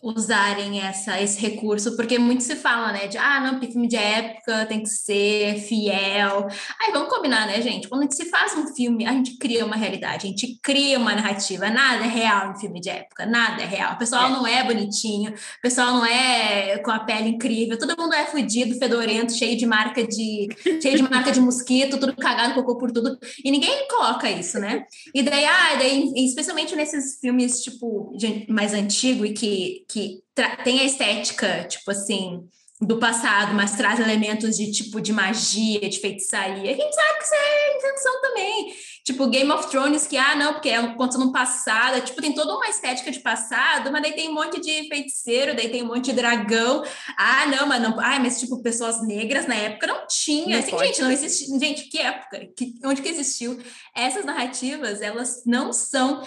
usarem 0.02 0.80
essa, 0.80 1.20
esse 1.20 1.40
recurso, 1.40 1.96
porque 1.96 2.18
muito 2.18 2.42
se 2.42 2.56
fala, 2.56 2.92
né, 2.92 3.06
de, 3.08 3.18
ah, 3.18 3.40
não, 3.40 3.50
porque 3.52 3.72
filme 3.72 3.88
de 3.88 3.96
época 3.96 4.66
tem 4.66 4.82
que 4.82 4.88
ser 4.88 5.58
fiel. 5.60 6.46
Aí 6.80 6.92
vamos 6.92 7.08
combinar, 7.08 7.46
né, 7.46 7.60
gente? 7.60 7.88
Quando 7.88 8.02
a 8.02 8.04
gente 8.04 8.16
se 8.16 8.26
faz 8.26 8.54
um 8.56 8.74
filme, 8.74 9.06
a 9.06 9.12
gente 9.12 9.36
cria 9.38 9.64
uma 9.64 9.76
realidade, 9.76 10.26
a 10.26 10.30
gente 10.30 10.58
cria 10.62 10.98
uma 10.98 11.14
narrativa. 11.14 11.68
Nada 11.68 12.04
é 12.04 12.08
real 12.08 12.52
em 12.52 12.60
filme 12.60 12.80
de 12.80 12.90
época, 12.90 13.26
nada 13.26 13.62
é 13.62 13.66
real. 13.66 13.94
O 13.94 13.98
pessoal 13.98 14.28
É. 14.28 14.30
não 14.30 14.46
é 14.46 14.62
bonitinho, 14.64 15.30
o 15.30 15.60
pessoal 15.62 15.92
não 15.92 16.06
é 16.06 16.78
com 16.78 16.90
a 16.90 17.00
pele 17.00 17.30
incrível, 17.30 17.78
todo 17.78 17.96
mundo 18.00 18.14
é 18.14 18.24
fudido, 18.26 18.78
fedorento, 18.78 19.32
cheio 19.32 19.56
de 19.56 19.66
marca 19.66 20.06
de 20.06 20.48
cheio 20.80 20.96
de 20.96 21.02
marca 21.02 21.32
de 21.32 21.40
mosquito, 21.40 21.98
tudo 21.98 22.14
cagado, 22.16 22.54
cocô 22.54 22.78
por 22.78 22.92
tudo. 22.92 23.18
E 23.44 23.50
ninguém 23.50 23.86
coloca 23.88 24.30
isso, 24.30 24.58
né? 24.58 24.84
E 25.14 25.22
daí, 25.22 25.44
ah, 25.44 25.74
daí, 25.76 26.12
especialmente 26.16 26.74
nesses 26.76 27.18
filmes, 27.20 27.62
tipo, 27.62 28.12
mais 28.48 28.72
antigo 28.74 29.24
e 29.24 29.32
que, 29.32 29.84
que 29.88 30.22
tem 30.64 30.80
a 30.80 30.84
estética, 30.84 31.64
tipo 31.64 31.90
assim, 31.90 32.46
do 32.80 32.98
passado, 32.98 33.54
mas 33.54 33.76
traz 33.76 33.98
elementos 33.98 34.56
de 34.56 34.70
tipo 34.70 35.00
de 35.00 35.12
magia, 35.12 35.88
de 35.88 35.98
feitiçaria. 35.98 36.70
A 36.70 36.76
gente 36.76 36.94
sabe 36.94 37.18
que 37.18 37.24
isso 37.24 37.34
é 37.34 37.76
invenção 37.76 38.20
também. 38.20 38.76
Tipo, 39.04 39.26
Game 39.26 39.50
of 39.50 39.68
Thrones, 39.68 40.06
que, 40.06 40.16
ah, 40.16 40.36
não, 40.36 40.52
porque 40.52 40.68
é 40.68 40.78
um 40.78 40.94
conto 40.94 41.18
no 41.18 41.32
passado, 41.32 42.04
tipo, 42.04 42.20
tem 42.20 42.34
toda 42.34 42.54
uma 42.54 42.68
estética 42.68 43.10
de 43.10 43.18
passado, 43.18 43.90
mas 43.90 44.02
daí 44.02 44.12
tem 44.12 44.28
um 44.28 44.34
monte 44.34 44.60
de 44.60 44.86
feiticeiro, 44.86 45.56
daí 45.56 45.70
tem 45.70 45.82
um 45.82 45.86
monte 45.86 46.06
de 46.06 46.12
dragão. 46.12 46.84
Ah, 47.16 47.46
não, 47.46 47.66
mas 47.66 47.82
não. 47.82 47.98
Ah, 47.98 48.20
mas 48.20 48.38
tipo, 48.38 48.62
pessoas 48.62 49.04
negras 49.04 49.46
na 49.46 49.56
época 49.56 49.86
não 49.86 50.06
tinha. 50.06 50.58
Assim, 50.58 50.78
gente, 50.78 51.02
não 51.02 51.10
existe. 51.10 51.58
Gente, 51.58 51.84
que 51.88 51.98
época? 51.98 52.46
Que, 52.56 52.74
onde 52.84 53.02
que 53.02 53.08
existiu? 53.08 53.58
Essas 53.96 54.24
narrativas, 54.24 55.00
elas 55.00 55.42
não 55.44 55.72
são 55.72 56.22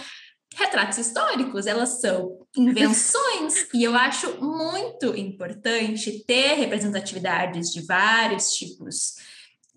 retratos 0.55 0.97
históricos, 0.97 1.65
elas 1.65 2.01
são 2.01 2.40
invenções. 2.55 3.67
e 3.73 3.83
eu 3.83 3.95
acho 3.95 4.41
muito 4.41 5.15
importante 5.15 6.23
ter 6.25 6.55
representatividades 6.55 7.71
de 7.71 7.81
vários 7.81 8.51
tipos 8.51 9.15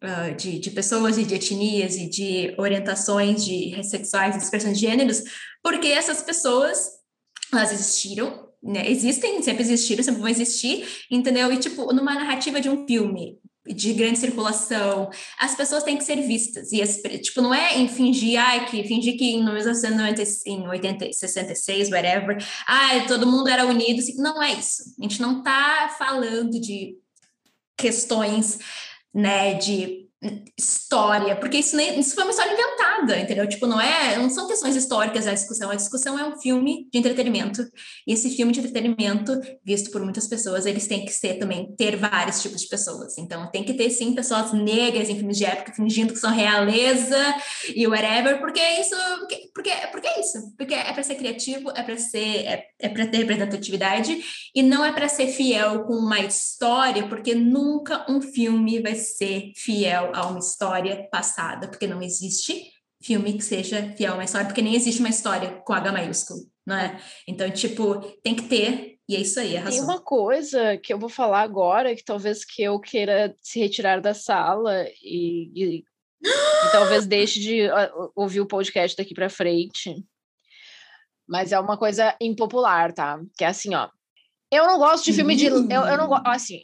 ah, 0.03 0.31
de, 0.31 0.59
de 0.59 0.71
pessoas 0.71 1.17
e 1.17 1.25
de 1.25 1.35
etnias 1.35 1.97
e 1.97 2.09
de 2.09 2.55
orientações 2.59 3.45
de 3.45 3.83
sexuais, 3.85 4.37
expressões 4.37 4.79
de 4.79 4.87
gêneros, 4.87 5.23
porque 5.63 5.89
essas 5.89 6.21
pessoas, 6.21 6.91
elas 7.51 7.73
existiram, 7.73 8.49
né? 8.63 8.91
Existem, 8.91 9.41
sempre 9.43 9.63
existiram, 9.63 10.05
sempre 10.05 10.21
vão 10.21 10.29
existir, 10.29 10.87
entendeu? 11.11 11.51
E, 11.53 11.59
tipo, 11.59 11.93
numa 11.93 12.15
narrativa 12.15 12.61
de 12.61 12.69
um 12.69 12.87
filme 12.87 13.39
de 13.67 13.93
grande 13.95 14.19
circulação, 14.19 15.11
as 15.39 15.55
pessoas 15.55 15.83
têm 15.83 15.97
que 15.97 16.05
ser 16.05 16.21
vistas. 16.23 16.71
E, 16.73 16.83
as, 16.83 16.97
tipo, 17.23 17.41
não 17.41 17.55
é 17.55 17.79
em 17.79 17.89
fingir, 17.89 18.39
ai, 18.39 18.67
que 18.67 18.85
fingir 18.85 19.17
que 19.17 19.25
em 19.25 19.45
1990, 19.45 20.23
em 20.47 20.69
80, 20.69 21.13
66, 21.13 21.91
whatever, 21.91 22.37
todo 23.09 23.27
mundo 23.27 23.49
era 23.49 23.65
unido. 23.67 24.01
Assim, 24.01 24.17
não 24.17 24.43
é 24.43 24.53
isso. 24.53 24.83
A 24.99 25.03
gente 25.03 25.21
não 25.21 25.43
tá 25.43 25.95
falando 25.99 26.61
de 26.61 26.97
questões, 27.77 28.59
né, 29.13 29.55
de 29.55 30.04
história, 30.59 31.37
porque 31.37 31.59
isso, 31.59 31.77
nem, 31.77 31.99
isso 31.99 32.15
foi 32.15 32.25
uma 32.25 32.31
história 32.31 32.53
inventada, 32.53 33.19
entendeu? 33.19 33.49
Tipo, 33.49 33.67
não 33.67 33.81
é, 33.81 34.17
não 34.17 34.31
são 34.31 34.47
questões 34.47 34.77
históricas 34.77 35.27
a 35.27 35.33
discussão, 35.33 35.71
a 35.71 35.75
discussão 35.75 36.19
é 36.19 36.27
um 36.27 36.39
filme 36.39 36.89
de 36.93 36.99
entretenimento, 36.99 37.63
e 38.07 38.13
esse 38.13 38.31
filme 38.31 38.53
de 38.53 38.61
entretenimento, 38.61 39.41
visto 39.65 39.91
por 39.91 40.03
muitas 40.03 40.27
pessoas, 40.27 40.67
eles 40.67 40.87
têm 40.87 41.05
que 41.05 41.13
ser 41.13 41.35
também, 41.35 41.75
ter 41.77 41.97
vários 41.97 42.41
tipos 42.41 42.63
de 42.63 42.69
pessoas, 42.69 43.19
então 43.19 43.51
tem 43.51 43.65
que 43.65 43.75
ter 43.75 43.91
sim 43.91 44.15
pessoas 44.15 44.53
negras 44.53 45.09
em 45.09 45.17
filmes 45.17 45.37
de 45.37 45.45
época, 45.45 45.73
fingindo 45.75 46.13
que 46.13 46.19
são 46.19 46.33
realeza 46.33 47.19
e 47.75 47.87
whatever, 47.87 48.41
porque 48.41 48.61
é 48.61 48.81
isso, 48.81 48.95
porque, 49.19 49.51
porque, 49.55 49.71
porque 49.93 50.07
é 50.07 50.21
isso, 50.21 50.55
porque 50.57 50.75
é 50.75 50.93
para 50.93 51.03
ser 51.03 51.17
criativo, 51.17 51.71
é 51.71 51.83
para 51.83 51.97
ser, 51.97 52.47
é, 52.47 52.67
é 52.79 52.89
para 52.89 53.07
ter 53.07 53.19
representatividade, 53.19 54.23
e 54.55 54.63
não 54.63 54.85
é 54.85 54.93
para 54.93 55.09
ser 55.09 55.29
fiel 55.29 55.85
com 55.85 55.95
uma 55.95 56.21
história, 56.21 57.07
porque 57.09 57.35
nunca 57.35 58.07
um 58.09 58.21
filme 58.21 58.81
vai 58.81 58.95
ser 58.95 59.53
fiel 59.57 60.14
a 60.15 60.27
uma 60.27 60.39
história 60.39 61.09
passada, 61.11 61.69
porque 61.69 61.87
não 61.87 62.01
existe 62.03 62.71
filme 63.03 63.35
que 63.35 63.43
seja 63.45 63.93
fiel 63.97 64.13
a 64.13 64.15
uma 64.15 64.25
história, 64.25 64.47
porque 64.47 64.63
nem 64.63 64.75
existe 64.75 65.01
uma 65.01 65.11
história 65.11 65.51
com 65.65 65.73
H 65.75 65.93
maiúsculo, 65.93 66.41
não 66.67 66.77
é? 66.77 66.99
Então, 67.29 67.51
tipo, 67.51 67.97
tem 68.23 68.35
que 68.35 68.45
ter, 68.49 68.99
e 69.07 69.15
é 69.17 69.21
isso 69.21 69.39
aí, 69.39 69.49
Tem 69.51 69.59
arrasou. 69.59 69.85
uma 69.85 70.01
coisa 70.01 70.79
que 70.79 70.93
eu 70.93 70.99
vou 70.99 71.11
falar 71.11 71.43
agora, 71.43 71.95
que 71.95 72.03
talvez 72.05 72.45
que 72.45 72.63
eu 72.63 72.81
queira 72.81 73.35
se 73.43 73.59
retirar 73.61 74.01
da 74.01 74.15
sala 74.15 74.87
e, 75.03 75.51
e- 75.55 75.85
e 76.25 76.73
talvez 76.73 77.05
deixe 77.07 77.39
de 77.39 77.69
ah, 77.69 77.93
ouvir 78.17 78.41
o 78.41 78.47
podcast 78.47 78.97
daqui 78.97 79.13
para 79.13 79.29
frente. 79.29 79.95
Mas 81.29 81.53
é 81.53 81.61
uma 81.61 81.77
coisa 81.77 82.17
impopular, 82.21 82.93
tá? 82.95 83.21
Que 83.37 83.45
é 83.45 83.49
assim, 83.49 83.75
ó. 83.75 83.89
Eu 84.51 84.67
não 84.67 84.79
gosto 84.79 85.05
de 85.05 85.13
filme 85.13 85.35
de. 85.37 85.47
Eu, 85.47 85.57
eu 85.69 85.97
não 85.99 86.07
gosto. 86.07 86.27
Assim, 86.27 86.61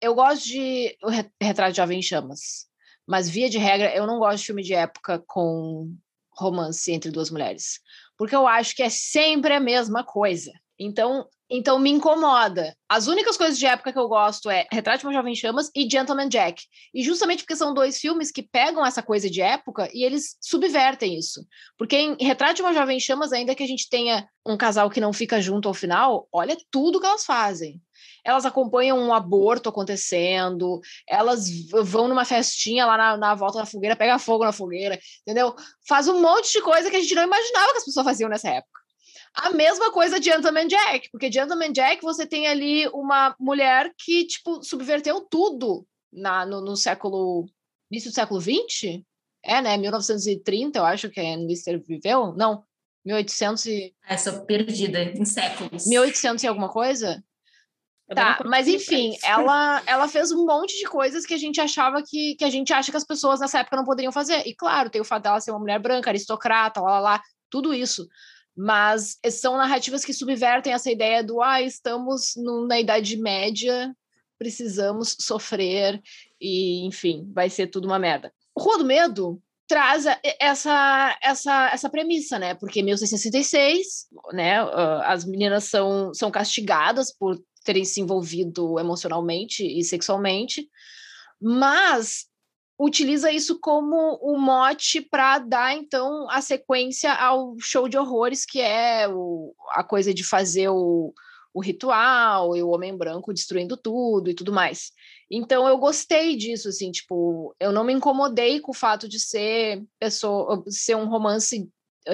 eu 0.00 0.14
gosto 0.14 0.44
de 0.44 0.96
o 1.02 1.08
Re- 1.08 1.30
Retrato 1.40 1.72
de 1.72 1.76
Jovem 1.78 1.98
em 1.98 2.02
Chamas. 2.02 2.66
Mas, 3.06 3.28
via 3.28 3.48
de 3.48 3.58
regra, 3.58 3.94
eu 3.94 4.06
não 4.06 4.18
gosto 4.18 4.38
de 4.40 4.46
filme 4.46 4.62
de 4.62 4.74
época 4.74 5.22
com 5.26 5.94
romance 6.32 6.90
entre 6.92 7.10
duas 7.10 7.30
mulheres. 7.30 7.80
Porque 8.16 8.34
eu 8.34 8.46
acho 8.46 8.74
que 8.74 8.82
é 8.82 8.88
sempre 8.88 9.54
a 9.54 9.60
mesma 9.60 10.04
coisa. 10.04 10.52
Então, 10.78 11.28
Então 11.48 11.78
me 11.78 11.90
incomoda. 11.90 12.76
As 12.88 13.06
únicas 13.06 13.36
coisas 13.36 13.56
de 13.56 13.66
época 13.66 13.92
que 13.92 13.98
eu 13.98 14.08
gosto 14.08 14.50
é 14.50 14.66
Retrato 14.70 15.00
de 15.00 15.06
uma 15.06 15.12
Jovem 15.12 15.34
Chamas 15.34 15.70
e 15.74 15.88
Gentleman 15.88 16.28
Jack. 16.28 16.64
E 16.92 17.02
justamente 17.04 17.44
porque 17.44 17.54
são 17.54 17.72
dois 17.72 17.98
filmes 17.98 18.32
que 18.32 18.42
pegam 18.42 18.84
essa 18.84 19.02
coisa 19.02 19.30
de 19.30 19.40
época 19.40 19.88
e 19.94 20.04
eles 20.04 20.36
subvertem 20.40 21.16
isso. 21.16 21.46
Porque 21.78 21.96
em 21.96 22.16
Retrato 22.20 22.54
de 22.54 22.62
uma 22.62 22.74
Jovem 22.74 22.98
Chamas, 22.98 23.32
ainda 23.32 23.54
que 23.54 23.62
a 23.62 23.66
gente 23.66 23.88
tenha 23.88 24.28
um 24.44 24.56
casal 24.56 24.90
que 24.90 25.00
não 25.00 25.12
fica 25.12 25.40
junto 25.40 25.68
ao 25.68 25.74
final, 25.74 26.28
olha 26.32 26.56
tudo 26.70 27.00
que 27.00 27.06
elas 27.06 27.24
fazem. 27.24 27.80
Elas 28.24 28.44
acompanham 28.44 28.98
um 28.98 29.14
aborto 29.14 29.68
acontecendo, 29.68 30.80
elas 31.08 31.48
vão 31.70 32.08
numa 32.08 32.24
festinha 32.24 32.84
lá 32.84 32.96
na, 32.96 33.16
na 33.16 33.34
volta 33.36 33.58
da 33.58 33.66
fogueira, 33.66 33.94
pega 33.94 34.18
fogo 34.18 34.44
na 34.44 34.50
fogueira, 34.50 34.98
entendeu? 35.22 35.54
Faz 35.88 36.08
um 36.08 36.20
monte 36.20 36.52
de 36.52 36.60
coisa 36.60 36.90
que 36.90 36.96
a 36.96 37.00
gente 37.00 37.14
não 37.14 37.22
imaginava 37.22 37.70
que 37.70 37.78
as 37.78 37.84
pessoas 37.84 38.04
faziam 38.04 38.28
nessa 38.28 38.48
época. 38.48 38.85
A 39.36 39.50
mesma 39.50 39.92
coisa 39.92 40.18
de 40.18 40.30
Gentleman 40.30 40.66
Jack, 40.66 41.10
porque 41.10 41.30
Gentleman 41.30 41.70
Jack 41.70 42.02
você 42.02 42.26
tem 42.26 42.46
ali 42.46 42.88
uma 42.88 43.36
mulher 43.38 43.92
que, 43.98 44.24
tipo, 44.24 44.62
subverteu 44.64 45.20
tudo 45.20 45.86
na, 46.10 46.46
no, 46.46 46.62
no 46.62 46.74
século... 46.74 47.44
início 47.90 48.10
do 48.10 48.14
século 48.14 48.40
XX? 48.40 49.02
É, 49.44 49.60
né? 49.60 49.76
1930, 49.76 50.78
eu 50.78 50.84
acho 50.86 51.10
que 51.10 51.20
é 51.20 51.34
Mr. 51.34 51.76
viveu. 51.86 52.32
Não, 52.32 52.64
1800 53.04 53.66
e... 53.66 53.94
É, 54.08 54.16
sou 54.16 54.40
perdida 54.46 55.02
em 55.02 55.24
séculos. 55.26 55.86
1800 55.86 56.42
e 56.42 56.46
alguma 56.46 56.70
coisa? 56.70 57.22
Tá, 58.08 58.40
mas 58.46 58.68
enfim, 58.68 59.16
ela, 59.22 59.82
ela 59.84 60.08
fez 60.08 60.30
um 60.30 60.46
monte 60.46 60.78
de 60.78 60.84
coisas 60.84 61.26
que 61.26 61.34
a 61.34 61.36
gente 61.36 61.60
achava 61.60 62.02
que, 62.02 62.36
que 62.36 62.44
a 62.44 62.50
gente 62.50 62.72
acha 62.72 62.90
que 62.90 62.96
as 62.96 63.04
pessoas 63.04 63.40
nessa 63.40 63.58
época 63.58 63.76
não 63.76 63.84
poderiam 63.84 64.12
fazer. 64.12 64.46
E 64.46 64.54
claro, 64.54 64.88
tem 64.88 65.00
o 65.00 65.04
fato 65.04 65.24
dela 65.24 65.40
ser 65.40 65.50
uma 65.50 65.58
mulher 65.58 65.80
branca, 65.80 66.08
aristocrata, 66.08 66.80
lá, 66.80 66.92
lá, 66.92 67.00
lá, 67.00 67.22
tudo 67.50 67.74
isso 67.74 68.06
mas 68.56 69.18
são 69.30 69.56
narrativas 69.56 70.04
que 70.04 70.14
subvertem 70.14 70.72
essa 70.72 70.90
ideia 70.90 71.22
do 71.22 71.42
ah, 71.42 71.60
estamos 71.60 72.34
na 72.66 72.80
Idade 72.80 73.16
Média, 73.16 73.94
precisamos 74.38 75.16
sofrer 75.20 76.00
e, 76.40 76.84
enfim, 76.86 77.30
vai 77.32 77.50
ser 77.50 77.66
tudo 77.66 77.86
uma 77.86 77.98
merda. 77.98 78.32
Rua 78.56 78.78
do 78.78 78.84
Medo 78.84 79.40
traz 79.66 80.04
essa, 80.40 81.18
essa, 81.22 81.70
essa 81.72 81.90
premissa, 81.90 82.38
né? 82.38 82.54
Porque 82.54 82.82
1666, 82.82 84.06
né, 84.32 84.60
as 85.04 85.24
meninas 85.24 85.64
são, 85.64 86.14
são 86.14 86.30
castigadas 86.30 87.12
por 87.12 87.38
terem 87.64 87.84
se 87.84 88.00
envolvido 88.00 88.78
emocionalmente 88.78 89.66
e 89.66 89.82
sexualmente, 89.82 90.68
mas 91.40 92.26
utiliza 92.78 93.30
isso 93.30 93.58
como 93.58 94.18
o 94.20 94.38
mote 94.38 95.00
para 95.00 95.38
dar 95.38 95.74
então 95.74 96.28
a 96.30 96.40
sequência 96.42 97.12
ao 97.12 97.56
show 97.58 97.88
de 97.88 97.96
horrores 97.96 98.44
que 98.44 98.60
é 98.60 99.08
o, 99.08 99.54
a 99.70 99.82
coisa 99.82 100.12
de 100.12 100.22
fazer 100.22 100.68
o, 100.68 101.14
o 101.54 101.60
ritual 101.60 102.54
e 102.54 102.62
o 102.62 102.68
homem 102.68 102.94
branco 102.94 103.32
destruindo 103.32 103.76
tudo 103.76 104.28
e 104.28 104.34
tudo 104.34 104.52
mais. 104.52 104.92
Então 105.30 105.66
eu 105.66 105.78
gostei 105.78 106.36
disso, 106.36 106.68
assim, 106.68 106.92
tipo, 106.92 107.56
eu 107.58 107.72
não 107.72 107.82
me 107.82 107.94
incomodei 107.94 108.60
com 108.60 108.72
o 108.72 108.74
fato 108.74 109.08
de 109.08 109.18
ser 109.18 109.82
pessoa, 109.98 110.62
ser 110.68 110.96
um 110.96 111.08
romance 111.08 111.68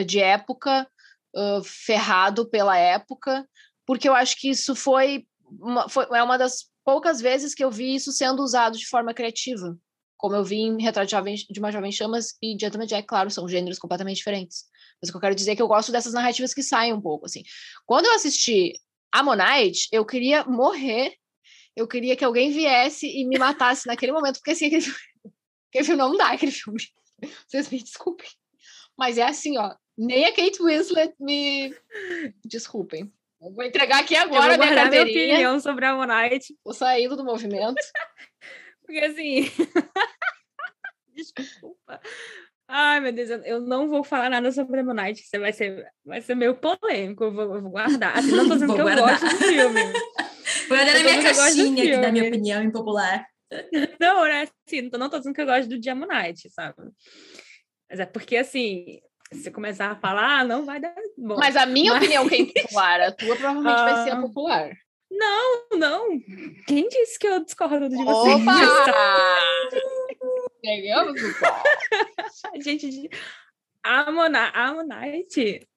de 0.07 0.21
época 0.21 0.89
uh, 1.35 1.63
ferrado 1.65 2.49
pela 2.49 2.79
época, 2.79 3.47
porque 3.85 4.09
eu 4.09 4.15
acho 4.15 4.41
que 4.41 4.49
isso 4.49 4.77
foi, 4.77 5.27
uma, 5.61 5.89
foi 5.89 6.07
é 6.13 6.23
uma 6.23 6.39
das 6.39 6.71
poucas 6.85 7.21
vezes 7.21 7.53
que 7.53 7.65
eu 7.65 7.71
vi 7.71 7.97
isso 7.97 8.13
sendo 8.13 8.43
usado 8.43 8.79
de 8.79 8.87
forma 8.87 9.13
criativa 9.13 9.77
como 10.23 10.37
eu 10.37 10.45
vi 10.45 10.61
em 10.61 10.81
Retrato 10.81 11.07
de, 11.09 11.11
Jovem, 11.11 11.35
de 11.35 11.59
uma 11.59 11.73
Jovem 11.73 11.91
Chamas 11.91 12.37
e 12.41 12.57
Gentleman 12.59 12.87
Jack, 12.87 13.09
claro, 13.09 13.29
são 13.29 13.49
gêneros 13.49 13.77
completamente 13.77 14.19
diferentes. 14.19 14.67
Mas 15.01 15.09
o 15.09 15.13
que 15.13 15.17
eu 15.17 15.21
quero 15.21 15.35
dizer 15.35 15.51
é 15.51 15.57
que 15.57 15.61
eu 15.61 15.67
gosto 15.67 15.91
dessas 15.91 16.13
narrativas 16.13 16.55
que 16.55 16.63
saem 16.63 16.93
um 16.93 17.01
pouco, 17.01 17.27
assim. 17.27 17.43
Quando 17.85 18.07
eu 18.07 18.15
assisti 18.15 18.73
Ammonite, 19.13 19.89
eu 19.91 20.07
queria 20.07 20.45
morrer, 20.45 21.13
eu 21.75 21.89
queria 21.89 22.15
que 22.15 22.25
alguém 22.25 22.53
viesse 22.53 23.05
e 23.05 23.25
me 23.25 23.37
matasse 23.37 23.89
naquele 23.89 24.13
momento, 24.13 24.37
porque 24.37 24.53
assim, 24.53 24.67
aquele, 24.67 24.85
aquele 25.71 25.85
filme 25.85 25.99
não 25.99 26.17
dá, 26.17 26.29
aquele 26.29 26.53
filme. 26.53 26.81
Vocês 27.49 27.69
me 27.69 27.83
desculpem. 27.83 28.31
Mas 28.97 29.19
é 29.19 29.25
assim, 29.25 29.59
ó, 29.59 29.75
nem 29.99 30.25
a 30.25 30.33
Kate 30.33 30.63
Winslet 30.63 31.17
me... 31.19 31.75
Desculpem. 32.47 33.13
Eu 33.41 33.53
vou 33.53 33.65
entregar 33.65 33.99
aqui 33.99 34.15
agora 34.15 34.55
eu 34.55 34.57
vou 34.57 34.67
minha 34.67 34.77
carteirinha. 34.77 35.15
minha 35.15 35.35
opinião 35.35 35.61
sobre 35.61 35.85
Ammonite. 35.85 36.57
Vou 36.65 36.73
sair 36.73 37.09
do 37.09 37.25
movimento. 37.25 37.75
Porque 38.93 39.07
assim. 39.07 39.49
Desculpa. 41.17 41.99
Ai, 42.69 43.01
meu 43.01 43.13
Deus, 43.13 43.31
eu 43.45 43.61
não 43.61 43.89
vou 43.89 44.05
falar 44.05 44.29
nada 44.29 44.53
sobre 44.53 44.81
a 44.81 44.83
Night, 44.83 45.23
você 45.23 45.39
vai 45.39 45.53
ser, 45.53 45.87
vai 46.05 46.21
ser 46.21 46.35
meio 46.35 46.55
polêmico, 46.55 47.25
eu 47.25 47.33
vou, 47.33 47.55
eu 47.55 47.63
vou 47.63 47.71
guardar. 47.71 48.19
Assim, 48.19 48.33
não 48.33 48.49
tô 48.49 48.55
dizendo 48.55 48.75
que 48.75 48.81
eu 48.81 48.85
guardar. 48.85 49.19
gosto 49.21 49.29
do 49.29 49.45
filme. 49.45 49.81
Vou 50.69 50.77
guardar 50.79 50.95
na 50.95 51.03
minha 51.03 51.23
caixinha 51.23 51.83
aqui 51.83 52.01
da 52.01 52.13
minha 52.13 52.29
opinião 52.29 52.63
impopular. 52.63 53.27
Não, 54.01 54.25
né? 54.25 54.49
Assim, 54.67 54.89
não 54.93 55.11
tô 55.11 55.19
dizendo 55.19 55.35
que 55.35 55.41
eu 55.41 55.47
gosto 55.47 55.69
do 55.69 55.79
Diamond 55.79 56.35
sabe? 56.51 56.77
Mas 57.91 58.01
é 58.01 58.07
porque, 58.07 58.37
assim, 58.37 59.01
se 59.33 59.51
começar 59.51 59.91
a 59.91 59.97
falar, 59.97 60.45
não 60.45 60.65
vai 60.65 60.81
dar 60.81 60.95
bom. 61.19 61.37
Mas 61.37 61.57
a 61.57 61.67
minha 61.67 61.93
Mas... 61.93 62.03
opinião 62.03 62.29
que 62.29 62.35
é 62.35 62.39
impopular, 62.39 63.01
a 63.01 63.13
tua 63.13 63.37
provavelmente 63.37 63.81
ah... 63.81 63.85
vai 63.85 64.05
ser 64.05 64.11
a 64.11 64.19
ah. 64.19 64.21
popular. 64.23 64.73
Não, 65.13 65.67
não. 65.77 66.21
Quem 66.67 66.89
disse 66.89 67.19
que 67.19 67.27
eu 67.27 67.45
discordo 67.45 67.89
de 67.89 67.97
você? 67.97 68.31
Opa! 68.31 69.39
Pegamos 70.63 71.23
o 71.23 71.39
pó. 71.39 71.63
Gente, 72.61 73.11
a, 73.83 74.11
Mona, 74.11 74.49
a 74.51 74.73
Monite, 74.73 75.69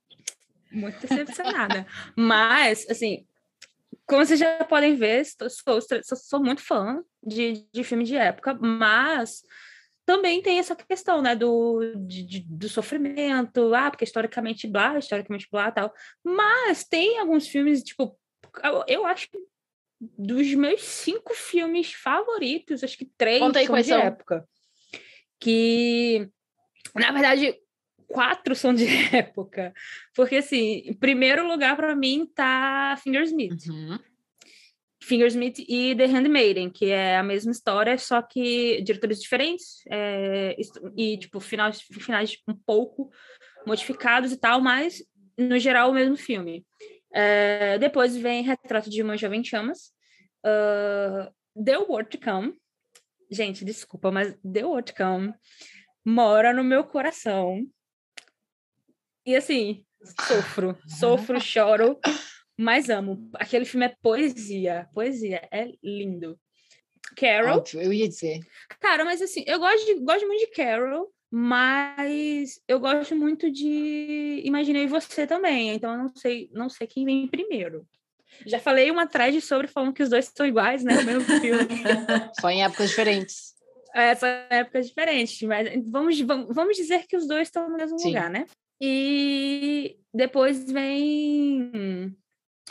muito 0.72 1.00
decepcionada. 1.06 1.86
Mas, 2.16 2.88
assim, 2.90 3.26
como 4.06 4.26
vocês 4.26 4.40
já 4.40 4.64
podem 4.64 4.96
ver, 4.96 5.26
sou, 5.26 5.80
sou, 6.16 6.44
muito 6.44 6.62
fã 6.62 7.04
de, 7.22 7.66
de 7.74 7.84
filme 7.84 8.04
de 8.04 8.16
época, 8.16 8.54
mas 8.54 9.42
também 10.06 10.42
tem 10.42 10.60
essa 10.60 10.76
questão, 10.76 11.22
né, 11.22 11.36
do, 11.36 11.96
de, 12.08 12.42
do 12.42 12.70
sofrimento, 12.70 13.74
ah, 13.74 13.90
porque 13.90 14.04
historicamente 14.04 14.68
blá, 14.68 14.98
historicamente 15.00 15.48
blá, 15.52 15.72
tal. 15.72 15.92
Mas 16.24 16.84
tem 16.84 17.18
alguns 17.20 17.48
filmes, 17.48 17.82
tipo, 17.82 18.16
eu 18.88 19.06
acho 19.06 19.30
que 19.30 19.38
dos 20.18 20.54
meus 20.54 20.82
cinco 20.82 21.34
filmes 21.34 21.94
favoritos, 21.94 22.84
acho 22.84 22.98
que 22.98 23.06
três 23.18 23.40
Conta 23.40 23.66
são 23.66 23.76
de 23.76 23.84
são? 23.84 24.00
época. 24.00 24.48
Que, 25.40 26.30
na 26.94 27.12
verdade, 27.12 27.56
quatro 28.08 28.56
são 28.56 28.74
de 28.74 28.86
época. 29.16 29.74
Porque, 30.14 30.38
assim, 30.38 30.84
em 30.86 30.94
primeiro 30.94 31.48
lugar 31.48 31.76
para 31.76 31.96
mim 31.96 32.30
tá 32.34 32.98
Fingersmith. 33.02 33.68
Uhum. 33.68 34.00
Fingersmith 35.02 35.60
e 35.60 35.96
The 35.96 36.06
Handmaiden, 36.08 36.70
que 36.72 36.90
é 36.90 37.18
a 37.18 37.24
mesma 37.24 37.52
história, 37.52 37.96
só 37.98 38.24
que 38.24 38.82
diretores 38.82 39.22
diferentes 39.22 39.84
é, 39.88 40.56
e, 40.98 41.18
tipo, 41.18 41.40
finais, 41.40 41.82
finais 41.82 42.38
um 42.48 42.56
pouco 42.56 43.12
modificados 43.68 44.32
e 44.32 44.38
tal, 44.38 44.60
mas, 44.62 45.04
no 45.38 45.60
geral, 45.60 45.92
o 45.92 45.94
mesmo 45.94 46.18
filme. 46.18 46.66
Uh, 47.16 47.80
depois 47.80 48.16
vem 48.18 48.44
Retrato 48.44 48.90
de 48.90 49.02
uma 49.02 49.16
Jovem 49.16 49.44
Chamas. 49.44 49.94
Uh, 50.46 51.32
The 51.64 51.78
World 51.78 52.10
to 52.10 52.20
Come. 52.20 52.60
Gente, 53.32 53.64
desculpa, 53.64 54.12
mas 54.12 54.36
The 54.44 54.66
World 54.66 54.92
to 54.92 54.98
Come 54.98 55.34
mora 56.06 56.54
no 56.54 56.64
meu 56.64 56.84
coração. 56.84 57.66
E 59.26 59.36
assim, 59.36 59.84
sofro, 60.28 60.78
sofro, 60.88 61.40
choro, 61.42 62.00
mas 62.56 62.90
amo. 62.90 63.30
Aquele 63.34 63.66
filme 63.66 63.88
é 63.88 63.96
poesia, 64.02 64.88
poesia, 64.94 65.48
é 65.52 65.72
lindo. 65.82 66.40
Carol. 67.18 67.64
Eu 67.74 67.94
ia 67.94 68.08
dizer. 68.08 68.40
Cara, 68.80 69.06
mas 69.06 69.22
assim, 69.22 69.44
eu 69.48 69.58
gosto, 69.60 69.86
de, 69.86 69.96
gosto 70.02 70.28
muito 70.28 70.42
de 70.42 70.52
Carol. 70.52 71.12
Mas 71.32 72.62
eu 72.68 72.80
gosto 72.80 73.16
muito 73.16 73.52
de 73.52 74.42
Imaginei 74.44 74.88
Você 74.88 75.26
também, 75.26 75.70
então 75.72 75.92
eu 75.92 75.98
não 75.98 76.16
sei, 76.16 76.50
não 76.54 76.70
sei 76.70 76.88
quem 76.88 77.06
vem 77.06 77.28
primeiro. 77.28 77.86
Já 78.46 78.60
falei 78.60 78.92
uma 78.92 79.08
thread 79.08 79.40
sobre 79.42 79.68
falando 79.68 79.94
que 79.94 80.04
os 80.04 80.10
dois 80.10 80.32
são 80.36 80.46
iguais, 80.46 80.84
né? 80.84 80.98
O 81.00 81.06
mesmo 81.06 81.24
filme. 81.40 81.68
Só 82.40 82.50
em 82.50 82.64
épocas 82.64 82.90
diferentes. 82.90 83.56
É, 83.94 84.14
só 84.14 84.28
em 84.28 84.48
épocas 84.50 84.88
diferentes, 84.88 85.42
mas 85.44 85.70
vamos, 85.88 86.20
vamos, 86.20 86.54
vamos 86.54 86.76
dizer 86.76 87.06
que 87.08 87.16
os 87.16 87.26
dois 87.26 87.48
estão 87.48 87.70
no 87.70 87.78
mesmo 87.78 87.98
Sim. 87.98 88.10
lugar, 88.10 88.30
né? 88.30 88.46
E 88.82 89.96
depois 90.14 90.70
vem 90.70 92.14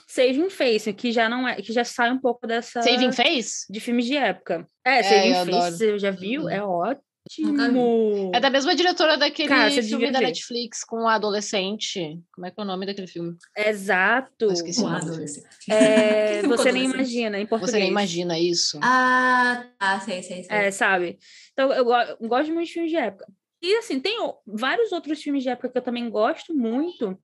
Saving 0.06 0.50
Face, 0.50 0.92
que 0.92 1.10
já 1.10 1.26
não 1.26 1.48
é, 1.48 1.56
que 1.56 1.72
já 1.72 1.82
sai 1.82 2.12
um 2.12 2.18
pouco 2.18 2.46
dessa 2.46 2.82
Saving 2.82 3.12
Face 3.12 3.64
de 3.70 3.80
filmes 3.80 4.04
de 4.04 4.18
época. 4.18 4.68
É, 4.84 4.98
é 4.98 5.02
Saving 5.02 5.34
Face, 5.34 5.50
adoro. 5.50 5.76
você 5.76 5.98
já 5.98 6.10
viu? 6.10 6.42
Uhum. 6.42 6.50
É 6.50 6.62
ótimo 6.62 7.13
ótimo! 7.26 8.30
É 8.34 8.40
da 8.40 8.50
mesma 8.50 8.74
diretora 8.74 9.16
daquele 9.16 9.48
Cara, 9.48 9.70
filme 9.82 10.10
da. 10.10 10.20
Netflix 10.20 10.84
com 10.84 11.08
a 11.08 11.14
adolescente. 11.14 12.20
Como 12.32 12.46
é 12.46 12.50
que 12.50 12.60
é 12.60 12.62
o 12.62 12.66
nome 12.66 12.86
daquele 12.86 13.06
filme? 13.06 13.36
Exato. 13.56 14.52
esqueci 14.52 14.80
o 14.80 14.88
nome. 14.88 15.24
É, 15.68 16.42
você 16.46 16.72
nem 16.72 16.84
imagina, 16.84 17.38
em 17.38 17.46
português. 17.46 17.72
Você 17.72 17.78
nem 17.78 17.88
imagina 17.88 18.38
isso. 18.38 18.78
Ah, 18.82 19.64
tá, 19.78 20.00
sei, 20.00 20.22
sei, 20.22 20.44
sei. 20.44 20.56
É, 20.56 20.70
sabe? 20.70 21.18
Então, 21.52 21.72
eu, 21.72 21.88
eu 21.88 22.28
gosto 22.28 22.52
muito 22.52 22.66
de 22.66 22.72
filmes 22.72 22.90
de 22.90 22.96
época. 22.96 23.26
E, 23.62 23.76
assim, 23.76 23.98
tem 23.98 24.18
vários 24.46 24.92
outros 24.92 25.22
filmes 25.22 25.42
de 25.42 25.48
época 25.48 25.70
que 25.70 25.78
eu 25.78 25.82
também 25.82 26.10
gosto 26.10 26.54
muito, 26.54 27.18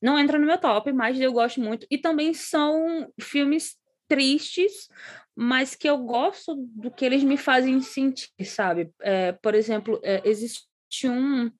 não 0.00 0.18
entra 0.18 0.38
no 0.38 0.46
meu 0.46 0.56
top, 0.56 0.90
mas 0.92 1.20
eu 1.20 1.32
gosto 1.32 1.60
muito. 1.60 1.86
E 1.90 1.98
também 1.98 2.32
são 2.32 3.12
filmes 3.20 3.76
tristes, 4.08 4.88
mas 5.36 5.74
que 5.74 5.88
eu 5.88 5.98
gosto 5.98 6.54
do 6.74 6.90
que 6.90 7.04
eles 7.04 7.22
me 7.22 7.36
fazem 7.36 7.80
sentir, 7.80 8.30
sabe? 8.44 8.90
É, 9.02 9.32
por 9.32 9.54
exemplo, 9.54 10.00
é, 10.02 10.20
existe 10.24 10.66
um. 11.04 11.50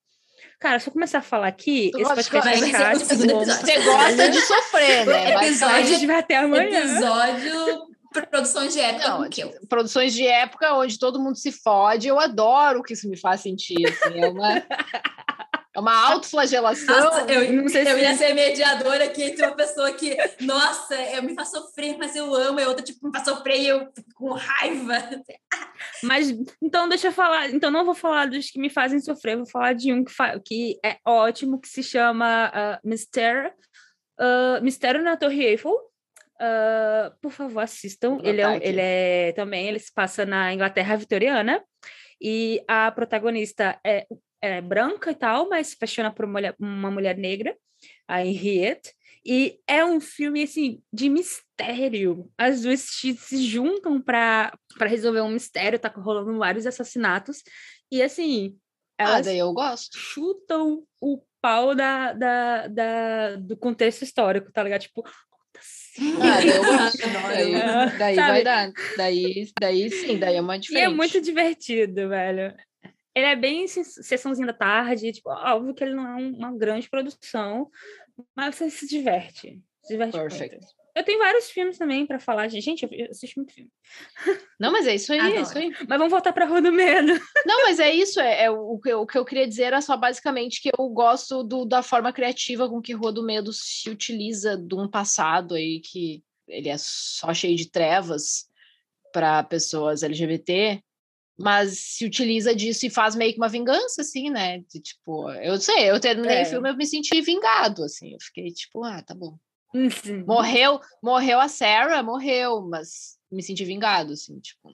Cara, 0.61 0.80
se 0.80 0.88
eu 0.88 0.92
começar 0.92 1.18
a 1.18 1.22
falar 1.22 1.46
aqui, 1.49 1.90
Tu 1.92 2.01
esse 2.01 2.09
podcast 2.14 2.55
de- 2.55 2.61
vai 2.61 2.66
ficar, 2.70 2.99
tipo, 2.99 3.12
episódio. 3.14 3.55
Você 3.55 3.78
gosta 3.82 4.30
de 4.30 4.40
sofrer, 4.40 5.07
né? 5.07 5.34
Episódio- 5.46 5.76
a 5.76 5.82
gente 5.82 6.07
vai 6.07 6.16
até 6.18 6.36
amanhã. 6.36 6.80
Episódio 6.80 7.88
produções 8.11 8.72
de 8.72 8.80
época 8.80 9.09
Não, 9.09 9.28
eu. 9.36 9.53
produções 9.68 10.14
de 10.14 10.26
época 10.26 10.72
onde 10.74 10.99
todo 10.99 11.20
mundo 11.20 11.36
se 11.36 11.53
fode, 11.53 12.09
eu 12.09 12.18
adoro 12.18 12.82
que 12.82 12.94
isso 12.94 13.09
me 13.09 13.16
faz 13.18 13.42
sentir. 13.42 13.76
assim, 13.86 14.18
é 14.18 14.28
uma, 14.28 14.62
é 15.74 15.80
uma 15.80 15.94
autoflagelação. 16.10 16.98
Nossa, 17.00 17.32
eu, 17.32 17.52
não 17.52 17.68
sei 17.68 17.84
se- 17.84 17.90
eu 17.90 17.98
ia 17.98 18.14
ser 18.16 18.32
mediadora 18.34 19.04
aqui 19.04 19.22
entre 19.22 19.44
uma 19.46 19.54
pessoa 19.54 19.92
que, 19.92 20.16
nossa, 20.40 20.94
eu 20.94 21.22
me 21.22 21.34
faz 21.34 21.50
sofrer, 21.50 21.96
mas 21.98 22.16
eu 22.16 22.34
amo, 22.34 22.58
e 22.58 22.64
outra, 22.66 22.82
tipo, 22.84 23.06
me 23.06 23.12
faz 23.12 23.24
sofrer 23.24 23.60
e 23.60 23.68
eu 23.68 23.80
fico 23.94 24.14
com 24.14 24.32
raiva. 24.32 25.22
Mas 26.02 26.30
então 26.62 26.88
deixa 26.88 27.08
eu 27.08 27.12
falar. 27.12 27.50
Então 27.50 27.70
não 27.70 27.84
vou 27.84 27.94
falar 27.94 28.26
dos 28.26 28.50
que 28.50 28.58
me 28.58 28.70
fazem 28.70 28.98
sofrer, 29.00 29.36
vou 29.36 29.46
falar 29.46 29.74
de 29.74 29.92
um 29.92 30.04
que, 30.04 30.12
fa- 30.12 30.38
que 30.44 30.78
é 30.84 30.96
ótimo, 31.06 31.60
que 31.60 31.68
se 31.68 31.82
chama 31.82 32.50
uh, 32.82 32.88
Mistério. 32.88 33.52
uh, 34.20 34.62
Mistério 34.62 35.02
na 35.02 35.16
Torre 35.16 35.44
Eiffel. 35.44 35.72
Uh, 36.40 37.10
por 37.20 37.32
favor, 37.32 37.60
assistam. 37.60 38.18
Ele 38.22 38.40
é, 38.40 38.56
ele 38.62 38.80
é 38.80 39.32
também, 39.32 39.66
ele 39.68 39.78
se 39.80 39.92
passa 39.92 40.24
na 40.24 40.52
Inglaterra 40.52 40.96
vitoriana. 40.96 41.62
E 42.20 42.62
a 42.68 42.90
protagonista 42.90 43.78
é, 43.84 44.04
é 44.41 44.61
branca 44.61 45.11
e 45.11 45.14
tal, 45.14 45.49
mas 45.49 45.68
se 45.68 45.74
apaixona 45.76 46.12
por 46.12 46.24
uma 46.24 46.32
mulher, 46.32 46.55
uma 46.59 46.91
mulher 46.91 47.16
negra, 47.16 47.57
a 48.07 48.24
Henriette. 48.24 48.93
E 49.24 49.59
é 49.66 49.84
um 49.84 50.01
filme 50.01 50.43
assim 50.45 50.80
de 50.93 51.09
mistério. 51.09 52.30
As 52.39 52.62
duas 52.62 52.80
se 52.80 53.14
juntam 53.47 54.01
para 54.01 54.53
resolver 54.80 55.20
um 55.20 55.30
mistério, 55.30 55.78
tá 55.78 55.89
rolando 55.89 56.39
vários 56.39 56.66
assassinatos. 56.66 57.43
E 57.91 58.01
assim, 58.03 58.57
Ah, 58.99 59.05
elas 59.05 59.26
daí 59.26 59.39
eu 59.39 59.53
gosto. 59.53 59.99
chutam 59.99 60.84
o 61.01 61.22
pau 61.41 61.74
da, 61.74 62.12
da, 62.12 62.66
da- 62.68 63.36
do 63.36 63.57
contexto 63.57 64.03
histórico, 64.03 64.51
tá 64.53 64.62
ligado? 64.62 64.82
Tipo, 64.82 65.05
assim? 65.59 66.14
Ah, 66.22 66.36
daí 66.41 66.49
eu 66.49 66.64
gosto. 66.64 66.99
Daí, 67.28 67.99
daí 67.99 68.16
vai 68.16 68.45
dar. 68.45 68.72
Daí, 68.97 69.51
daí 69.61 69.91
sim, 69.91 70.18
daí 70.18 70.36
é 70.36 70.41
uma 70.41 70.57
E 70.57 70.61
diferente. 70.61 70.84
é 70.84 70.89
muito 70.89 71.20
divertido, 71.20 72.09
velho. 72.09 72.55
Ele 73.18 73.26
é 73.26 73.36
bem 73.36 73.66
ses- 73.66 73.94
sessãozinha 74.06 74.46
da 74.46 74.52
tarde, 74.52 75.12
tipo, 75.12 75.28
óbvio 75.30 75.74
que 75.74 75.82
ele 75.84 75.94
não 75.94 76.06
é 76.06 76.16
um- 76.22 76.36
uma 76.36 76.56
grande 76.56 76.88
produção, 76.88 77.70
mas 78.36 78.54
você 78.54 78.70
se 78.70 78.86
diverte. 78.86 79.60
Se 79.82 79.94
diverte 79.94 80.16
Perfect. 80.18 80.56
muito. 80.56 80.78
Eu 80.96 81.04
tenho 81.04 81.18
vários 81.20 81.48
filmes 81.48 81.78
também 81.78 82.04
pra 82.06 82.18
falar. 82.18 82.48
de- 82.48 82.60
Gente, 82.60 82.82
eu 82.90 83.06
assisto 83.10 83.38
muito 83.38 83.54
filme. 83.54 83.70
Não, 84.58 84.72
mas 84.72 84.84
é 84.86 84.96
isso 84.96 85.12
aí, 85.12 85.20
é 85.20 85.40
isso 85.40 85.56
aí. 85.56 85.70
Mas 85.88 85.96
vamos 85.98 86.10
voltar 86.10 86.32
pra 86.32 86.44
Rua 86.44 86.60
do 86.60 86.72
Medo. 86.72 87.12
Não, 87.46 87.62
mas 87.62 87.78
é 87.78 87.94
isso. 87.94 88.18
É, 88.20 88.44
é 88.44 88.50
o, 88.50 88.78
que 88.80 88.90
eu, 88.90 89.02
o 89.02 89.06
que 89.06 89.16
eu 89.16 89.24
queria 89.24 89.46
dizer 89.46 89.64
era 89.64 89.80
só 89.80 89.96
basicamente 89.96 90.60
que 90.60 90.70
eu 90.76 90.88
gosto 90.88 91.44
do, 91.44 91.64
da 91.64 91.84
forma 91.84 92.12
criativa 92.12 92.68
com 92.68 92.82
que 92.82 92.92
Rua 92.94 93.12
do 93.12 93.22
Medo 93.22 93.52
se 93.52 93.88
utiliza 93.88 94.56
de 94.56 94.74
um 94.74 94.88
passado 94.90 95.54
aí 95.54 95.80
que 95.80 96.22
ele 96.48 96.68
é 96.68 96.76
só 96.78 97.32
cheio 97.32 97.54
de 97.56 97.70
trevas 97.70 98.48
para 99.12 99.44
pessoas 99.44 100.02
LGBT, 100.02 100.82
mas 101.39 101.78
se 101.78 102.05
utiliza 102.05 102.55
disso 102.55 102.84
e 102.84 102.91
faz 102.91 103.14
meio 103.14 103.32
que 103.32 103.39
uma 103.39 103.49
vingança, 103.49 104.03
assim, 104.03 104.28
né? 104.28 104.59
De, 104.68 104.80
tipo, 104.80 105.30
eu 105.30 105.57
sei, 105.61 105.91
eu 105.91 106.01
terminei 106.01 106.39
É. 106.39 106.43
o 106.43 106.47
filme, 106.47 106.68
eu 106.68 106.76
me 106.76 106.84
senti 106.84 107.20
vingado, 107.20 107.84
assim. 107.84 108.12
Eu 108.12 108.18
fiquei 108.20 108.51
tipo, 108.51 108.82
ah, 108.84 109.01
tá 109.03 109.14
bom. 109.14 109.39
Sim. 110.03 110.24
Morreu, 110.24 110.80
morreu 111.03 111.39
a 111.39 111.47
Sarah, 111.49 112.03
morreu, 112.03 112.62
mas 112.62 113.18
me 113.30 113.43
senti 113.43 113.64
vingado, 113.64 114.14
assim, 114.14 114.41
tipo, 114.41 114.72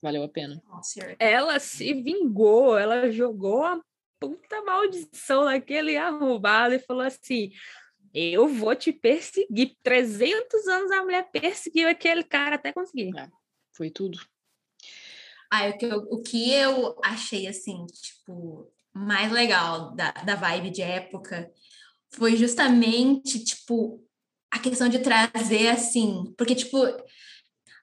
valeu 0.00 0.22
a 0.22 0.28
pena. 0.28 0.62
Ela 1.18 1.58
se 1.58 1.92
vingou, 1.94 2.78
ela 2.78 3.10
jogou 3.10 3.64
a 3.64 3.80
puta 4.18 4.62
maldição 4.62 5.44
naquele 5.44 5.96
arrombado 5.96 6.74
e 6.74 6.78
falou 6.78 7.02
assim: 7.02 7.50
Eu 8.14 8.48
vou 8.48 8.74
te 8.74 8.92
perseguir. 8.92 9.76
300 9.82 10.66
anos 10.68 10.90
a 10.92 11.02
mulher 11.02 11.28
perseguiu 11.30 11.88
aquele 11.88 12.22
cara 12.22 12.56
até 12.56 12.72
conseguir. 12.72 13.10
Foi 13.76 13.90
tudo. 13.90 14.18
Ah, 15.50 15.68
o 15.68 15.76
que, 15.78 15.84
eu, 15.86 15.98
o 16.10 16.22
que 16.22 16.52
eu 16.52 16.96
achei, 17.02 17.48
assim, 17.48 17.84
tipo, 17.86 18.70
mais 18.94 19.32
legal 19.32 19.94
da, 19.94 20.12
da 20.12 20.36
vibe 20.36 20.70
de 20.70 20.82
época 20.82 21.50
foi 22.10 22.36
justamente, 22.36 23.42
tipo, 23.44 24.00
a 24.50 24.58
questão 24.58 24.88
de 24.88 25.00
trazer, 25.00 25.68
assim, 25.68 26.32
porque, 26.36 26.54
tipo, 26.54 26.78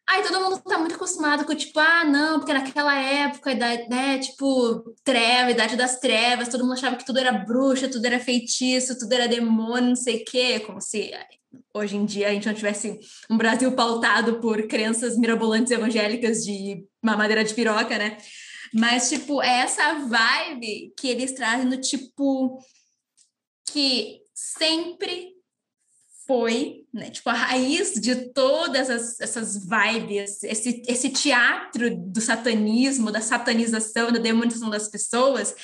ai, 0.07 0.24
todo 0.24 0.41
mundo 0.41 0.61
tá 0.61 0.78
muito 0.78 0.95
acostumado 0.95 1.45
com, 1.45 1.53
tipo, 1.55 1.78
ah, 1.80 2.05
não, 2.05 2.39
porque 2.39 2.53
naquela 2.53 2.95
época, 2.95 3.51
idade, 3.51 3.89
né, 3.89 4.20
tipo, 4.20 4.95
treva, 5.03 5.51
idade 5.51 5.76
das 5.76 5.99
trevas, 5.99 6.47
todo 6.47 6.61
mundo 6.63 6.74
achava 6.74 6.95
que 6.95 7.05
tudo 7.05 7.20
era 7.20 7.32
bruxa, 7.34 7.89
tudo 7.89 8.05
era 8.05 8.20
feitiço, 8.20 8.97
tudo 8.97 9.11
era 9.13 9.28
demônio, 9.28 9.89
não 9.89 9.95
sei 9.95 10.22
o 10.22 10.26
quê, 10.26 10.59
como 10.61 10.80
se 10.82 11.11
hoje 11.74 11.95
em 11.95 12.05
dia 12.05 12.30
a 12.30 12.34
gente 12.34 12.47
não 12.47 12.53
tivesse 12.53 12.99
um 13.30 13.38
Brasil 13.38 13.72
pautado 13.74 14.39
por 14.39 14.68
crenças 14.68 15.18
mirabolantes 15.18 15.72
evangélicas 15.72 16.43
de 16.43 16.86
mamadeira 17.01 17.43
de 17.43 17.53
piroca, 17.53 17.97
né? 17.97 18.18
Mas, 18.74 19.10
tipo, 19.10 19.41
é 19.41 19.60
essa 19.60 19.93
vibe 19.93 20.93
que 20.97 21.08
eles 21.08 21.32
trazem 21.32 21.66
no 21.66 21.80
tipo 21.80 22.60
que 23.72 24.22
sempre 24.34 25.38
foi, 26.28 26.86
né? 26.93 27.10
Tipo, 27.10 27.30
a 27.30 27.34
raiz 27.34 27.93
de 27.93 28.34
todas 28.34 28.89
as, 28.89 29.20
essas 29.22 29.58
vibes, 29.66 30.43
esse, 30.43 30.82
esse 30.88 31.10
teatro 31.10 31.95
do 31.95 32.20
satanismo, 32.20 33.12
da 33.12 33.22
satanização, 33.22 34.12
da 34.12 34.20
demonização 34.20 34.70
das 34.70 34.89
pessoas, 34.89 35.55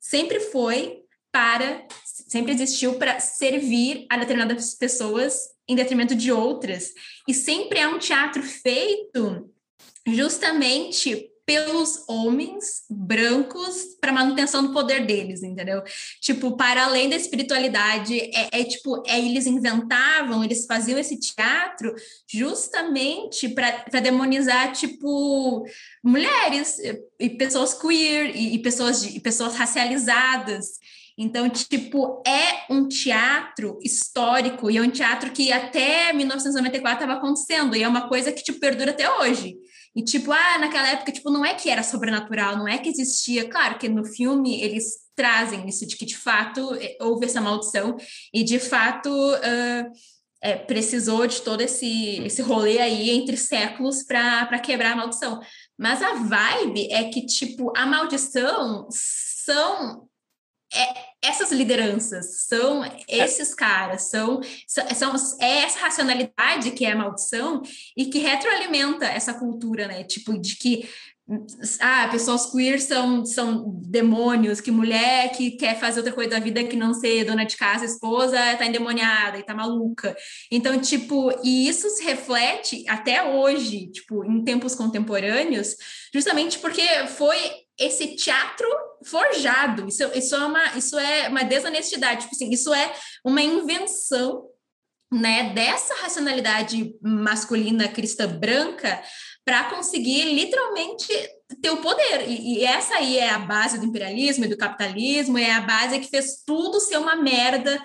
sempre 0.00 0.40
foi 0.40 1.02
para, 1.30 1.86
sempre 2.28 2.52
existiu 2.52 2.94
para 2.94 3.18
servir 3.18 4.06
a 4.08 4.16
determinadas 4.16 4.74
pessoas 4.74 5.48
em 5.66 5.74
detrimento 5.74 6.14
de 6.14 6.30
outras. 6.30 6.92
E 7.26 7.34
sempre 7.34 7.78
é 7.78 7.88
um 7.88 7.98
teatro 7.98 8.42
feito 8.42 9.50
justamente 10.06 11.30
pelos 11.48 12.04
homens 12.06 12.82
brancos 12.90 13.96
para 13.98 14.12
manutenção 14.12 14.66
do 14.66 14.72
poder 14.74 15.06
deles, 15.06 15.42
entendeu? 15.42 15.82
Tipo, 16.20 16.58
para 16.58 16.84
além 16.84 17.08
da 17.08 17.16
espiritualidade, 17.16 18.20
é, 18.20 18.60
é 18.60 18.64
tipo, 18.64 19.02
é, 19.06 19.18
eles 19.18 19.46
inventavam, 19.46 20.44
eles 20.44 20.66
faziam 20.66 20.98
esse 20.98 21.18
teatro 21.18 21.94
justamente 22.30 23.48
para 23.48 24.00
demonizar, 24.02 24.72
tipo, 24.72 25.64
mulheres 26.04 26.76
e, 27.18 27.30
pessoas 27.30 27.72
queer 27.72 28.36
e, 28.36 28.56
e 28.56 28.58
pessoas, 28.58 29.02
e 29.04 29.18
pessoas 29.18 29.54
racializadas. 29.54 30.78
Então, 31.18 31.50
tipo, 31.50 32.22
é 32.24 32.72
um 32.72 32.86
teatro 32.86 33.76
histórico 33.82 34.70
e 34.70 34.76
é 34.76 34.80
um 34.80 34.90
teatro 34.90 35.32
que 35.32 35.50
até 35.50 36.12
1994 36.12 37.02
estava 37.02 37.18
acontecendo 37.18 37.74
e 37.74 37.82
é 37.82 37.88
uma 37.88 38.08
coisa 38.08 38.30
que, 38.30 38.44
tipo, 38.44 38.60
perdura 38.60 38.92
até 38.92 39.10
hoje. 39.18 39.56
E, 39.96 40.04
tipo, 40.04 40.30
ah, 40.30 40.58
naquela 40.58 40.88
época, 40.88 41.10
tipo, 41.10 41.28
não 41.28 41.44
é 41.44 41.54
que 41.54 41.68
era 41.68 41.82
sobrenatural, 41.82 42.56
não 42.56 42.68
é 42.68 42.78
que 42.78 42.88
existia. 42.88 43.48
Claro 43.48 43.78
que 43.78 43.88
no 43.88 44.04
filme 44.04 44.62
eles 44.62 45.08
trazem 45.16 45.68
isso 45.68 45.84
de 45.84 45.96
que, 45.96 46.06
de 46.06 46.16
fato, 46.16 46.70
houve 47.00 47.26
essa 47.26 47.40
maldição 47.40 47.96
e, 48.32 48.44
de 48.44 48.60
fato, 48.60 49.10
uh, 49.10 49.92
é, 50.40 50.54
precisou 50.54 51.26
de 51.26 51.42
todo 51.42 51.60
esse, 51.62 52.20
esse 52.24 52.42
rolê 52.42 52.78
aí 52.78 53.10
entre 53.10 53.36
séculos 53.36 54.04
para 54.04 54.60
quebrar 54.60 54.92
a 54.92 54.96
maldição. 54.96 55.40
Mas 55.76 56.00
a 56.00 56.14
vibe 56.14 56.92
é 56.92 57.04
que, 57.08 57.26
tipo, 57.26 57.72
a 57.76 57.84
maldição 57.84 58.86
são 58.90 60.08
é, 60.74 61.08
essas 61.22 61.50
lideranças, 61.50 62.46
são 62.46 62.82
esses 63.08 63.54
caras, 63.54 64.10
são, 64.10 64.40
são 64.66 65.14
é 65.40 65.58
essa 65.64 65.80
racionalidade 65.80 66.72
que 66.72 66.84
é 66.84 66.92
a 66.92 66.96
maldição 66.96 67.62
e 67.96 68.06
que 68.06 68.18
retroalimenta 68.18 69.06
essa 69.06 69.34
cultura, 69.34 69.86
né? 69.86 70.04
Tipo, 70.04 70.38
de 70.38 70.56
que 70.56 70.88
ah, 71.80 72.08
pessoas 72.10 72.50
queer 72.50 72.80
são, 72.80 73.24
são 73.24 73.78
demônios, 73.82 74.62
que 74.62 74.70
mulher 74.70 75.30
que 75.32 75.52
quer 75.52 75.78
fazer 75.78 76.00
outra 76.00 76.14
coisa 76.14 76.30
da 76.30 76.38
vida 76.38 76.64
que 76.64 76.74
não 76.74 76.94
ser 76.94 77.24
dona 77.24 77.44
de 77.44 77.56
casa, 77.56 77.84
esposa, 77.84 78.38
tá 78.56 78.64
endemoniada 78.64 79.38
e 79.38 79.42
tá 79.42 79.54
maluca. 79.54 80.16
Então, 80.50 80.80
tipo, 80.80 81.30
e 81.44 81.68
isso 81.68 81.90
se 81.90 82.02
reflete 82.02 82.82
até 82.88 83.22
hoje, 83.22 83.88
tipo, 83.90 84.24
em 84.24 84.42
tempos 84.42 84.74
contemporâneos, 84.74 85.76
justamente 86.14 86.58
porque 86.60 86.82
foi 87.08 87.36
esse 87.78 88.16
teatro 88.16 88.68
forjado. 89.04 89.86
Isso, 89.88 90.02
isso, 90.14 90.34
é, 90.34 90.44
uma, 90.44 90.76
isso 90.76 90.98
é 90.98 91.28
uma 91.28 91.44
desonestidade, 91.44 92.22
tipo 92.22 92.34
assim, 92.34 92.50
isso 92.50 92.74
é 92.74 92.92
uma 93.24 93.42
invenção 93.42 94.44
né, 95.10 95.54
dessa 95.54 95.94
racionalidade 95.94 96.94
masculina 97.00 97.88
cristã 97.88 98.26
branca 98.26 99.02
para 99.44 99.70
conseguir 99.70 100.24
literalmente 100.34 101.08
ter 101.62 101.70
o 101.70 101.78
poder. 101.78 102.28
E, 102.28 102.58
e, 102.58 102.64
essa 102.64 102.96
aí 102.96 103.16
é 103.16 103.30
a 103.30 103.38
base 103.38 103.78
do 103.78 103.86
imperialismo 103.86 104.44
e 104.44 104.48
do 104.48 104.58
capitalismo, 104.58 105.38
é 105.38 105.52
a 105.52 105.62
base 105.62 105.98
que 106.00 106.10
fez 106.10 106.42
tudo 106.44 106.78
ser 106.80 106.98
uma 106.98 107.16
merda 107.16 107.82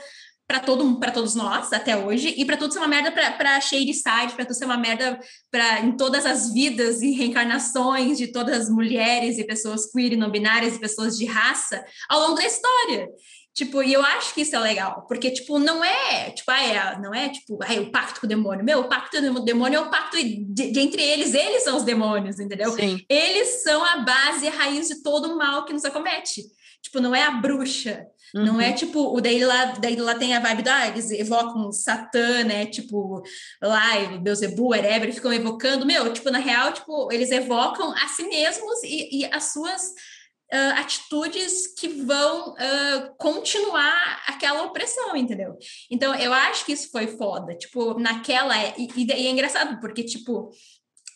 para 0.48 0.60
todo 0.60 1.00
para 1.00 1.12
todos 1.12 1.36
nós 1.36 1.72
até 1.72 1.96
hoje 1.96 2.34
e 2.38 2.46
para 2.46 2.58
tudo 2.58 2.74
ser 2.74 2.80
uma 2.80 2.88
merda 2.88 3.12
para 3.12 3.62
Shady 3.62 3.94
Side, 3.94 4.34
para 4.36 4.46
tudo 4.46 4.56
ser 4.56 4.66
uma 4.66 4.78
merda 4.78 5.20
para 5.50 5.80
em 5.82 5.96
todas 5.96 6.26
as 6.26 6.52
vidas 6.54 7.02
e 7.02 7.12
reencarnações 7.12 8.18
de 8.18 8.28
todas 8.28 8.64
as 8.64 8.70
mulheres 8.70 9.38
e 9.38 9.46
pessoas 9.46 9.90
queer 9.92 10.14
e 10.14 10.18
não 10.18 10.30
binárias 10.30 10.76
e 10.76 10.80
pessoas 10.80 11.18
de 11.18 11.26
raça 11.26 11.84
ao 12.10 12.20
longo 12.20 12.36
da 12.36 12.46
história. 12.46 13.10
Tipo, 13.54 13.84
e 13.84 13.94
eu 13.94 14.02
acho 14.02 14.34
que 14.34 14.42
isso 14.42 14.56
é 14.56 14.60
legal, 14.60 15.06
porque, 15.08 15.30
tipo, 15.30 15.60
não 15.60 15.84
é, 15.84 16.32
tipo, 16.32 16.50
ah, 16.50 16.64
é, 16.64 17.00
não 17.00 17.14
é, 17.14 17.30
tipo, 17.30 17.60
ah, 17.62 17.72
é 17.72 17.80
o 17.80 17.92
pacto 17.92 18.20
com 18.20 18.26
o 18.26 18.30
demônio. 18.30 18.66
Meu, 18.66 18.80
o 18.80 18.90
pacto 18.90 19.16
com 19.22 19.40
o 19.40 19.46
demônio 19.46 19.78
é 19.78 19.80
o 19.80 19.92
pacto 19.92 20.18
de, 20.18 20.72
de, 20.72 20.80
entre 20.80 21.04
eles, 21.04 21.36
eles 21.36 21.64
são 21.64 21.78
os 21.78 21.84
demônios, 21.84 22.40
entendeu? 22.40 22.72
Sim. 22.72 23.00
Eles 23.08 23.62
são 23.62 23.86
a 23.86 23.98
base 23.98 24.48
a 24.48 24.52
raiz 24.52 24.88
de 24.88 25.04
todo 25.04 25.32
o 25.32 25.38
mal 25.38 25.66
que 25.66 25.74
nos 25.74 25.86
acomete. 25.86 26.42
Tipo, 26.82 27.00
não 27.00 27.14
é 27.14 27.22
a 27.22 27.30
bruxa, 27.30 28.08
Uhum. 28.34 28.46
Não 28.46 28.62
é 28.62 28.70
uhum. 28.70 28.76
tipo, 28.76 29.16
o 29.16 29.22
daí 29.22 29.44
lá, 29.46 29.66
daí 29.80 29.96
lá 29.96 30.16
tem 30.16 30.36
a 30.36 30.40
vibe 30.40 30.64
da, 30.64 30.76
ah, 30.76 30.88
eles 30.88 31.12
evocam 31.12 31.72
Satã, 31.72 32.44
né? 32.44 32.66
Tipo, 32.66 33.22
lá, 33.62 33.94
Beuzebu, 34.20 34.70
whatever, 34.70 35.14
ficam 35.14 35.32
evocando. 35.32 35.86
Meu, 35.86 36.12
tipo, 36.12 36.32
na 36.32 36.40
real, 36.40 36.74
tipo, 36.74 37.12
eles 37.12 37.30
evocam 37.30 37.94
a 37.94 38.08
si 38.08 38.24
mesmos 38.24 38.82
e, 38.84 39.20
e 39.20 39.26
as 39.26 39.54
suas 39.54 39.84
uh, 39.84 40.80
atitudes 40.80 41.68
que 41.76 41.88
vão 41.88 42.54
uh, 42.54 43.16
continuar 43.20 44.24
aquela 44.26 44.64
opressão, 44.64 45.16
entendeu? 45.16 45.56
Então, 45.92 46.16
eu 46.16 46.34
acho 46.34 46.66
que 46.66 46.72
isso 46.72 46.90
foi 46.90 47.06
foda. 47.06 47.56
Tipo, 47.56 48.00
naquela. 48.00 48.56
E, 48.78 48.88
e, 48.96 49.06
e 49.06 49.28
é 49.28 49.30
engraçado, 49.30 49.80
porque, 49.80 50.04
tipo. 50.04 50.50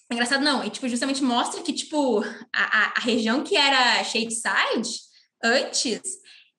É 0.10 0.14
engraçado, 0.14 0.42
não, 0.42 0.64
e 0.64 0.70
tipo, 0.70 0.88
justamente 0.88 1.22
mostra 1.22 1.62
que, 1.62 1.74
tipo, 1.74 2.24
a, 2.54 2.64
a, 2.64 2.94
a 2.96 3.00
região 3.02 3.44
que 3.44 3.58
era 3.58 4.02
Shadeside 4.06 5.02
antes 5.44 6.02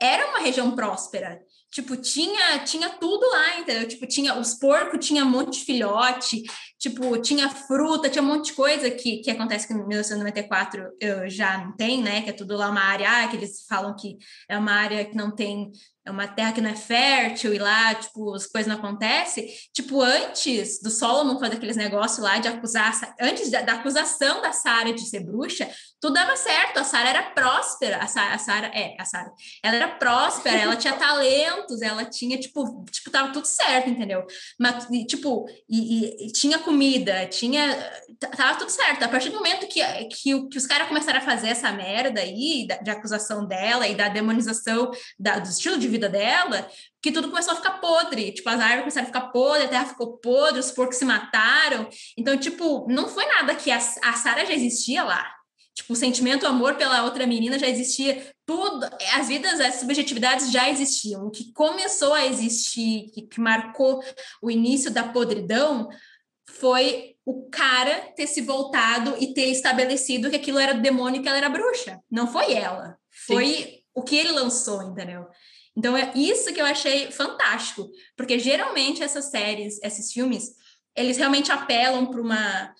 era 0.00 0.28
uma 0.30 0.40
região 0.40 0.74
próspera. 0.74 1.40
Tipo, 1.70 1.96
tinha, 1.96 2.58
tinha 2.64 2.88
tudo 2.90 3.28
lá, 3.30 3.58
entendeu? 3.58 3.86
Tipo, 3.86 4.06
tinha 4.06 4.38
os 4.38 4.54
porcos, 4.54 5.06
tinha 5.06 5.24
um 5.24 5.28
monte 5.28 5.58
de 5.58 5.64
filhote, 5.64 6.42
tipo, 6.78 7.16
tinha 7.18 7.48
fruta, 7.48 8.08
tinha 8.08 8.22
um 8.22 8.26
monte 8.26 8.46
de 8.46 8.52
coisa 8.52 8.90
que, 8.90 9.18
que 9.18 9.30
acontece 9.30 9.66
que 9.66 9.74
em 9.74 9.86
1994 9.86 10.92
eu, 11.00 11.28
já 11.28 11.58
não 11.58 11.76
tem, 11.76 12.02
né? 12.02 12.22
Que 12.22 12.30
é 12.30 12.32
tudo 12.32 12.56
lá 12.56 12.70
uma 12.70 12.80
área 12.80 13.08
ah, 13.10 13.28
que 13.28 13.36
eles 13.36 13.64
falam 13.68 13.94
que 13.96 14.16
é 14.48 14.56
uma 14.56 14.72
área 14.72 15.04
que 15.04 15.16
não 15.16 15.34
tem 15.34 15.70
é 16.08 16.10
uma 16.10 16.26
terra 16.26 16.52
que 16.52 16.60
não 16.62 16.70
é 16.70 16.74
fértil 16.74 17.52
e 17.52 17.58
lá, 17.58 17.94
tipo, 17.94 18.34
as 18.34 18.46
coisas 18.46 18.66
não 18.66 18.78
acontecem. 18.78 19.46
Tipo, 19.74 20.00
antes 20.00 20.80
do 20.80 20.90
Solomon 20.90 21.38
fazer 21.38 21.56
aqueles 21.56 21.76
negócios 21.76 22.18
lá 22.18 22.38
de 22.38 22.48
acusar, 22.48 22.94
antes 23.20 23.50
da, 23.50 23.60
da 23.60 23.74
acusação 23.74 24.40
da 24.40 24.50
Sara 24.50 24.92
de 24.94 25.02
ser 25.02 25.20
bruxa, 25.20 25.68
tudo 26.00 26.14
dava 26.14 26.34
certo, 26.36 26.78
a 26.78 26.84
Sara 26.84 27.10
era 27.10 27.22
próspera, 27.32 27.98
a 27.98 28.06
Sara, 28.06 28.68
é, 28.68 28.96
a 28.98 29.04
Sara, 29.04 29.30
ela 29.62 29.76
era 29.76 29.88
próspera, 29.96 30.56
ela 30.56 30.76
tinha 30.76 30.94
talentos, 30.96 31.82
ela 31.82 32.06
tinha, 32.06 32.38
tipo, 32.38 32.84
tipo, 32.90 33.10
tava 33.10 33.30
tudo 33.30 33.46
certo, 33.46 33.90
entendeu? 33.90 34.24
Mas, 34.58 34.86
tipo, 35.06 35.46
e, 35.68 36.26
e, 36.26 36.32
tinha 36.32 36.58
comida, 36.68 37.26
tinha, 37.26 37.74
tava 38.36 38.58
tudo 38.58 38.70
certo. 38.70 39.02
A 39.02 39.08
partir 39.08 39.30
do 39.30 39.36
momento 39.36 39.66
que, 39.66 39.82
que, 40.04 40.48
que 40.48 40.58
os 40.58 40.66
caras 40.66 40.86
começaram 40.86 41.18
a 41.18 41.22
fazer 41.22 41.48
essa 41.48 41.72
merda 41.72 42.20
aí, 42.20 42.66
de, 42.68 42.84
de 42.84 42.90
acusação 42.90 43.46
dela 43.46 43.88
e 43.88 43.94
da 43.94 44.10
demonização 44.10 44.90
da, 45.18 45.38
do 45.38 45.48
estilo 45.48 45.78
de 45.78 45.88
vida 45.88 46.10
dela, 46.10 46.68
que 47.02 47.10
tudo 47.10 47.30
começou 47.30 47.54
a 47.54 47.56
ficar 47.56 47.80
podre. 47.80 48.32
Tipo, 48.32 48.50
as 48.50 48.60
árvores 48.60 48.80
começaram 48.82 49.04
a 49.04 49.12
ficar 49.12 49.32
podre, 49.32 49.64
a 49.64 49.68
terra 49.68 49.86
ficou 49.86 50.18
podre, 50.18 50.60
os 50.60 50.70
porcos 50.70 50.98
se 50.98 51.06
mataram. 51.06 51.88
Então, 52.18 52.36
tipo, 52.36 52.86
não 52.90 53.08
foi 53.08 53.24
nada 53.24 53.54
que 53.54 53.70
a, 53.70 53.78
a 53.78 54.12
Sara 54.12 54.44
já 54.44 54.52
existia 54.52 55.02
lá. 55.02 55.26
Tipo, 55.74 55.92
o 55.94 55.96
sentimento, 55.96 56.42
o 56.42 56.48
amor 56.48 56.74
pela 56.74 57.04
outra 57.04 57.26
menina 57.26 57.58
já 57.58 57.68
existia. 57.68 58.30
Tudo, 58.44 58.84
as 59.14 59.28
vidas, 59.28 59.58
as 59.58 59.76
subjetividades 59.76 60.50
já 60.50 60.68
existiam. 60.68 61.24
O 61.24 61.30
que 61.30 61.50
começou 61.52 62.12
a 62.12 62.26
existir, 62.26 63.10
que, 63.14 63.22
que 63.22 63.40
marcou 63.40 64.02
o 64.42 64.50
início 64.50 64.90
da 64.90 65.04
podridão, 65.04 65.88
foi 66.54 67.16
o 67.24 67.48
cara 67.50 68.12
ter 68.16 68.26
se 68.26 68.40
voltado 68.40 69.14
e 69.20 69.34
ter 69.34 69.46
estabelecido 69.46 70.30
que 70.30 70.36
aquilo 70.36 70.58
era 70.58 70.72
demônio 70.72 71.20
e 71.20 71.22
que 71.22 71.28
ela 71.28 71.38
era 71.38 71.48
bruxa. 71.48 72.00
Não 72.10 72.26
foi 72.26 72.54
ela. 72.54 72.96
Foi 73.26 73.46
Sim. 73.46 73.78
o 73.94 74.02
que 74.02 74.16
ele 74.16 74.32
lançou, 74.32 74.82
entendeu? 74.82 75.26
Então, 75.76 75.96
é 75.96 76.10
isso 76.14 76.52
que 76.52 76.60
eu 76.60 76.66
achei 76.66 77.10
fantástico, 77.12 77.88
porque 78.16 78.38
geralmente 78.38 79.02
essas 79.02 79.26
séries, 79.26 79.78
esses 79.82 80.12
filmes, 80.12 80.50
eles 80.96 81.18
realmente 81.18 81.52
apelam 81.52 82.06
para 82.06 82.20
uma, 82.20 82.74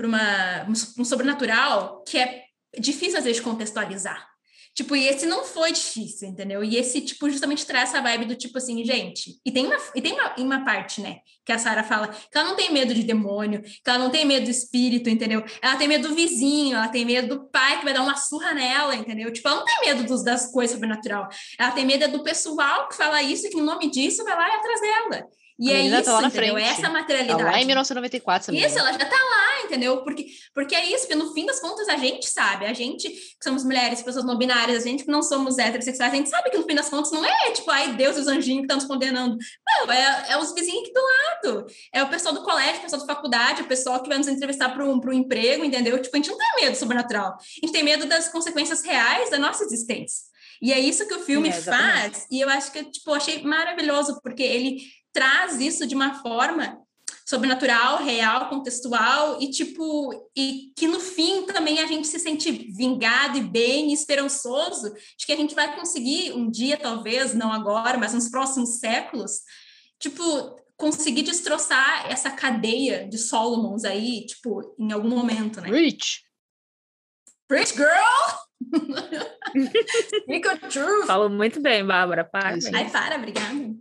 uma, 0.00 0.66
um 0.98 1.04
sobrenatural 1.04 2.02
que 2.02 2.18
é 2.18 2.42
difícil 2.78 3.18
às 3.18 3.24
vezes 3.24 3.40
contextualizar. 3.40 4.31
Tipo, 4.74 4.96
e 4.96 5.06
esse 5.06 5.26
não 5.26 5.44
foi 5.44 5.70
difícil, 5.70 6.28
entendeu? 6.28 6.64
E 6.64 6.76
esse, 6.76 7.02
tipo, 7.02 7.28
justamente 7.28 7.66
traz 7.66 7.90
essa 7.90 8.00
vibe 8.00 8.24
do 8.24 8.34
tipo 8.34 8.56
assim, 8.56 8.82
gente. 8.84 9.38
E 9.44 9.52
tem 9.52 9.66
uma, 9.66 9.76
e 9.94 10.00
tem 10.00 10.12
uma, 10.14 10.34
uma 10.38 10.64
parte, 10.64 11.00
né, 11.02 11.18
que 11.44 11.52
a 11.52 11.58
Sarah 11.58 11.84
fala 11.84 12.08
que 12.08 12.38
ela 12.38 12.48
não 12.48 12.56
tem 12.56 12.72
medo 12.72 12.94
de 12.94 13.02
demônio, 13.02 13.62
que 13.62 13.80
ela 13.86 13.98
não 13.98 14.10
tem 14.10 14.24
medo 14.24 14.44
do 14.44 14.50
espírito, 14.50 15.10
entendeu? 15.10 15.44
Ela 15.60 15.76
tem 15.76 15.86
medo 15.86 16.08
do 16.08 16.14
vizinho, 16.14 16.76
ela 16.76 16.88
tem 16.88 17.04
medo 17.04 17.36
do 17.36 17.50
pai 17.50 17.78
que 17.78 17.84
vai 17.84 17.92
dar 17.92 18.02
uma 18.02 18.16
surra 18.16 18.54
nela, 18.54 18.96
entendeu? 18.96 19.30
Tipo, 19.30 19.48
ela 19.48 19.58
não 19.58 19.64
tem 19.66 19.80
medo 19.80 20.04
dos, 20.04 20.24
das 20.24 20.50
coisas 20.50 20.74
sobrenatural. 20.74 21.28
Ela 21.58 21.72
tem 21.72 21.84
medo 21.84 22.08
do 22.10 22.24
pessoal 22.24 22.88
que 22.88 22.96
fala 22.96 23.22
isso 23.22 23.46
e 23.46 23.50
que, 23.50 23.56
no 23.56 23.64
nome 23.64 23.90
disso, 23.90 24.24
vai 24.24 24.34
lá 24.34 24.48
e 24.48 24.52
atrás 24.52 24.80
dela. 24.80 25.28
E 25.62 25.72
é 25.72 25.80
isso, 25.80 26.02
tá 26.02 26.26
entendeu? 26.26 26.54
Frente. 26.54 26.70
Essa 26.70 26.90
materialidade. 26.90 27.44
Tá 27.44 27.50
lá 27.52 27.62
em 27.62 27.64
1994 27.64 28.46
também. 28.46 28.64
Isso, 28.64 28.76
ela 28.76 28.90
já 28.90 28.98
tá 28.98 29.16
lá, 29.16 29.64
entendeu? 29.64 30.02
Porque, 30.02 30.26
porque 30.52 30.74
é 30.74 30.86
isso, 30.86 31.06
porque 31.06 31.14
no 31.14 31.32
fim 31.32 31.46
das 31.46 31.60
contas 31.60 31.88
a 31.88 31.96
gente 31.96 32.28
sabe, 32.28 32.66
a 32.66 32.72
gente 32.72 33.08
que 33.08 33.44
somos 33.44 33.62
mulheres, 33.62 34.02
pessoas 34.02 34.24
não 34.24 34.36
binárias, 34.36 34.82
a 34.82 34.88
gente 34.88 35.04
que 35.04 35.10
não 35.10 35.22
somos 35.22 35.58
heterossexuais, 35.58 36.12
a 36.12 36.16
gente 36.16 36.28
sabe 36.28 36.50
que 36.50 36.58
no 36.58 36.64
fim 36.64 36.74
das 36.74 36.88
contas 36.88 37.12
não 37.12 37.24
é 37.24 37.52
tipo, 37.52 37.70
ai 37.70 37.92
Deus 37.92 38.16
e 38.16 38.20
os 38.20 38.26
anjinhos 38.26 38.62
que 38.62 38.64
estão 38.64 38.76
nos 38.76 38.86
condenando. 38.86 39.38
Não, 39.64 39.92
é, 39.92 40.30
é 40.30 40.36
os 40.36 40.52
vizinhos 40.52 40.80
aqui 40.80 40.92
do 40.92 41.00
lado. 41.00 41.66
É 41.92 42.02
o 42.02 42.08
pessoal 42.08 42.34
do 42.34 42.42
colégio, 42.42 42.80
o 42.80 42.82
pessoal 42.82 43.06
da 43.06 43.14
faculdade, 43.14 43.62
o 43.62 43.66
pessoal 43.66 44.02
que 44.02 44.08
vai 44.08 44.18
nos 44.18 44.26
entrevistar 44.26 44.70
para 44.70 44.84
um, 44.84 45.00
um 45.00 45.12
emprego, 45.12 45.64
entendeu? 45.64 46.02
Tipo, 46.02 46.16
a 46.16 46.18
gente 46.18 46.30
não 46.30 46.38
tem 46.38 46.56
medo 46.56 46.72
do 46.72 46.78
sobrenatural. 46.78 47.36
A 47.36 47.66
gente 47.66 47.72
tem 47.72 47.84
medo 47.84 48.06
das 48.06 48.26
consequências 48.26 48.82
reais 48.82 49.30
da 49.30 49.38
nossa 49.38 49.62
existência. 49.62 50.32
E 50.60 50.72
é 50.72 50.78
isso 50.78 51.06
que 51.06 51.14
o 51.14 51.20
filme 51.20 51.48
é, 51.48 51.52
faz, 51.52 52.26
e 52.30 52.40
eu 52.40 52.48
acho 52.48 52.70
que, 52.70 52.84
tipo, 52.84 53.12
achei 53.12 53.42
maravilhoso, 53.42 54.20
porque 54.22 54.44
ele 54.44 54.78
traz 55.12 55.60
isso 55.60 55.86
de 55.86 55.94
uma 55.94 56.14
forma 56.22 56.80
sobrenatural, 57.26 58.02
real, 58.02 58.48
contextual 58.48 59.40
e 59.40 59.50
tipo 59.50 60.30
e 60.36 60.72
que 60.76 60.86
no 60.86 61.00
fim 61.00 61.46
também 61.46 61.80
a 61.80 61.86
gente 61.86 62.06
se 62.06 62.18
sente 62.18 62.50
vingado 62.50 63.38
e 63.38 63.42
bem 63.42 63.92
esperançoso 63.92 64.92
de 65.16 65.24
que 65.24 65.32
a 65.32 65.36
gente 65.36 65.54
vai 65.54 65.74
conseguir 65.74 66.32
um 66.32 66.50
dia 66.50 66.76
talvez 66.76 67.32
não 67.32 67.52
agora, 67.52 67.96
mas 67.96 68.12
nos 68.12 68.28
próximos 68.28 68.78
séculos, 68.78 69.40
tipo 69.98 70.60
conseguir 70.76 71.22
destroçar 71.22 72.10
essa 72.10 72.28
cadeia 72.28 73.08
de 73.08 73.16
Solomons 73.16 73.84
aí, 73.84 74.26
tipo, 74.26 74.74
em 74.76 74.90
algum 74.90 75.10
momento, 75.10 75.60
né? 75.60 75.68
Rich. 75.70 76.24
Rich 77.48 77.76
girl. 77.76 78.42
Speak 80.24 80.42
the 80.42 80.68
truth. 80.68 81.06
Falou 81.06 81.30
muito 81.30 81.60
bem, 81.60 81.86
Bárbara. 81.86 82.24
Parabéns. 82.24 82.66
Ai, 82.74 82.90
para, 82.90 83.16
obrigada. 83.16 83.76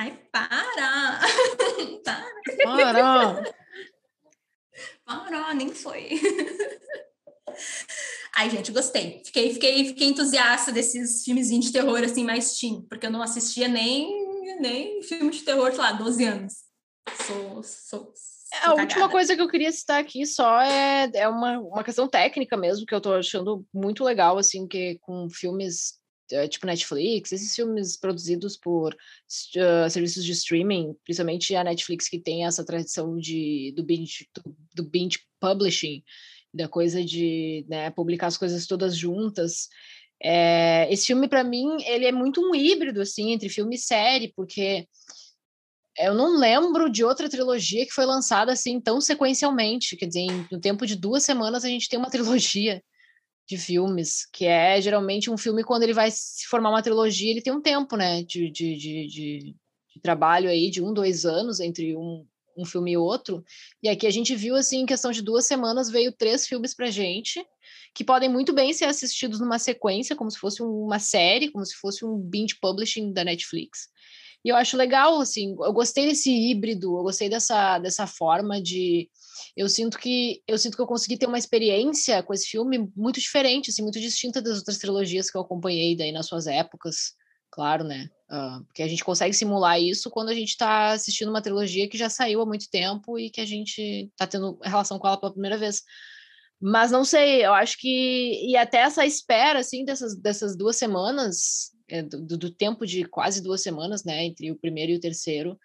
Ai, 0.00 0.16
para! 0.32 0.48
para! 2.64 2.64
Para! 2.64 3.44
Para, 5.04 5.54
nem 5.54 5.74
foi. 5.74 6.08
Ai, 8.34 8.48
gente, 8.48 8.72
gostei. 8.72 9.20
Fiquei, 9.26 9.52
fiquei, 9.52 9.84
fiquei 9.84 10.08
entusiasta 10.08 10.72
desses 10.72 11.22
filmezinhos 11.22 11.66
de 11.66 11.72
terror, 11.72 12.02
assim, 12.02 12.24
mais 12.24 12.58
teen, 12.58 12.80
porque 12.88 13.04
eu 13.04 13.10
não 13.10 13.20
assistia 13.20 13.68
nem, 13.68 14.08
nem 14.58 15.02
filme 15.02 15.28
de 15.28 15.42
terror, 15.42 15.70
sei 15.70 15.80
lá, 15.80 15.92
12 15.92 16.24
anos. 16.24 16.54
Sou, 17.26 17.62
sou, 17.62 18.14
a 18.62 18.72
última 18.76 19.10
coisa 19.10 19.36
que 19.36 19.42
eu 19.42 19.50
queria 19.50 19.70
citar 19.70 20.00
aqui 20.00 20.24
só 20.24 20.62
é, 20.62 21.10
é 21.12 21.28
uma, 21.28 21.58
uma 21.58 21.84
questão 21.84 22.08
técnica 22.08 22.56
mesmo, 22.56 22.86
que 22.86 22.94
eu 22.94 23.02
tô 23.02 23.12
achando 23.12 23.66
muito 23.70 24.02
legal, 24.02 24.38
assim, 24.38 24.66
que 24.66 24.98
com 25.02 25.28
filmes 25.28 25.99
tipo 26.48 26.66
Netflix, 26.66 27.32
esses 27.32 27.54
filmes 27.54 27.96
produzidos 27.96 28.56
por 28.56 28.94
uh, 28.94 29.90
serviços 29.90 30.24
de 30.24 30.32
streaming, 30.32 30.94
principalmente 31.04 31.54
a 31.54 31.64
Netflix 31.64 32.08
que 32.08 32.18
tem 32.18 32.46
essa 32.46 32.64
tradição 32.64 33.16
de, 33.16 33.72
do, 33.76 33.82
binge, 33.82 34.28
do, 34.34 34.56
do 34.74 34.84
binge 34.84 35.20
publishing, 35.40 36.02
da 36.52 36.68
coisa 36.68 37.04
de 37.04 37.64
né, 37.68 37.90
publicar 37.90 38.26
as 38.26 38.36
coisas 38.36 38.66
todas 38.66 38.96
juntas. 38.96 39.68
É, 40.22 40.86
esse 40.92 41.06
filme, 41.06 41.28
para 41.28 41.42
mim, 41.42 41.82
ele 41.84 42.06
é 42.06 42.12
muito 42.12 42.40
um 42.40 42.54
híbrido, 42.54 43.00
assim, 43.00 43.32
entre 43.32 43.48
filme 43.48 43.76
e 43.76 43.78
série, 43.78 44.32
porque 44.36 44.86
eu 45.98 46.14
não 46.14 46.38
lembro 46.38 46.90
de 46.90 47.04
outra 47.04 47.28
trilogia 47.28 47.84
que 47.84 47.92
foi 47.92 48.04
lançada 48.04 48.52
assim 48.52 48.80
tão 48.80 49.00
sequencialmente. 49.00 49.96
Quer 49.96 50.06
dizer, 50.06 50.26
no 50.50 50.60
tempo 50.60 50.86
de 50.86 50.96
duas 50.96 51.22
semanas 51.22 51.64
a 51.64 51.68
gente 51.68 51.88
tem 51.88 51.98
uma 51.98 52.10
trilogia 52.10 52.82
de 53.50 53.58
filmes, 53.58 54.26
que 54.32 54.46
é 54.46 54.80
geralmente 54.80 55.28
um 55.28 55.36
filme 55.36 55.64
quando 55.64 55.82
ele 55.82 55.92
vai 55.92 56.08
se 56.08 56.46
formar 56.46 56.70
uma 56.70 56.82
trilogia, 56.82 57.32
ele 57.32 57.42
tem 57.42 57.52
um 57.52 57.60
tempo, 57.60 57.96
né, 57.96 58.22
de, 58.22 58.48
de, 58.48 58.76
de, 58.76 59.06
de, 59.08 59.56
de 59.92 60.00
trabalho 60.00 60.48
aí, 60.48 60.70
de 60.70 60.80
um, 60.80 60.94
dois 60.94 61.24
anos 61.24 61.58
entre 61.58 61.96
um, 61.96 62.24
um 62.56 62.64
filme 62.64 62.92
e 62.92 62.96
outro. 62.96 63.44
E 63.82 63.88
aqui 63.88 64.06
a 64.06 64.10
gente 64.10 64.36
viu, 64.36 64.54
assim, 64.54 64.82
em 64.82 64.86
questão 64.86 65.10
de 65.10 65.20
duas 65.20 65.46
semanas, 65.46 65.90
veio 65.90 66.12
três 66.12 66.46
filmes 66.46 66.76
pra 66.76 66.92
gente, 66.92 67.44
que 67.92 68.04
podem 68.04 68.28
muito 68.28 68.52
bem 68.52 68.72
ser 68.72 68.84
assistidos 68.84 69.40
numa 69.40 69.58
sequência, 69.58 70.14
como 70.14 70.30
se 70.30 70.38
fosse 70.38 70.62
uma 70.62 71.00
série, 71.00 71.50
como 71.50 71.66
se 71.66 71.74
fosse 71.74 72.04
um 72.04 72.16
binge 72.16 72.56
publishing 72.60 73.12
da 73.12 73.24
Netflix. 73.24 73.88
E 74.44 74.48
eu 74.48 74.54
acho 74.54 74.76
legal, 74.76 75.20
assim, 75.20 75.56
eu 75.60 75.72
gostei 75.72 76.06
desse 76.06 76.30
híbrido, 76.30 76.96
eu 76.96 77.02
gostei 77.02 77.28
dessa, 77.28 77.80
dessa 77.80 78.06
forma 78.06 78.62
de. 78.62 79.10
Eu 79.56 79.68
sinto 79.68 79.98
que 79.98 80.42
eu 80.46 80.58
sinto 80.58 80.76
que 80.76 80.82
eu 80.82 80.86
consegui 80.86 81.16
ter 81.16 81.26
uma 81.26 81.38
experiência 81.38 82.22
com 82.22 82.32
esse 82.32 82.46
filme 82.48 82.90
muito 82.96 83.20
diferente, 83.20 83.70
assim, 83.70 83.82
muito 83.82 84.00
distinta 84.00 84.40
das 84.40 84.58
outras 84.58 84.78
trilogias 84.78 85.30
que 85.30 85.36
eu 85.36 85.42
acompanhei 85.42 85.96
daí 85.96 86.12
nas 86.12 86.26
suas 86.26 86.46
épocas, 86.46 87.14
claro, 87.50 87.84
né? 87.84 88.08
Uh, 88.30 88.64
porque 88.64 88.82
a 88.82 88.88
gente 88.88 89.04
consegue 89.04 89.34
simular 89.34 89.80
isso 89.80 90.08
quando 90.10 90.28
a 90.28 90.34
gente 90.34 90.50
está 90.50 90.92
assistindo 90.92 91.30
uma 91.30 91.42
trilogia 91.42 91.88
que 91.88 91.98
já 91.98 92.08
saiu 92.08 92.40
há 92.40 92.46
muito 92.46 92.70
tempo 92.70 93.18
e 93.18 93.30
que 93.30 93.40
a 93.40 93.46
gente 93.46 94.08
está 94.12 94.26
tendo 94.26 94.58
relação 94.62 94.98
com 94.98 95.06
ela 95.08 95.18
pela 95.18 95.32
primeira 95.32 95.58
vez. 95.58 95.82
Mas 96.60 96.90
não 96.90 97.04
sei, 97.04 97.44
eu 97.44 97.54
acho 97.54 97.78
que. 97.78 98.46
E 98.46 98.56
até 98.56 98.78
essa 98.78 99.06
espera, 99.06 99.60
assim, 99.60 99.84
dessas, 99.84 100.14
dessas 100.14 100.54
duas 100.54 100.76
semanas, 100.76 101.70
é, 101.88 102.02
do, 102.02 102.36
do, 102.36 102.50
tempo 102.50 102.86
de 102.86 103.04
quase 103.04 103.42
duas 103.42 103.62
semanas, 103.62 104.04
né, 104.04 104.26
entre 104.26 104.50
o 104.52 104.58
primeiro 104.58 104.92
e 104.92 104.96
o 104.96 105.00
terceiro, 105.00 105.58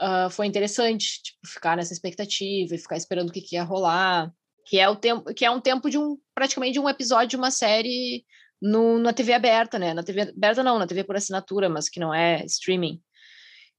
uh, 0.00 0.30
foi 0.30 0.46
interessante, 0.46 1.22
tipo, 1.22 1.38
ficar 1.46 1.76
nessa 1.76 1.92
expectativa 1.92 2.74
e 2.74 2.78
ficar 2.78 2.96
esperando 2.96 3.30
o 3.30 3.32
que, 3.32 3.40
que 3.40 3.56
ia 3.56 3.62
rolar, 3.62 4.32
que 4.66 4.78
é 4.78 4.88
o 4.88 4.96
tempo, 4.96 5.32
que 5.34 5.44
é 5.44 5.50
um 5.50 5.60
tempo 5.60 5.90
de 5.90 5.98
um 5.98 6.16
praticamente 6.34 6.74
de 6.74 6.80
um 6.80 6.88
episódio 6.88 7.28
de 7.28 7.36
uma 7.36 7.50
série 7.50 8.24
no, 8.60 8.98
na 8.98 9.12
TV 9.12 9.32
aberta, 9.32 9.78
né? 9.78 9.92
Na 9.92 10.02
TV 10.02 10.22
aberta 10.22 10.62
não, 10.62 10.78
na 10.78 10.86
TV 10.86 11.04
por 11.04 11.16
assinatura, 11.16 11.68
mas 11.68 11.88
que 11.88 11.98
não 12.00 12.14
é 12.14 12.44
streaming. 12.46 13.00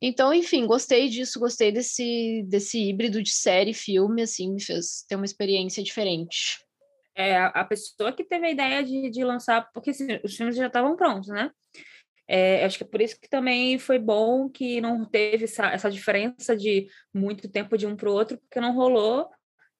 Então, 0.01 0.33
enfim, 0.33 0.67
gostei 0.67 1.07
disso, 1.07 1.39
gostei 1.39 1.71
desse, 1.71 2.43
desse 2.49 2.77
híbrido 2.77 3.23
de 3.23 3.31
série 3.31 3.71
e 3.71 3.73
filme, 3.73 4.21
assim, 4.21 4.53
me 4.53 4.61
fez 4.61 5.05
ter 5.07 5.15
uma 5.15 5.23
experiência 5.23 5.81
diferente. 5.81 6.59
É, 7.15 7.37
a 7.37 7.63
pessoa 7.63 8.11
que 8.11 8.23
teve 8.23 8.47
a 8.47 8.51
ideia 8.51 8.83
de, 8.83 9.09
de 9.09 9.23
lançar, 9.23 9.69
porque 9.71 9.91
assim, 9.91 10.07
os 10.23 10.35
filmes 10.35 10.57
já 10.57 10.67
estavam 10.67 10.97
prontos, 10.97 11.29
né? 11.29 11.49
É, 12.27 12.63
acho 12.63 12.77
que 12.77 12.83
é 12.83 12.87
por 12.87 13.01
isso 13.01 13.19
que 13.19 13.29
também 13.29 13.77
foi 13.77 13.99
bom 13.99 14.49
que 14.49 14.79
não 14.79 15.03
teve 15.05 15.43
essa, 15.43 15.67
essa 15.67 15.91
diferença 15.91 16.55
de 16.55 16.87
muito 17.13 17.49
tempo 17.49 17.77
de 17.77 17.85
um 17.85 17.95
para 17.95 18.09
o 18.09 18.13
outro, 18.13 18.37
porque 18.37 18.61
não 18.61 18.73
rolou 18.73 19.29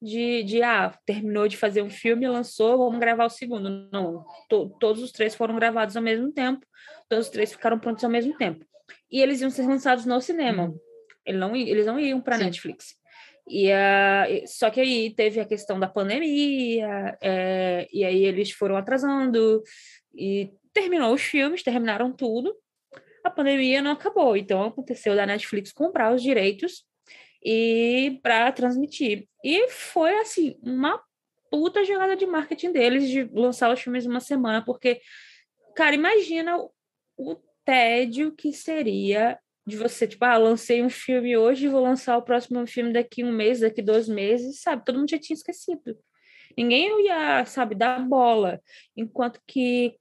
de, 0.01 0.43
de, 0.43 0.61
ah, 0.61 0.93
terminou 1.05 1.47
de 1.47 1.55
fazer 1.55 1.81
um 1.81 1.89
filme, 1.89 2.27
lançou, 2.27 2.77
vamos 2.77 2.99
gravar 2.99 3.25
o 3.25 3.29
segundo. 3.29 3.89
Não, 3.91 4.25
to, 4.49 4.75
todos 4.79 5.01
os 5.01 5.11
três 5.11 5.33
foram 5.33 5.55
gravados 5.55 5.95
ao 5.95 6.03
mesmo 6.03 6.31
tempo, 6.31 6.65
todos 7.07 7.27
os 7.27 7.31
três 7.31 7.51
ficaram 7.51 7.79
prontos 7.79 8.03
ao 8.03 8.09
mesmo 8.09 8.35
tempo. 8.35 8.65
E 9.09 9.21
eles 9.21 9.39
iam 9.39 9.49
ser 9.49 9.65
lançados 9.65 10.05
no 10.05 10.19
cinema. 10.19 10.65
Uhum. 10.65 10.79
Eles 11.25 11.39
não, 11.39 11.55
eles 11.55 11.85
não 11.85 11.99
iam 11.99 12.19
para 12.19 12.37
Netflix. 12.37 12.95
E, 13.47 13.71
uh, 13.71 14.47
só 14.47 14.69
que 14.69 14.81
aí 14.81 15.13
teve 15.13 15.39
a 15.39 15.45
questão 15.45 15.79
da 15.79 15.87
pandemia, 15.87 17.17
é, 17.21 17.87
e 17.91 18.03
aí 18.03 18.23
eles 18.25 18.51
foram 18.51 18.77
atrasando, 18.77 19.61
e 20.13 20.51
terminou 20.73 21.13
os 21.13 21.21
filmes, 21.21 21.63
terminaram 21.63 22.11
tudo. 22.11 22.55
A 23.23 23.29
pandemia 23.29 23.81
não 23.81 23.91
acabou, 23.91 24.35
então 24.35 24.63
aconteceu 24.63 25.15
da 25.15 25.25
Netflix 25.25 25.71
comprar 25.71 26.13
os 26.13 26.21
direitos 26.21 26.85
e 27.43 28.19
para 28.21 28.51
transmitir. 28.51 29.27
E 29.43 29.69
foi 29.69 30.17
assim, 30.19 30.57
uma 30.61 31.01
puta 31.49 31.83
jogada 31.83 32.15
de 32.15 32.25
marketing 32.25 32.71
deles 32.71 33.07
de 33.07 33.23
lançar 33.25 33.71
os 33.71 33.79
filmes 33.79 34.05
uma 34.05 34.19
semana, 34.19 34.63
porque, 34.65 34.99
cara, 35.75 35.95
imagina 35.95 36.57
o, 36.57 36.71
o 37.17 37.35
tédio 37.63 38.33
que 38.33 38.51
seria 38.51 39.37
de 39.65 39.77
você, 39.77 40.05
tipo, 40.07 40.25
ah, 40.25 40.37
lancei 40.37 40.83
um 40.83 40.89
filme 40.89 41.37
hoje, 41.37 41.69
vou 41.69 41.81
lançar 41.81 42.17
o 42.17 42.21
próximo 42.21 42.65
filme 42.67 42.91
daqui 42.91 43.23
um 43.23 43.31
mês, 43.31 43.61
daqui 43.61 43.81
dois 43.81 44.09
meses, 44.09 44.61
sabe? 44.61 44.83
Todo 44.83 44.99
mundo 44.99 45.09
já 45.09 45.17
tinha 45.17 45.35
esquecido. 45.35 45.97
Ninguém 46.57 47.05
ia, 47.05 47.45
sabe, 47.45 47.73
dar 47.73 47.99
bola. 47.99 48.61
Enquanto 48.95 49.39
que 49.47 49.95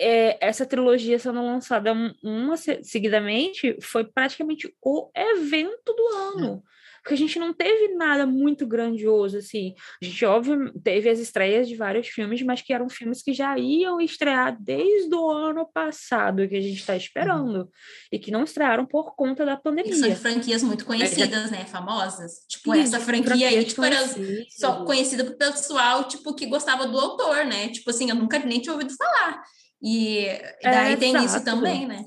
é, 0.00 0.38
essa 0.40 0.64
trilogia 0.64 1.18
sendo 1.18 1.42
lançada 1.42 1.92
uma 2.22 2.56
seguidamente 2.56 3.76
foi 3.80 4.04
praticamente 4.04 4.72
o 4.82 5.10
evento 5.14 5.92
do 5.92 6.06
ano. 6.08 6.62
É. 6.64 6.78
Porque 7.08 7.14
a 7.14 7.18
gente 7.26 7.38
não 7.38 7.54
teve 7.54 7.94
nada 7.94 8.26
muito 8.26 8.66
grandioso, 8.66 9.38
assim. 9.38 9.74
A 10.02 10.04
gente, 10.04 10.24
óbvio, 10.26 10.72
teve 10.82 11.08
as 11.08 11.18
estreias 11.18 11.66
de 11.66 11.74
vários 11.74 12.08
filmes, 12.08 12.42
mas 12.42 12.60
que 12.60 12.70
eram 12.70 12.86
filmes 12.88 13.22
que 13.22 13.32
já 13.32 13.58
iam 13.58 13.98
estrear 13.98 14.54
desde 14.60 15.14
o 15.14 15.30
ano 15.30 15.66
passado, 15.72 16.46
que 16.46 16.56
a 16.56 16.60
gente 16.60 16.78
está 16.78 16.94
esperando. 16.94 17.60
Uhum. 17.60 17.68
E 18.12 18.18
que 18.18 18.30
não 18.30 18.44
estrearam 18.44 18.84
por 18.84 19.14
conta 19.14 19.46
da 19.46 19.56
pandemia. 19.56 19.90
E 19.90 19.96
são 19.96 20.16
franquias 20.16 20.62
muito 20.62 20.84
conhecidas, 20.84 21.50
é, 21.50 21.56
né? 21.56 21.64
Famosas. 21.64 22.44
Tipo, 22.46 22.74
Sim, 22.74 22.80
essa 22.80 23.00
franquia 23.00 23.48
aí, 23.48 23.64
tipo, 23.64 23.82
era 23.82 24.04
só 24.50 24.84
conhecida 24.84 25.24
pro 25.24 25.38
pessoal, 25.38 26.04
tipo, 26.04 26.34
que 26.34 26.44
gostava 26.44 26.86
do 26.86 26.98
autor, 26.98 27.46
né? 27.46 27.68
Tipo 27.68 27.88
assim, 27.88 28.10
eu 28.10 28.16
nunca 28.16 28.38
nem 28.40 28.60
tinha 28.60 28.74
ouvido 28.74 28.94
falar. 28.94 29.42
E 29.82 30.26
daí 30.62 30.92
é, 30.92 30.96
tem 30.96 31.10
exato. 31.10 31.26
isso 31.26 31.44
também, 31.44 31.86
né? 31.86 32.04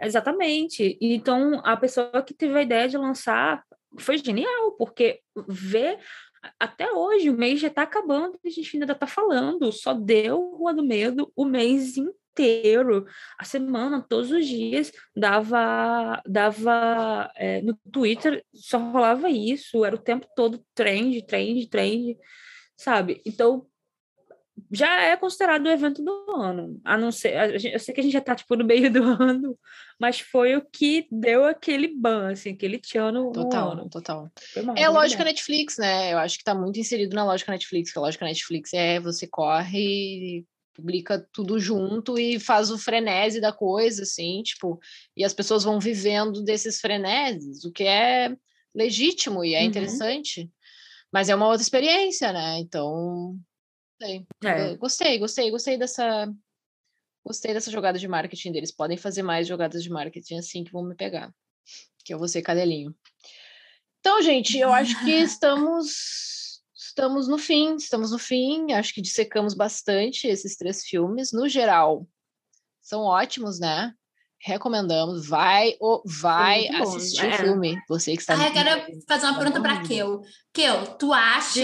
Exatamente. 0.00 0.98
Então, 1.00 1.60
a 1.64 1.76
pessoa 1.76 2.22
que 2.22 2.34
teve 2.34 2.58
a 2.58 2.62
ideia 2.62 2.88
de 2.88 2.98
lançar 2.98 3.62
foi 3.98 4.18
genial, 4.18 4.72
porque 4.72 5.20
ver 5.46 5.98
até 6.58 6.90
hoje, 6.90 7.30
o 7.30 7.36
mês 7.36 7.60
já 7.60 7.68
está 7.68 7.82
acabando 7.82 8.38
e 8.42 8.48
a 8.48 8.50
gente 8.50 8.76
ainda 8.76 8.92
está 8.92 9.06
falando. 9.06 9.70
Só 9.70 9.94
deu 9.94 10.56
Rua 10.56 10.74
do 10.74 10.82
Medo 10.82 11.32
o 11.36 11.44
mês 11.44 11.96
inteiro. 11.96 13.06
A 13.38 13.44
semana, 13.44 14.04
todos 14.08 14.30
os 14.30 14.46
dias, 14.46 14.92
dava, 15.14 16.20
dava 16.26 17.30
é, 17.36 17.62
no 17.62 17.78
Twitter, 17.92 18.44
só 18.52 18.78
rolava 18.78 19.30
isso. 19.30 19.84
Era 19.84 19.94
o 19.94 20.02
tempo 20.02 20.26
todo 20.34 20.64
trend, 20.74 21.24
trend, 21.26 21.68
trend, 21.68 22.18
sabe? 22.76 23.22
Então, 23.24 23.66
já 24.72 25.02
é 25.02 25.16
considerado 25.16 25.66
o 25.66 25.70
evento 25.70 26.02
do 26.02 26.40
ano. 26.40 26.80
A 26.82 26.96
não 26.96 27.12
ser, 27.12 27.36
a 27.36 27.58
gente, 27.58 27.74
eu 27.74 27.78
sei 27.78 27.94
que 27.94 28.00
a 28.00 28.02
gente 28.02 28.12
já 28.14 28.20
está 28.20 28.34
tipo 28.34 28.56
no 28.56 28.64
meio 28.64 28.90
do 28.92 29.02
ano, 29.02 29.58
mas 30.00 30.18
foi 30.18 30.56
o 30.56 30.64
que 30.64 31.06
deu 31.10 31.44
aquele 31.44 31.88
ban, 31.88 32.32
assim, 32.32 32.50
aquele 32.50 32.78
tchan 32.78 33.12
total, 33.32 33.72
ano. 33.72 33.90
Total, 33.90 34.30
É 34.74 34.84
a 34.84 34.90
lógica 34.90 35.22
Netflix, 35.22 35.76
né? 35.76 36.14
Eu 36.14 36.18
acho 36.18 36.36
que 36.36 36.42
está 36.42 36.54
muito 36.54 36.80
inserido 36.80 37.14
na 37.14 37.24
lógica 37.24 37.52
Netflix, 37.52 37.92
que 37.92 37.98
a 37.98 38.02
lógica 38.02 38.24
Netflix 38.24 38.72
é 38.72 38.98
você 38.98 39.26
corre 39.26 40.44
publica 40.74 41.18
tudo 41.32 41.58
junto 41.58 42.18
e 42.18 42.40
faz 42.40 42.70
o 42.70 42.78
frenesi 42.78 43.42
da 43.42 43.52
coisa, 43.52 44.04
assim, 44.04 44.42
tipo, 44.42 44.80
e 45.14 45.22
as 45.22 45.34
pessoas 45.34 45.64
vão 45.64 45.78
vivendo 45.78 46.42
desses 46.42 46.80
freneses, 46.80 47.62
o 47.64 47.70
que 47.70 47.84
é 47.84 48.34
legítimo 48.74 49.44
e 49.44 49.54
é 49.54 49.60
uhum. 49.60 49.66
interessante, 49.66 50.50
mas 51.12 51.28
é 51.28 51.34
uma 51.34 51.46
outra 51.46 51.62
experiência, 51.62 52.32
né? 52.32 52.58
Então, 52.58 53.38
Gostei. 54.00 54.26
É. 54.44 54.76
Gostei, 54.76 55.18
gostei, 55.18 55.50
gostei 55.50 55.78
dessa. 55.78 56.32
Gostei 57.24 57.54
dessa 57.54 57.70
jogada 57.70 57.98
de 57.98 58.08
marketing 58.08 58.52
deles. 58.52 58.72
Podem 58.72 58.96
fazer 58.96 59.22
mais 59.22 59.46
jogadas 59.46 59.82
de 59.82 59.90
marketing 59.90 60.38
assim 60.38 60.64
que 60.64 60.72
vão 60.72 60.82
me 60.82 60.94
pegar. 60.94 61.32
Que 62.04 62.12
eu 62.12 62.18
vou 62.18 62.26
ser 62.26 62.42
cadelinho. 62.42 62.94
Então, 64.00 64.20
gente, 64.22 64.58
eu 64.58 64.72
acho 64.72 64.98
que 65.04 65.10
estamos 65.22 66.60
estamos 66.74 67.26
no 67.26 67.38
fim, 67.38 67.76
estamos 67.76 68.10
no 68.10 68.18
fim. 68.18 68.72
Acho 68.72 68.92
que 68.92 69.00
dissecamos 69.00 69.54
bastante 69.54 70.26
esses 70.26 70.56
três 70.56 70.84
filmes. 70.84 71.32
No 71.32 71.48
geral, 71.48 72.06
são 72.80 73.02
ótimos, 73.02 73.58
né? 73.60 73.94
Recomendamos. 74.42 75.26
Vai, 75.28 75.76
ou 75.80 76.02
vai 76.04 76.66
assistir 76.68 77.26
o 77.26 77.36
filme. 77.36 77.78
Você 77.88 78.14
que 78.14 78.20
está. 78.20 78.34
Ah, 78.34 78.48
eu 78.48 78.52
quero 78.52 78.82
fazer 79.08 79.26
uma 79.26 79.38
pergunta 79.38 79.60
para 79.60 79.82
Kel. 79.82 80.20
Kel, 80.52 80.86
tu 80.98 81.12
acha? 81.12 81.60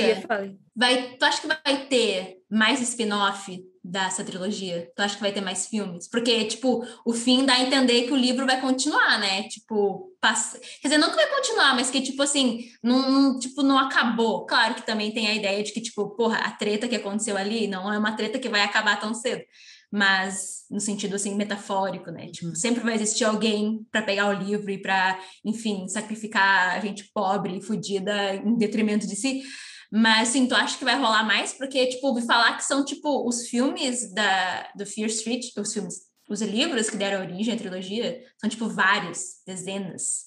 vai, 0.74 1.16
tu 1.18 1.24
acha 1.24 1.40
que 1.40 1.48
vai 1.48 1.86
ter 1.88 2.36
mais 2.48 2.80
spin-off 2.80 3.60
dessa 3.82 4.22
trilogia? 4.22 4.90
Tu 4.94 5.02
acha 5.02 5.16
que 5.16 5.20
vai 5.20 5.32
ter 5.32 5.40
mais 5.40 5.66
filmes? 5.66 6.08
Porque, 6.08 6.44
tipo, 6.44 6.86
o 7.04 7.12
fim 7.12 7.44
dá 7.44 7.54
a 7.54 7.62
entender 7.62 8.02
que 8.02 8.12
o 8.12 8.16
livro 8.16 8.46
vai 8.46 8.60
continuar, 8.60 9.18
né? 9.18 9.42
Tipo, 9.48 10.12
passa... 10.20 10.58
quer 10.80 10.88
dizer, 10.88 10.98
não 10.98 11.10
que 11.10 11.16
vai 11.16 11.26
continuar, 11.26 11.74
mas 11.74 11.90
que, 11.90 12.00
tipo 12.00 12.22
assim, 12.22 12.64
não, 12.82 13.38
tipo, 13.38 13.62
não 13.62 13.78
acabou. 13.78 14.46
Claro 14.46 14.74
que 14.74 14.86
também 14.86 15.10
tem 15.10 15.26
a 15.26 15.34
ideia 15.34 15.62
de 15.62 15.72
que, 15.72 15.80
tipo, 15.80 16.10
porra, 16.10 16.38
a 16.38 16.52
treta 16.52 16.86
que 16.86 16.96
aconteceu 16.96 17.36
ali 17.36 17.66
não 17.66 17.92
é 17.92 17.98
uma 17.98 18.12
treta 18.12 18.38
que 18.38 18.48
vai 18.48 18.62
acabar 18.62 19.00
tão 19.00 19.12
cedo 19.12 19.42
mas 19.90 20.64
no 20.70 20.80
sentido 20.80 21.16
assim 21.16 21.34
metafórico, 21.34 22.10
né? 22.10 22.26
Tipo, 22.26 22.48
uhum. 22.48 22.54
sempre 22.54 22.82
vai 22.82 22.94
existir 22.94 23.24
alguém 23.24 23.86
para 23.90 24.02
pegar 24.02 24.28
o 24.28 24.42
livro 24.42 24.70
e 24.70 24.80
para, 24.80 25.18
enfim, 25.44 25.88
sacrificar 25.88 26.76
a 26.76 26.80
gente 26.80 27.10
pobre 27.12 27.56
e 27.56 27.62
fodida 27.62 28.34
em 28.34 28.56
detrimento 28.56 29.06
de 29.06 29.16
si. 29.16 29.42
Mas 29.90 30.28
sim, 30.28 30.46
tu 30.46 30.54
acha 30.54 30.76
que 30.76 30.84
vai 30.84 30.96
rolar 30.96 31.24
mais? 31.24 31.54
Porque, 31.54 31.86
tipo, 31.86 32.08
ouvi 32.08 32.26
falar 32.26 32.56
que 32.56 32.64
são, 32.64 32.84
tipo, 32.84 33.26
os 33.26 33.48
filmes 33.48 34.12
da, 34.12 34.70
do 34.76 34.84
Fear 34.84 35.08
Street, 35.08 35.46
os 35.56 35.72
filmes, 35.72 36.00
os 36.28 36.42
livros 36.42 36.90
que 36.90 36.96
deram 36.96 37.22
origem 37.22 37.54
à 37.54 37.56
trilogia, 37.56 38.22
são, 38.38 38.50
tipo, 38.50 38.68
vários, 38.68 39.42
dezenas. 39.46 40.26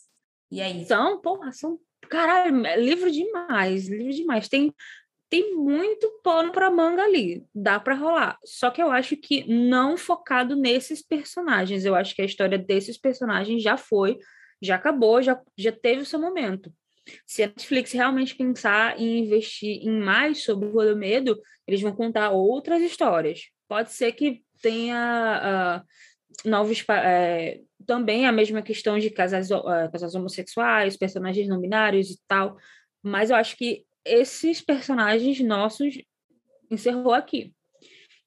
E 0.51 0.59
aí? 0.62 0.86
São, 0.86 1.22
porra, 1.22 1.51
são. 1.51 1.80
Caralho, 2.09 2.66
é 2.66 2.82
livro 2.82 3.12
demais, 3.12 3.88
livro 3.88 4.12
demais. 4.12 4.49
Tem 4.49 4.74
tem 5.32 5.55
muito 5.55 6.19
pano 6.21 6.51
para 6.51 6.69
manga 6.69 7.03
ali, 7.03 7.45
dá 7.55 7.79
para 7.79 7.95
rolar. 7.95 8.38
Só 8.43 8.69
que 8.69 8.84
eu 8.84 8.91
acho 8.91 9.15
que 9.15 9.47
não 9.47 9.95
focado 9.95 10.57
nesses 10.57 11.01
personagens. 11.01 11.86
Eu 11.86 11.95
acho 11.95 12.13
que 12.13 12.21
a 12.21 12.25
história 12.25 12.57
desses 12.57 12.97
personagens 12.97 13.63
já 13.63 13.77
foi, 13.77 14.19
já 14.61 14.75
acabou, 14.75 15.21
já, 15.21 15.41
já 15.57 15.71
teve 15.71 16.01
o 16.01 16.05
seu 16.05 16.19
momento. 16.19 16.69
Se 17.25 17.43
a 17.43 17.47
Netflix 17.47 17.93
realmente 17.93 18.36
pensar 18.36 18.99
em 18.99 19.19
investir 19.19 19.79
em 19.82 20.01
mais 20.01 20.43
sobre 20.43 20.67
o 20.67 20.71
Rua 20.73 20.93
Medo, 20.95 21.39
eles 21.65 21.82
vão 21.82 21.95
contar 21.95 22.32
outras 22.32 22.82
histórias. 22.82 23.43
Pode 23.69 23.93
ser 23.93 24.11
que 24.11 24.41
tenha 24.61 25.82
uh, 26.45 26.49
novos. 26.49 26.84
É, 26.89 27.61
também 27.88 28.27
a 28.27 28.34
mesma 28.34 28.61
questão 28.61 28.99
de 28.99 29.09
casais, 29.09 29.49
uh, 29.49 29.89
casais 29.93 30.13
homossexuais, 30.13 30.97
personagens 30.97 31.47
não 31.47 31.61
binários 31.61 32.11
e 32.11 32.19
tal, 32.27 32.57
mas 33.01 33.29
eu 33.29 33.38
acho 33.38 33.55
que 33.55 33.86
esses 34.06 34.62
personagens 34.62 35.39
nossos 35.41 36.02
encerrou 36.70 37.14
aqui. 37.14 37.54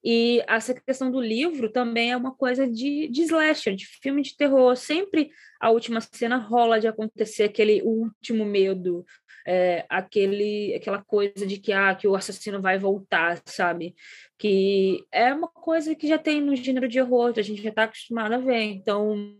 E 0.04 0.44
essa 0.46 0.74
questão 0.74 1.10
do 1.10 1.18
livro 1.18 1.72
também 1.72 2.12
é 2.12 2.16
uma 2.16 2.34
coisa 2.34 2.68
de, 2.68 3.08
de 3.08 3.22
slasher, 3.22 3.74
de 3.74 3.86
filme 3.86 4.20
de 4.20 4.36
terror. 4.36 4.76
Sempre 4.76 5.30
a 5.58 5.70
última 5.70 5.98
cena 6.00 6.36
rola 6.36 6.78
de 6.78 6.86
acontecer 6.86 7.44
aquele 7.44 7.80
último 7.82 8.44
medo, 8.44 9.02
é, 9.46 9.86
aquele, 9.88 10.74
aquela 10.74 11.02
coisa 11.02 11.46
de 11.46 11.58
que, 11.58 11.72
ah, 11.72 11.94
que 11.94 12.06
o 12.06 12.14
assassino 12.14 12.60
vai 12.60 12.78
voltar, 12.78 13.40
sabe? 13.46 13.94
Que 14.38 15.02
é 15.10 15.32
uma 15.32 15.48
coisa 15.48 15.94
que 15.94 16.06
já 16.06 16.18
tem 16.18 16.38
no 16.38 16.54
gênero 16.54 16.86
de 16.86 17.00
horror, 17.00 17.32
a 17.34 17.42
gente 17.42 17.62
já 17.62 17.70
está 17.70 17.84
acostumado 17.84 18.34
a 18.34 18.38
ver. 18.38 18.60
Então, 18.60 19.38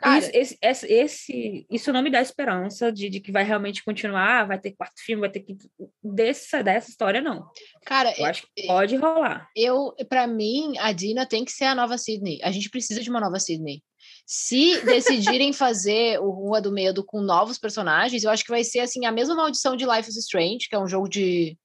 Cara, 0.00 0.18
isso, 0.18 0.56
esse, 0.62 0.86
esse, 0.86 1.66
isso 1.70 1.92
não 1.92 2.02
me 2.02 2.10
dá 2.10 2.22
esperança 2.22 2.90
de, 2.90 3.10
de 3.10 3.20
que 3.20 3.30
vai 3.30 3.44
realmente 3.44 3.84
continuar, 3.84 4.46
vai 4.46 4.58
ter 4.58 4.72
quarto 4.72 4.98
filme, 5.04 5.20
vai 5.20 5.30
ter 5.30 5.40
que. 5.40 5.58
Dessa, 6.02 6.62
dessa 6.62 6.88
história, 6.88 7.20
não. 7.20 7.46
Cara, 7.84 8.12
eu 8.18 8.24
acho 8.24 8.46
que 8.54 8.66
pode 8.66 8.96
rolar. 8.96 9.46
Eu, 9.54 9.94
para 10.08 10.26
mim, 10.26 10.72
a 10.78 10.92
Dina 10.92 11.26
tem 11.26 11.44
que 11.44 11.52
ser 11.52 11.64
a 11.64 11.74
nova 11.74 11.98
Sidney. 11.98 12.40
A 12.42 12.50
gente 12.50 12.70
precisa 12.70 13.02
de 13.02 13.10
uma 13.10 13.20
nova 13.20 13.38
Sidney. 13.38 13.82
Se 14.24 14.80
decidirem 14.86 15.52
fazer 15.52 16.18
o 16.18 16.30
Rua 16.30 16.62
do 16.62 16.72
Medo 16.72 17.04
com 17.04 17.20
novos 17.20 17.58
personagens, 17.58 18.24
eu 18.24 18.30
acho 18.30 18.44
que 18.44 18.50
vai 18.50 18.64
ser 18.64 18.80
assim 18.80 19.04
a 19.04 19.12
mesma 19.12 19.34
maldição 19.34 19.76
de 19.76 19.84
Life 19.84 20.08
is 20.08 20.16
Strange, 20.16 20.66
que 20.68 20.74
é 20.74 20.78
um 20.78 20.88
jogo 20.88 21.08
de. 21.08 21.58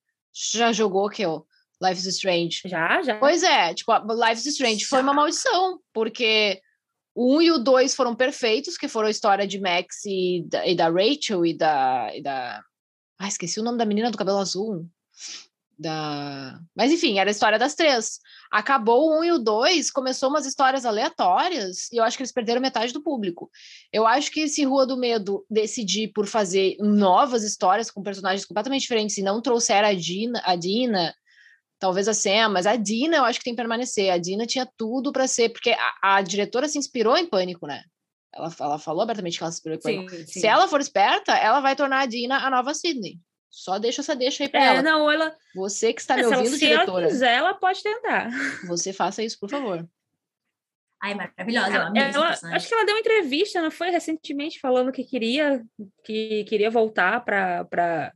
Já 0.52 0.74
jogou 0.74 1.10
que 1.10 1.22
eu. 1.22 1.46
Life 1.82 2.00
is 2.02 2.06
Strange. 2.06 2.62
Já, 2.66 3.02
já. 3.02 3.16
Pois 3.18 3.44
é, 3.44 3.74
tipo, 3.74 3.92
Life 4.14 4.42
is 4.42 4.46
Strange 4.48 4.80
já. 4.80 4.88
foi 4.88 5.02
uma 5.02 5.14
maldição, 5.14 5.80
porque 5.94 6.62
o 7.16 7.38
1 7.38 7.42
e 7.42 7.52
o 7.52 7.58
2 7.58 7.96
foram 7.96 8.14
perfeitos, 8.14 8.78
que 8.78 8.90
foram 8.90 9.08
a 9.08 9.12
história 9.12 9.48
de 9.48 9.60
Max 9.60 10.04
e 10.06 10.46
da, 10.50 10.68
e 10.68 10.76
da 10.76 10.90
Rachel 10.90 11.46
e 11.46 11.58
da, 11.58 12.12
e 12.14 12.22
da. 12.22 12.62
Ah, 13.18 13.28
esqueci 13.30 13.58
o 13.58 13.64
nome 13.64 13.78
da 13.78 13.86
menina 13.86 14.12
do 14.12 14.18
cabelo 14.18 14.40
azul. 14.40 14.86
Da... 15.78 16.60
Mas 16.76 16.92
enfim, 16.92 17.18
era 17.18 17.30
a 17.30 17.32
história 17.32 17.58
das 17.58 17.74
três. 17.74 18.20
Acabou 18.52 19.10
o 19.10 19.20
1 19.22 19.24
e 19.24 19.32
o 19.32 19.40
2, 19.40 19.92
começou 19.92 20.30
umas 20.30 20.46
histórias 20.46 20.86
aleatórias 20.86 21.90
e 21.92 21.98
eu 21.98 22.04
acho 22.04 22.18
que 22.18 22.24
eles 22.24 22.34
perderam 22.34 22.62
metade 22.62 22.92
do 22.92 23.02
público. 23.02 23.50
Eu 23.94 24.06
acho 24.06 24.30
que 24.30 24.48
se 24.50 24.66
Rua 24.66 24.86
do 24.86 24.98
Medo 24.98 25.46
decidir 25.50 26.10
por 26.10 26.28
fazer 26.28 26.76
novas 26.80 27.44
histórias 27.44 27.90
com 27.90 28.04
personagens 28.04 28.46
completamente 28.46 28.82
diferentes 28.82 29.18
e 29.18 29.24
não 29.24 29.42
trouxer 29.42 29.86
a 29.86 29.94
Dina, 29.94 30.42
a 30.46 30.56
Dina 30.58 31.16
talvez 31.80 32.08
a 32.08 32.14
Sam, 32.14 32.50
mas 32.50 32.66
a 32.66 32.76
Dina 32.76 33.18
eu 33.18 33.26
acho 33.26 33.40
que 33.40 33.46
tem 33.46 33.54
que 33.54 33.62
permanecer. 33.62 34.12
A 34.12 34.18
Dina 34.18 34.46
tinha 34.46 34.68
tudo 34.78 35.12
para 35.12 35.28
ser, 35.28 35.50
porque 35.50 35.72
a, 35.72 36.18
a, 36.18 36.22
diretora 36.22 36.68
se 36.68 36.78
inspirou 36.78 37.18
em 37.18 37.26
Pânico, 37.26 37.68
né? 37.68 37.84
Ela, 38.34 38.54
ela 38.60 38.80
falou 38.80 39.04
abertamente 39.04 39.38
que 39.38 39.44
ela 39.44 39.52
se 39.52 39.58
inspirou 39.58 39.78
em 39.78 39.82
Pânico. 39.82 40.16
Sim, 40.16 40.28
sim. 40.28 40.40
Se 40.42 40.48
ela 40.48 40.68
for 40.68 40.82
esperta, 40.82 41.34
ela 41.34 41.60
vai 41.60 41.76
tornar 41.76 42.02
a 42.02 42.06
Dina 42.06 42.38
a 42.38 42.50
nova 42.50 42.74
Sidney. 42.74 43.20
Só 43.50 43.80
deixa 43.80 44.02
essa 44.02 44.16
deixa 44.16 44.44
aí 44.44 44.50
pra 44.50 44.62
é, 44.62 44.68
ela. 44.68 44.82
Não, 44.82 45.10
ela. 45.10 45.34
Você 45.56 45.94
que 45.94 46.02
está 46.02 46.18
me 46.18 46.26
ouvindo, 46.26 46.50
se 46.50 46.60
diretora. 46.60 46.86
Se 46.86 46.92
ela 46.92 47.08
quiser, 47.08 47.34
ela 47.36 47.54
pode 47.54 47.82
tentar. 47.82 48.30
Você 48.68 48.92
faça 48.92 49.24
isso, 49.24 49.40
por 49.40 49.50
favor. 49.50 49.88
Ai, 51.02 51.14
maravilhosa. 51.14 51.74
Ela, 51.74 51.92
ela 51.96 52.30
acho 52.30 52.68
que 52.68 52.74
ela 52.74 52.86
deu 52.86 52.96
uma 52.96 53.00
entrevista, 53.00 53.62
não 53.62 53.72
foi 53.72 53.92
recentemente, 53.92 54.60
falando 54.60 54.92
que 54.92 55.04
queria 55.04 55.64
que 56.04 56.44
queria 56.46 56.70
voltar 56.70 57.24
para 57.24 58.14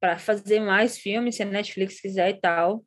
para 0.00 0.18
fazer 0.18 0.60
mais 0.60 0.98
filmes, 0.98 1.36
se 1.36 1.42
a 1.42 1.46
Netflix 1.46 2.00
quiser 2.00 2.30
e 2.30 2.40
tal. 2.40 2.84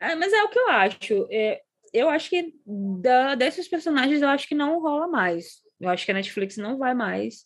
É, 0.00 0.14
mas 0.14 0.32
é 0.32 0.42
o 0.42 0.48
que 0.48 0.58
eu 0.58 0.68
acho. 0.68 1.28
É, 1.30 1.60
eu 1.92 2.08
acho 2.08 2.30
que 2.30 2.54
da, 2.66 3.34
desses 3.34 3.68
personagens, 3.68 4.22
eu 4.22 4.28
acho 4.28 4.48
que 4.48 4.54
não 4.54 4.80
rola 4.80 5.06
mais. 5.06 5.62
Eu 5.80 5.88
acho 5.88 6.04
que 6.04 6.10
a 6.10 6.14
Netflix 6.14 6.56
não 6.56 6.78
vai 6.78 6.94
mais 6.94 7.44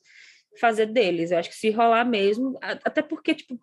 fazer 0.61 0.87
deles. 0.87 1.31
Eu 1.31 1.39
acho 1.39 1.51
que 1.51 1.57
se 1.57 1.71
rolar 1.71 2.05
mesmo, 2.05 2.59
até 2.63 3.03
porque, 3.03 3.35
tipo, 3.35 3.59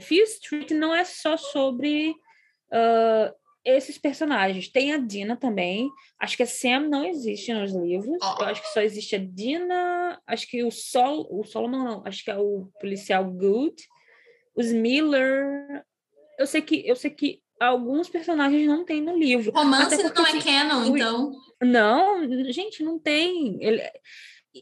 Fear 0.00 0.24
Street 0.24 0.70
não 0.72 0.94
é 0.94 1.04
só 1.04 1.36
sobre 1.36 2.10
uh, 2.10 3.34
esses 3.64 3.98
personagens. 3.98 4.68
Tem 4.68 4.92
a 4.92 4.98
Dina 4.98 5.36
também. 5.36 5.90
Acho 6.18 6.36
que 6.36 6.42
a 6.42 6.46
Sam 6.46 6.88
não 6.88 7.04
existe 7.04 7.52
nos 7.52 7.72
livros. 7.72 8.18
Oh. 8.22 8.42
Eu 8.42 8.46
acho 8.46 8.62
que 8.62 8.72
só 8.72 8.80
existe 8.80 9.16
a 9.16 9.18
Dina. 9.18 10.20
Acho 10.26 10.46
que 10.48 10.64
o 10.64 10.70
Sol, 10.70 11.26
o 11.30 11.44
Solomon 11.44 11.84
não. 11.84 12.02
Acho 12.04 12.24
que 12.24 12.30
é 12.30 12.36
o 12.36 12.68
policial 12.80 13.24
Good. 13.24 13.76
Os 14.56 14.72
Miller. 14.72 15.84
Eu 16.38 16.46
sei 16.46 16.62
que 16.62 16.86
eu 16.86 16.96
sei 16.96 17.10
que 17.10 17.40
alguns 17.60 18.08
personagens 18.08 18.66
não 18.66 18.84
tem 18.84 19.00
no 19.00 19.16
livro. 19.16 19.52
Romance 19.52 19.96
porque, 19.96 20.20
não 20.20 20.26
é 20.26 20.30
assim, 20.30 20.40
canon, 20.40 20.90
o... 20.90 20.96
então. 20.96 21.32
Não, 21.62 22.52
gente, 22.52 22.82
não 22.82 22.98
tem. 22.98 23.58
Ele, 23.62 23.80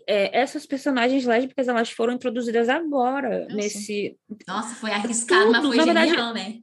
é, 0.06 0.38
essas 0.38 0.66
personagens 0.66 1.24
lésbicas 1.24 1.66
elas 1.66 1.90
foram 1.90 2.14
introduzidas 2.14 2.68
agora 2.68 3.40
Nossa. 3.40 3.54
nesse. 3.54 4.18
Nossa, 4.46 4.74
foi 4.74 4.90
arriscado, 4.90 5.46
Tudo, 5.46 5.52
mas 5.52 5.66
foi 5.66 5.84
genial, 5.84 6.06
verdade, 6.06 6.32
né? 6.34 6.60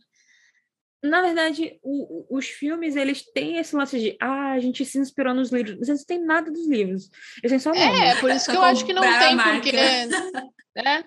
Na 1.03 1.21
verdade, 1.21 1.79
o, 1.83 2.25
os 2.35 2.47
filmes, 2.47 2.95
eles 2.95 3.23
têm 3.23 3.57
esse 3.57 3.75
lance 3.75 3.99
de, 3.99 4.17
ah, 4.19 4.51
a 4.51 4.59
gente 4.59 4.83
se 4.83 4.97
inspirou 4.97 5.33
nos 5.33 5.51
livros, 5.51 5.77
mas 5.79 5.89
eles 5.89 6.01
não 6.01 6.05
têm 6.05 6.25
nada 6.25 6.51
dos 6.51 6.67
livros. 6.67 7.09
Eles 7.43 7.51
têm 7.51 7.59
só 7.59 7.71
nome. 7.71 7.99
É, 8.01 8.15
por 8.15 8.29
isso 8.31 8.49
que 8.49 8.57
eu 8.57 8.63
acho 8.63 8.85
que 8.85 8.93
não 8.93 9.01
tem, 9.01 9.37
porque... 9.37 9.75
É, 10.75 11.03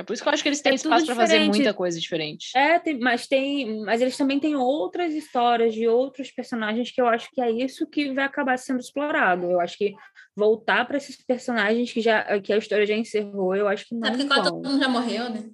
é 0.00 0.02
por 0.02 0.14
isso 0.14 0.22
que 0.22 0.28
eu 0.30 0.32
acho 0.32 0.42
que 0.42 0.48
eles 0.48 0.62
têm 0.62 0.72
é 0.72 0.74
espaço 0.76 1.04
para 1.04 1.14
fazer 1.14 1.40
muita 1.40 1.74
coisa 1.74 2.00
diferente. 2.00 2.56
É, 2.56 2.78
tem, 2.78 2.98
mas 2.98 3.26
tem, 3.26 3.84
mas 3.84 4.00
eles 4.00 4.16
também 4.16 4.40
têm 4.40 4.56
outras 4.56 5.12
histórias 5.12 5.74
de 5.74 5.86
outros 5.86 6.30
personagens 6.30 6.90
que 6.90 7.00
eu 7.00 7.06
acho 7.06 7.28
que 7.30 7.40
é 7.40 7.50
isso 7.50 7.86
que 7.86 8.10
vai 8.14 8.24
acabar 8.24 8.58
sendo 8.58 8.80
explorado. 8.80 9.50
Eu 9.50 9.60
acho 9.60 9.76
que 9.76 9.94
voltar 10.34 10.86
para 10.86 10.96
esses 10.96 11.22
personagens 11.22 11.92
que 11.92 12.00
já 12.00 12.40
que 12.40 12.50
a 12.50 12.56
história 12.56 12.86
já 12.86 12.94
encerrou, 12.94 13.54
eu 13.54 13.68
acho 13.68 13.86
que 13.86 13.94
não. 13.94 14.08
É 14.08 14.10
porque 14.10 14.26
quando 14.26 14.44
todo 14.44 14.54
mundo 14.54 14.80
já 14.80 14.88
morreu, 14.88 15.28
né? 15.28 15.50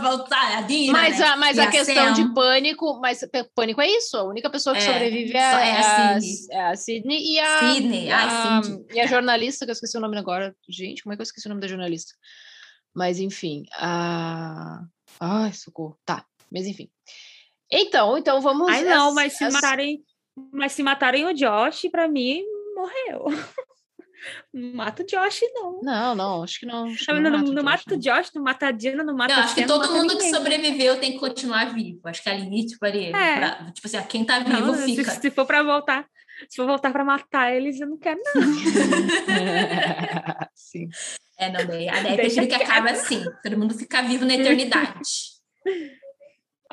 Voltar, 0.00 0.58
a 0.58 0.60
Dina, 0.62 0.92
mas 0.92 1.18
né? 1.18 1.24
a, 1.24 1.36
mas 1.36 1.58
a, 1.58 1.64
a 1.64 1.70
questão 1.70 1.94
Sam. 1.94 2.12
de 2.14 2.34
pânico, 2.34 2.98
mas 3.00 3.20
pânico 3.54 3.80
é 3.80 3.86
isso. 3.86 4.16
A 4.16 4.24
única 4.24 4.50
pessoa 4.50 4.74
que 4.74 4.82
é, 4.82 4.92
sobrevive 4.92 5.36
é, 5.36 5.38
é, 5.38 5.52
a, 5.52 6.18
é 6.50 6.64
a 6.64 6.76
Sidney 6.76 7.32
e 7.34 7.38
a, 7.38 7.58
Sidney. 7.60 8.10
Ai, 8.10 8.28
a, 8.28 8.60
e 8.92 9.00
a 9.00 9.06
jornalista, 9.06 9.64
que 9.64 9.70
eu 9.70 9.74
esqueci 9.74 9.96
o 9.96 10.00
nome 10.00 10.18
agora. 10.18 10.54
Gente, 10.68 11.02
como 11.02 11.12
é 11.12 11.16
que 11.16 11.20
eu 11.20 11.24
esqueci 11.24 11.46
o 11.46 11.50
nome 11.50 11.60
da 11.60 11.68
jornalista? 11.68 12.12
Mas 12.92 13.20
enfim, 13.20 13.64
a. 13.74 14.80
Ai, 15.20 15.52
socorro. 15.52 15.96
Tá, 16.04 16.24
mas 16.50 16.66
enfim. 16.66 16.90
Então, 17.70 18.18
então 18.18 18.40
vamos. 18.40 18.68
Ai, 18.68 18.82
não, 18.82 19.10
as, 19.10 19.14
mas 19.14 19.32
se 19.34 19.44
as... 19.44 19.54
matarem. 19.54 20.02
Mas 20.50 20.72
se 20.72 20.82
matarem 20.82 21.26
o 21.26 21.32
Josh, 21.32 21.88
para 21.90 22.08
mim, 22.08 22.42
morreu. 22.74 23.26
Não 24.52 24.74
mata 24.74 25.02
o 25.02 25.06
Josh, 25.06 25.40
não. 25.54 25.80
Não, 25.82 26.14
não, 26.14 26.42
acho 26.42 26.60
que 26.60 26.66
não. 26.66 26.86
Acho 26.86 27.04
que 27.04 27.12
não, 27.12 27.30
não, 27.30 27.38
não, 27.38 27.52
não 27.52 27.62
mata 27.62 27.94
o 27.94 27.98
Josh, 27.98 28.30
não 28.34 28.42
mata 28.42 28.68
a 28.68 28.70
Dina, 28.70 29.02
não 29.02 29.16
mata 29.16 29.34
não, 29.34 29.42
a 29.42 29.44
Acho 29.44 29.54
que 29.54 29.66
todo 29.66 29.92
mundo 29.92 30.16
que 30.16 30.30
sobreviveu 30.30 30.98
tem 30.98 31.12
que 31.12 31.18
continuar 31.18 31.74
vivo. 31.74 32.00
Acho 32.04 32.22
que 32.22 32.28
é 32.28 32.36
limite 32.36 32.72
tipo, 32.72 32.84
ali. 32.84 33.06
É. 33.06 33.36
Pra, 33.36 33.72
tipo 33.72 33.86
assim, 33.86 34.02
quem 34.08 34.24
tá 34.24 34.40
vivo 34.40 34.66
não, 34.66 34.74
fica. 34.74 35.10
Se, 35.10 35.20
se 35.20 35.30
for 35.30 35.46
para 35.46 35.62
voltar, 35.62 36.06
se 36.48 36.56
for 36.56 36.66
voltar 36.66 36.92
para 36.92 37.04
matar 37.04 37.52
eles, 37.52 37.80
eu 37.80 37.88
não 37.88 37.98
quero, 37.98 38.20
não. 38.34 38.42
Sim. 40.54 40.88
É, 41.38 41.50
não, 41.50 41.66
daí 41.66 41.88
a 41.88 42.00
ideia 42.00 42.40
é 42.40 42.46
que 42.46 42.54
acaba 42.54 42.90
assim, 42.90 43.24
todo 43.42 43.58
mundo 43.58 43.74
fica 43.74 44.02
vivo 44.02 44.24
na 44.24 44.34
eternidade. 44.34 45.32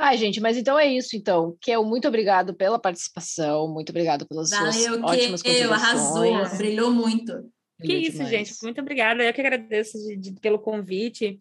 Ai, 0.02 0.18
gente, 0.18 0.40
mas 0.40 0.56
então 0.56 0.80
é 0.80 0.88
isso, 0.88 1.16
então. 1.16 1.58
Kel, 1.60 1.84
muito 1.84 2.08
obrigado 2.08 2.54
pela 2.54 2.80
participação, 2.80 3.68
muito 3.68 3.90
obrigado 3.90 4.26
pelas 4.26 4.50
Valeu, 4.50 4.72
suas 4.72 4.96
que 4.96 5.04
ótimas 5.04 5.42
eu, 5.44 5.74
arrasou, 5.74 6.58
brilhou 6.58 6.92
muito. 6.92 7.34
Que 7.82 7.94
isso, 7.94 8.24
demais. 8.24 8.30
gente, 8.30 8.64
muito 8.64 8.80
obrigada. 8.80 9.24
Eu 9.24 9.34
que 9.34 9.42
agradeço 9.42 9.98
de, 9.98 10.16
de, 10.16 10.40
pelo 10.40 10.58
convite. 10.58 11.38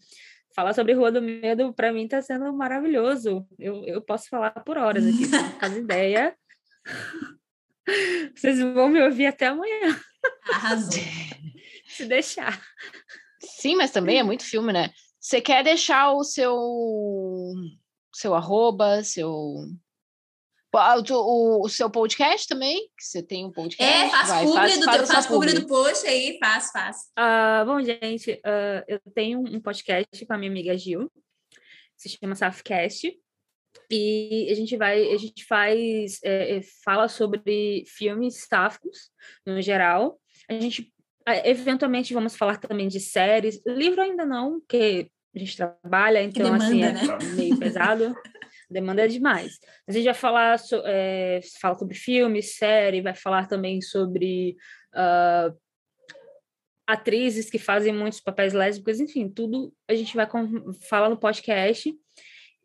Falar 0.54 0.74
sobre 0.74 0.92
Rua 0.92 1.12
do 1.12 1.22
Medo, 1.22 1.72
para 1.72 1.92
mim, 1.92 2.04
está 2.04 2.20
sendo 2.20 2.52
maravilhoso. 2.52 3.46
Eu, 3.56 3.84
eu 3.84 4.02
posso 4.02 4.28
falar 4.28 4.50
por 4.50 4.76
horas 4.76 5.06
aqui, 5.06 5.24
se 5.24 5.30
não 5.30 5.50
faz 5.52 5.76
ideia. 5.76 6.36
Vocês 8.34 8.58
vão 8.58 8.88
me 8.88 9.00
ouvir 9.00 9.26
até 9.26 9.46
amanhã. 9.46 10.00
Arrasou. 10.52 11.00
se 11.86 12.06
deixar. 12.06 12.60
Sim, 13.40 13.76
mas 13.76 13.92
também 13.92 14.18
é 14.18 14.22
muito 14.24 14.44
filme, 14.44 14.72
né? 14.72 14.90
Você 15.20 15.40
quer 15.40 15.62
deixar 15.62 16.12
o 16.12 16.24
seu 16.24 16.56
seu 18.18 18.34
arroba, 18.34 19.04
seu 19.04 19.30
o, 20.74 21.64
o, 21.64 21.68
seu 21.68 21.88
podcast 21.88 22.46
também, 22.46 22.88
que 22.96 23.04
você 23.04 23.22
tem 23.22 23.44
um 23.44 23.52
podcast. 23.52 23.94
É, 23.94 24.10
faz 24.10 24.28
vai, 24.28 24.44
publi 24.44 24.58
faz, 24.58 24.78
do, 24.78 24.84
faz, 24.84 25.08
faz 25.08 25.26
publi 25.26 25.52
do 25.54 25.66
post 25.66 26.06
aí, 26.06 26.36
faz, 26.38 26.70
faz. 26.70 26.96
Uh, 27.18 27.64
bom, 27.64 27.82
gente, 27.82 28.32
uh, 28.32 28.84
eu 28.86 29.00
tenho 29.14 29.40
um 29.40 29.60
podcast 29.60 30.26
com 30.26 30.32
a 30.32 30.38
minha 30.38 30.50
amiga 30.50 30.76
Gil, 30.76 31.10
se 31.96 32.08
chama 32.08 32.34
Safcast, 32.34 33.16
e 33.90 34.48
a 34.50 34.54
gente 34.54 34.76
vai, 34.76 35.12
a 35.12 35.16
gente 35.16 35.44
faz, 35.44 36.18
é, 36.24 36.58
é 36.58 36.62
fala 36.84 37.08
sobre 37.08 37.84
filmes 37.86 38.46
sáficos, 38.46 39.10
no 39.46 39.62
geral. 39.62 40.20
A 40.50 40.54
gente 40.54 40.92
ah, 41.24 41.48
eventualmente 41.48 42.12
vamos 42.12 42.36
falar 42.36 42.58
também 42.58 42.88
de 42.88 43.00
séries. 43.00 43.60
Livro 43.66 44.02
ainda 44.02 44.26
não, 44.26 44.60
porque 44.60 45.10
a 45.34 45.38
gente 45.38 45.56
trabalha, 45.56 46.22
então 46.22 46.44
demanda, 46.44 46.64
assim, 46.64 46.82
é 46.82 46.92
né? 46.92 47.18
meio 47.34 47.56
pesado. 47.58 48.14
demanda 48.70 49.04
é 49.04 49.08
demais. 49.08 49.58
A 49.86 49.92
gente 49.92 50.04
vai 50.04 50.14
falar, 50.14 50.58
so, 50.58 50.82
é, 50.84 51.40
fala 51.60 51.78
sobre 51.78 51.94
filme, 51.94 52.42
série, 52.42 53.02
vai 53.02 53.14
falar 53.14 53.46
também 53.46 53.80
sobre 53.80 54.56
uh, 54.94 55.56
atrizes 56.86 57.50
que 57.50 57.58
fazem 57.58 57.92
muitos 57.92 58.20
papéis 58.20 58.52
lésbicos, 58.52 58.98
enfim, 58.98 59.28
tudo 59.28 59.72
a 59.86 59.94
gente 59.94 60.16
vai 60.16 60.26
falar 60.88 61.10
no 61.10 61.18
podcast. 61.18 61.94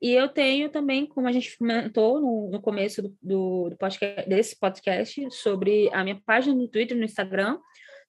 E 0.02 0.12
eu 0.12 0.28
tenho 0.28 0.70
também, 0.70 1.06
como 1.06 1.28
a 1.28 1.32
gente 1.32 1.58
comentou 1.58 2.20
no, 2.20 2.50
no 2.52 2.62
começo 2.62 3.02
do, 3.02 3.16
do, 3.22 3.70
do 3.70 3.78
podcast, 3.78 4.28
desse 4.28 4.60
podcast, 4.60 5.32
sobre 5.32 5.90
a 5.94 6.04
minha 6.04 6.22
página 6.26 6.54
no 6.54 6.68
Twitter 6.68 6.98
e 6.98 7.00
no 7.00 7.06
Instagram, 7.06 7.58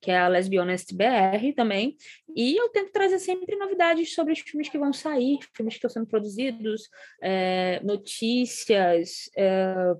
que 0.05 0.11
é 0.11 0.19
a 0.19 0.29
Lesbionest 0.29 0.95
BR 0.95 1.55
também. 1.57 1.97
E 2.37 2.61
eu 2.61 2.69
tento 2.69 2.93
trazer 2.93 3.19
sempre 3.19 3.57
novidades 3.57 4.15
sobre 4.15 4.35
os 4.35 4.41
filmes 4.41 4.69
que 4.69 4.77
vão 4.77 4.93
sair, 4.93 5.39
filmes 5.57 5.73
que 5.75 5.79
estão 5.79 5.89
sendo 5.89 6.07
produzidos, 6.07 6.83
é, 7.23 7.81
notícias, 7.83 9.31
é, 9.35 9.95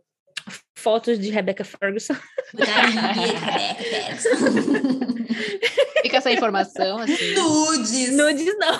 fotos 0.77 1.19
de 1.19 1.31
Rebecca 1.31 1.65
Ferguson. 1.65 2.13
Fica 6.03 6.19
essa 6.19 6.31
informação 6.31 6.99
assim. 6.99 7.35
Nudes. 7.35 8.15
Nudes 8.15 8.59
não. 8.59 8.79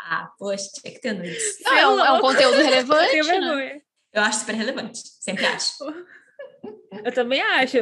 Ah, 0.00 0.28
poxa, 0.36 0.66
tinha 0.82 0.94
que 0.94 1.00
ter 1.00 1.12
nudes. 1.12 1.60
Não, 1.64 1.76
é, 1.76 1.88
um, 1.88 2.04
é 2.04 2.12
um 2.12 2.20
conteúdo 2.20 2.56
relevante. 2.60 3.22
Né? 3.22 3.80
Eu 4.12 4.22
acho 4.22 4.40
super 4.40 4.56
relevante, 4.56 5.00
sempre 5.20 5.46
acho. 5.46 5.74
Eu 7.04 7.12
também 7.12 7.40
acho, 7.40 7.78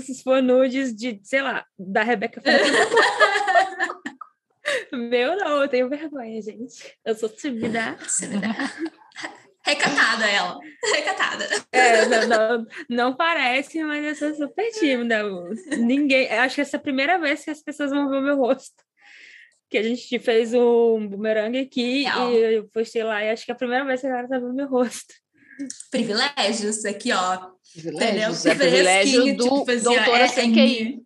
se 0.00 0.22
for 0.22 0.42
nudes 0.42 0.94
de, 0.94 1.20
sei 1.22 1.42
lá, 1.42 1.64
da 1.78 2.02
Rebeca 2.02 2.42
Meu 4.92 5.36
não, 5.36 5.62
eu 5.62 5.68
tenho 5.68 5.88
vergonha, 5.88 6.40
gente. 6.42 6.98
Eu 7.04 7.14
sou 7.14 7.28
tímida. 7.28 7.96
Recatada 9.64 10.26
ela. 10.26 10.58
Recatada. 10.94 11.46
É, 11.72 12.06
não, 12.06 12.28
não, 12.28 12.66
não, 12.88 13.16
parece, 13.16 13.82
mas 13.82 14.04
eu 14.04 14.14
sou 14.14 14.34
super 14.34 14.70
tímida. 14.72 15.22
Ninguém. 15.78 16.30
Acho 16.30 16.56
que 16.56 16.60
essa 16.62 16.76
é 16.76 16.78
a 16.78 16.82
primeira 16.82 17.18
vez 17.18 17.44
que 17.44 17.50
as 17.50 17.62
pessoas 17.62 17.90
vão 17.90 18.08
ver 18.08 18.18
o 18.18 18.22
meu 18.22 18.36
rosto 18.36 18.82
que 19.68 19.76
a 19.76 19.82
gente 19.82 20.18
fez 20.18 20.54
um 20.54 21.06
bumerangue 21.06 21.58
aqui 21.58 22.04
Real. 22.04 22.32
e 22.32 22.54
eu 22.54 22.68
postei 22.68 23.02
lá, 23.02 23.22
e 23.22 23.30
acho 23.30 23.44
que 23.44 23.50
é 23.50 23.54
a 23.54 23.58
primeira 23.58 23.84
vez 23.84 24.00
que 24.00 24.06
a 24.06 24.10
galera 24.10 24.28
tá 24.28 24.38
vendo 24.38 24.54
meu 24.54 24.68
rosto. 24.68 25.14
Privilégios 25.90 26.84
aqui, 26.84 27.12
ó. 27.12 27.50
Privilégios, 27.72 28.46
é 28.46 28.54
privilégio 28.54 29.36
do 29.36 29.44
tipo, 29.44 29.70
assim, 29.70 29.82
doutora 29.82 30.24
é, 30.24 30.28
sem 30.28 30.52
QI. 30.52 31.02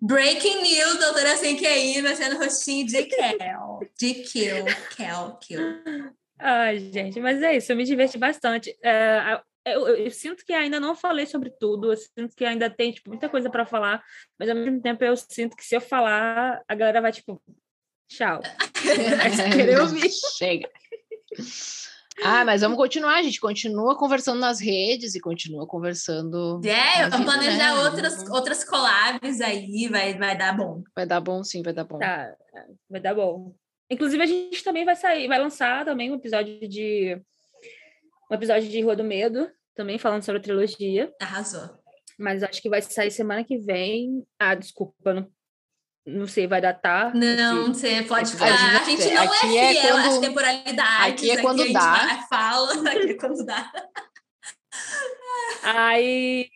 Breaking 0.00 0.62
news, 0.62 0.98
doutora 0.98 1.36
sem 1.36 1.56
QI, 1.56 2.00
mexendo 2.02 2.38
rostinho 2.38 2.86
de 2.86 3.04
Kel. 3.04 3.80
De 3.98 4.14
Kill, 4.14 4.64
Kel, 4.96 5.38
Kill. 5.40 5.60
Ai, 6.38 6.78
gente, 6.78 7.20
mas 7.20 7.42
é 7.42 7.56
isso, 7.56 7.72
eu 7.72 7.76
me 7.76 7.84
diverti 7.84 8.16
bastante. 8.16 8.76
É, 8.82 9.40
eu, 9.66 9.86
eu, 9.86 9.96
eu, 9.96 10.10
sinto 10.10 10.44
que 10.44 10.52
ainda 10.52 10.80
não 10.80 10.94
falei 10.94 11.26
sobre 11.26 11.50
tudo, 11.50 11.92
eu 11.92 11.96
sinto 11.96 12.34
que 12.34 12.44
ainda 12.44 12.70
tem 12.70 12.92
tipo, 12.92 13.10
muita 13.10 13.28
coisa 13.28 13.50
para 13.50 13.66
falar, 13.66 14.02
mas 14.38 14.48
ao 14.48 14.56
mesmo 14.56 14.80
tempo 14.80 15.04
eu 15.04 15.16
sinto 15.16 15.56
que 15.56 15.64
se 15.64 15.74
eu 15.74 15.80
falar, 15.80 16.62
a 16.66 16.74
galera 16.74 17.02
vai, 17.02 17.12
tipo, 17.12 17.42
Tchau. 18.08 18.40
querer 19.54 19.80
ouvir. 19.80 20.10
Chega. 20.36 20.68
Ah, 22.24 22.44
mas 22.44 22.60
vamos 22.60 22.76
continuar, 22.76 23.16
a 23.16 23.22
gente 23.22 23.40
continua 23.40 23.96
conversando 23.96 24.40
nas 24.40 24.60
redes 24.60 25.14
e 25.14 25.20
continua 25.20 25.66
conversando. 25.66 26.60
É, 26.64 27.08
vamos 27.08 27.26
planejar 27.26 27.74
né? 27.74 27.84
outras, 27.84 28.28
outras 28.28 28.64
collabs 28.64 29.40
aí, 29.40 29.88
vai, 29.88 30.16
vai 30.18 30.36
dar 30.36 30.56
bom. 30.56 30.82
Vai 30.94 31.06
dar 31.06 31.20
bom, 31.20 31.44
sim, 31.44 31.62
vai 31.62 31.72
dar 31.72 31.84
bom. 31.84 31.98
Tá, 31.98 32.34
vai 32.90 33.00
dar 33.00 33.14
bom. 33.14 33.54
Inclusive, 33.90 34.22
a 34.22 34.26
gente 34.26 34.62
também 34.62 34.84
vai 34.84 34.96
sair, 34.96 35.28
vai 35.28 35.38
lançar 35.38 35.84
também 35.84 36.10
um 36.10 36.16
episódio 36.16 36.68
de. 36.68 37.20
Um 38.30 38.34
episódio 38.34 38.68
de 38.68 38.82
Rua 38.82 38.94
do 38.94 39.04
Medo, 39.04 39.48
também 39.74 39.98
falando 39.98 40.22
sobre 40.22 40.40
a 40.40 40.42
trilogia. 40.42 41.10
Arrasou. 41.20 41.78
Mas 42.18 42.42
acho 42.42 42.60
que 42.60 42.68
vai 42.68 42.82
sair 42.82 43.10
semana 43.10 43.44
que 43.44 43.56
vem. 43.58 44.26
Ah, 44.38 44.54
desculpa, 44.54 45.14
não 45.14 45.26
não 46.08 46.26
sei, 46.26 46.46
vai 46.46 46.60
datar. 46.60 47.14
Não, 47.14 47.66
você 47.66 48.02
pode 48.02 48.32
falar. 48.32 48.80
A 48.80 48.84
gente 48.84 49.10
não 49.12 49.22
aqui 49.22 49.58
é, 49.58 49.64
é 49.64 49.80
fiel 49.80 49.98
é 49.98 50.02
quando... 50.02 50.06
às 50.06 50.18
temporalidades. 50.18 51.12
Aqui 51.12 51.30
é 51.30 51.36
quando 51.42 51.62
aqui 51.62 51.72
dá. 51.72 52.26
fala, 52.28 52.72
aqui 52.90 53.10
é 53.10 53.14
quando 53.14 53.44
dá. 53.44 53.72
Aí 55.62 56.48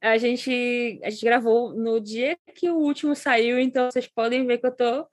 a 0.00 0.16
gente, 0.16 1.00
a 1.02 1.10
gente 1.10 1.24
gravou 1.24 1.74
no 1.74 2.00
dia 2.00 2.36
que 2.54 2.70
o 2.70 2.76
último 2.76 3.14
saiu, 3.14 3.58
então 3.58 3.90
vocês 3.90 4.06
podem 4.06 4.46
ver 4.46 4.58
que 4.58 4.66
eu 4.66 4.74
tô 4.74 5.06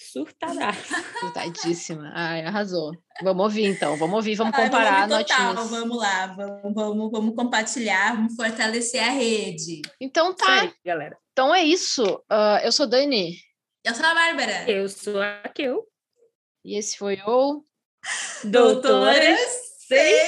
surtada. 0.00 0.72
Surtadíssima. 1.20 2.10
Ai, 2.14 2.42
arrasou. 2.42 2.92
Vamos 3.22 3.44
ouvir 3.44 3.66
então, 3.66 3.96
vamos 3.96 4.16
ouvir, 4.16 4.34
vamos 4.34 4.56
comparar 4.56 5.06
vamos 5.06 5.26
total, 5.26 5.54
notinhas. 5.54 5.70
Vamos 5.70 5.98
lá, 5.98 6.26
vamos, 6.28 6.74
vamos, 6.74 7.10
vamos 7.12 7.36
compartilhar, 7.36 8.16
vamos 8.16 8.34
fortalecer 8.34 9.02
a 9.02 9.10
rede. 9.10 9.82
Então 10.00 10.34
tá. 10.34 10.62
Aí, 10.62 10.72
galera. 10.84 11.18
Então 11.32 11.54
é 11.54 11.62
isso. 11.62 12.02
Uh, 12.04 12.64
eu 12.64 12.72
sou 12.72 12.86
Dani. 12.86 13.36
Eu 13.84 13.94
sou 13.94 14.06
a 14.06 14.14
Bárbara. 14.14 14.70
Eu 14.70 14.88
sou 14.88 15.20
a 15.20 15.42
Kel. 15.54 15.86
E 16.64 16.78
esse 16.78 16.96
foi 16.96 17.20
o 17.26 17.64
Doutoras 18.44 19.40
Sem 19.86 20.26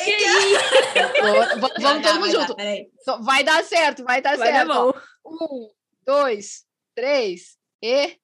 Vamos, 1.20 1.72
vamos 1.80 2.06
todo 2.06 2.20
mundo 2.20 2.30
junto. 2.30 2.56
Então, 2.58 3.22
vai 3.22 3.44
dar 3.44 3.62
certo, 3.64 4.04
vai 4.04 4.20
dar 4.20 4.36
vai 4.36 4.52
certo. 4.52 4.68
Dar 4.68 4.74
bom. 4.74 4.92
Um, 5.24 5.70
dois, 6.04 6.64
três 6.94 7.56
e 7.82 8.16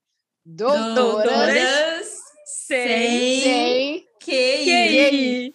Doutoras, 0.51 0.94
Doutoras 0.94 2.09
sem, 2.46 3.42
sem 3.42 4.05
QI. 4.18 5.53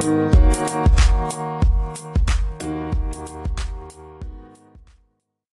QI. 0.00 0.39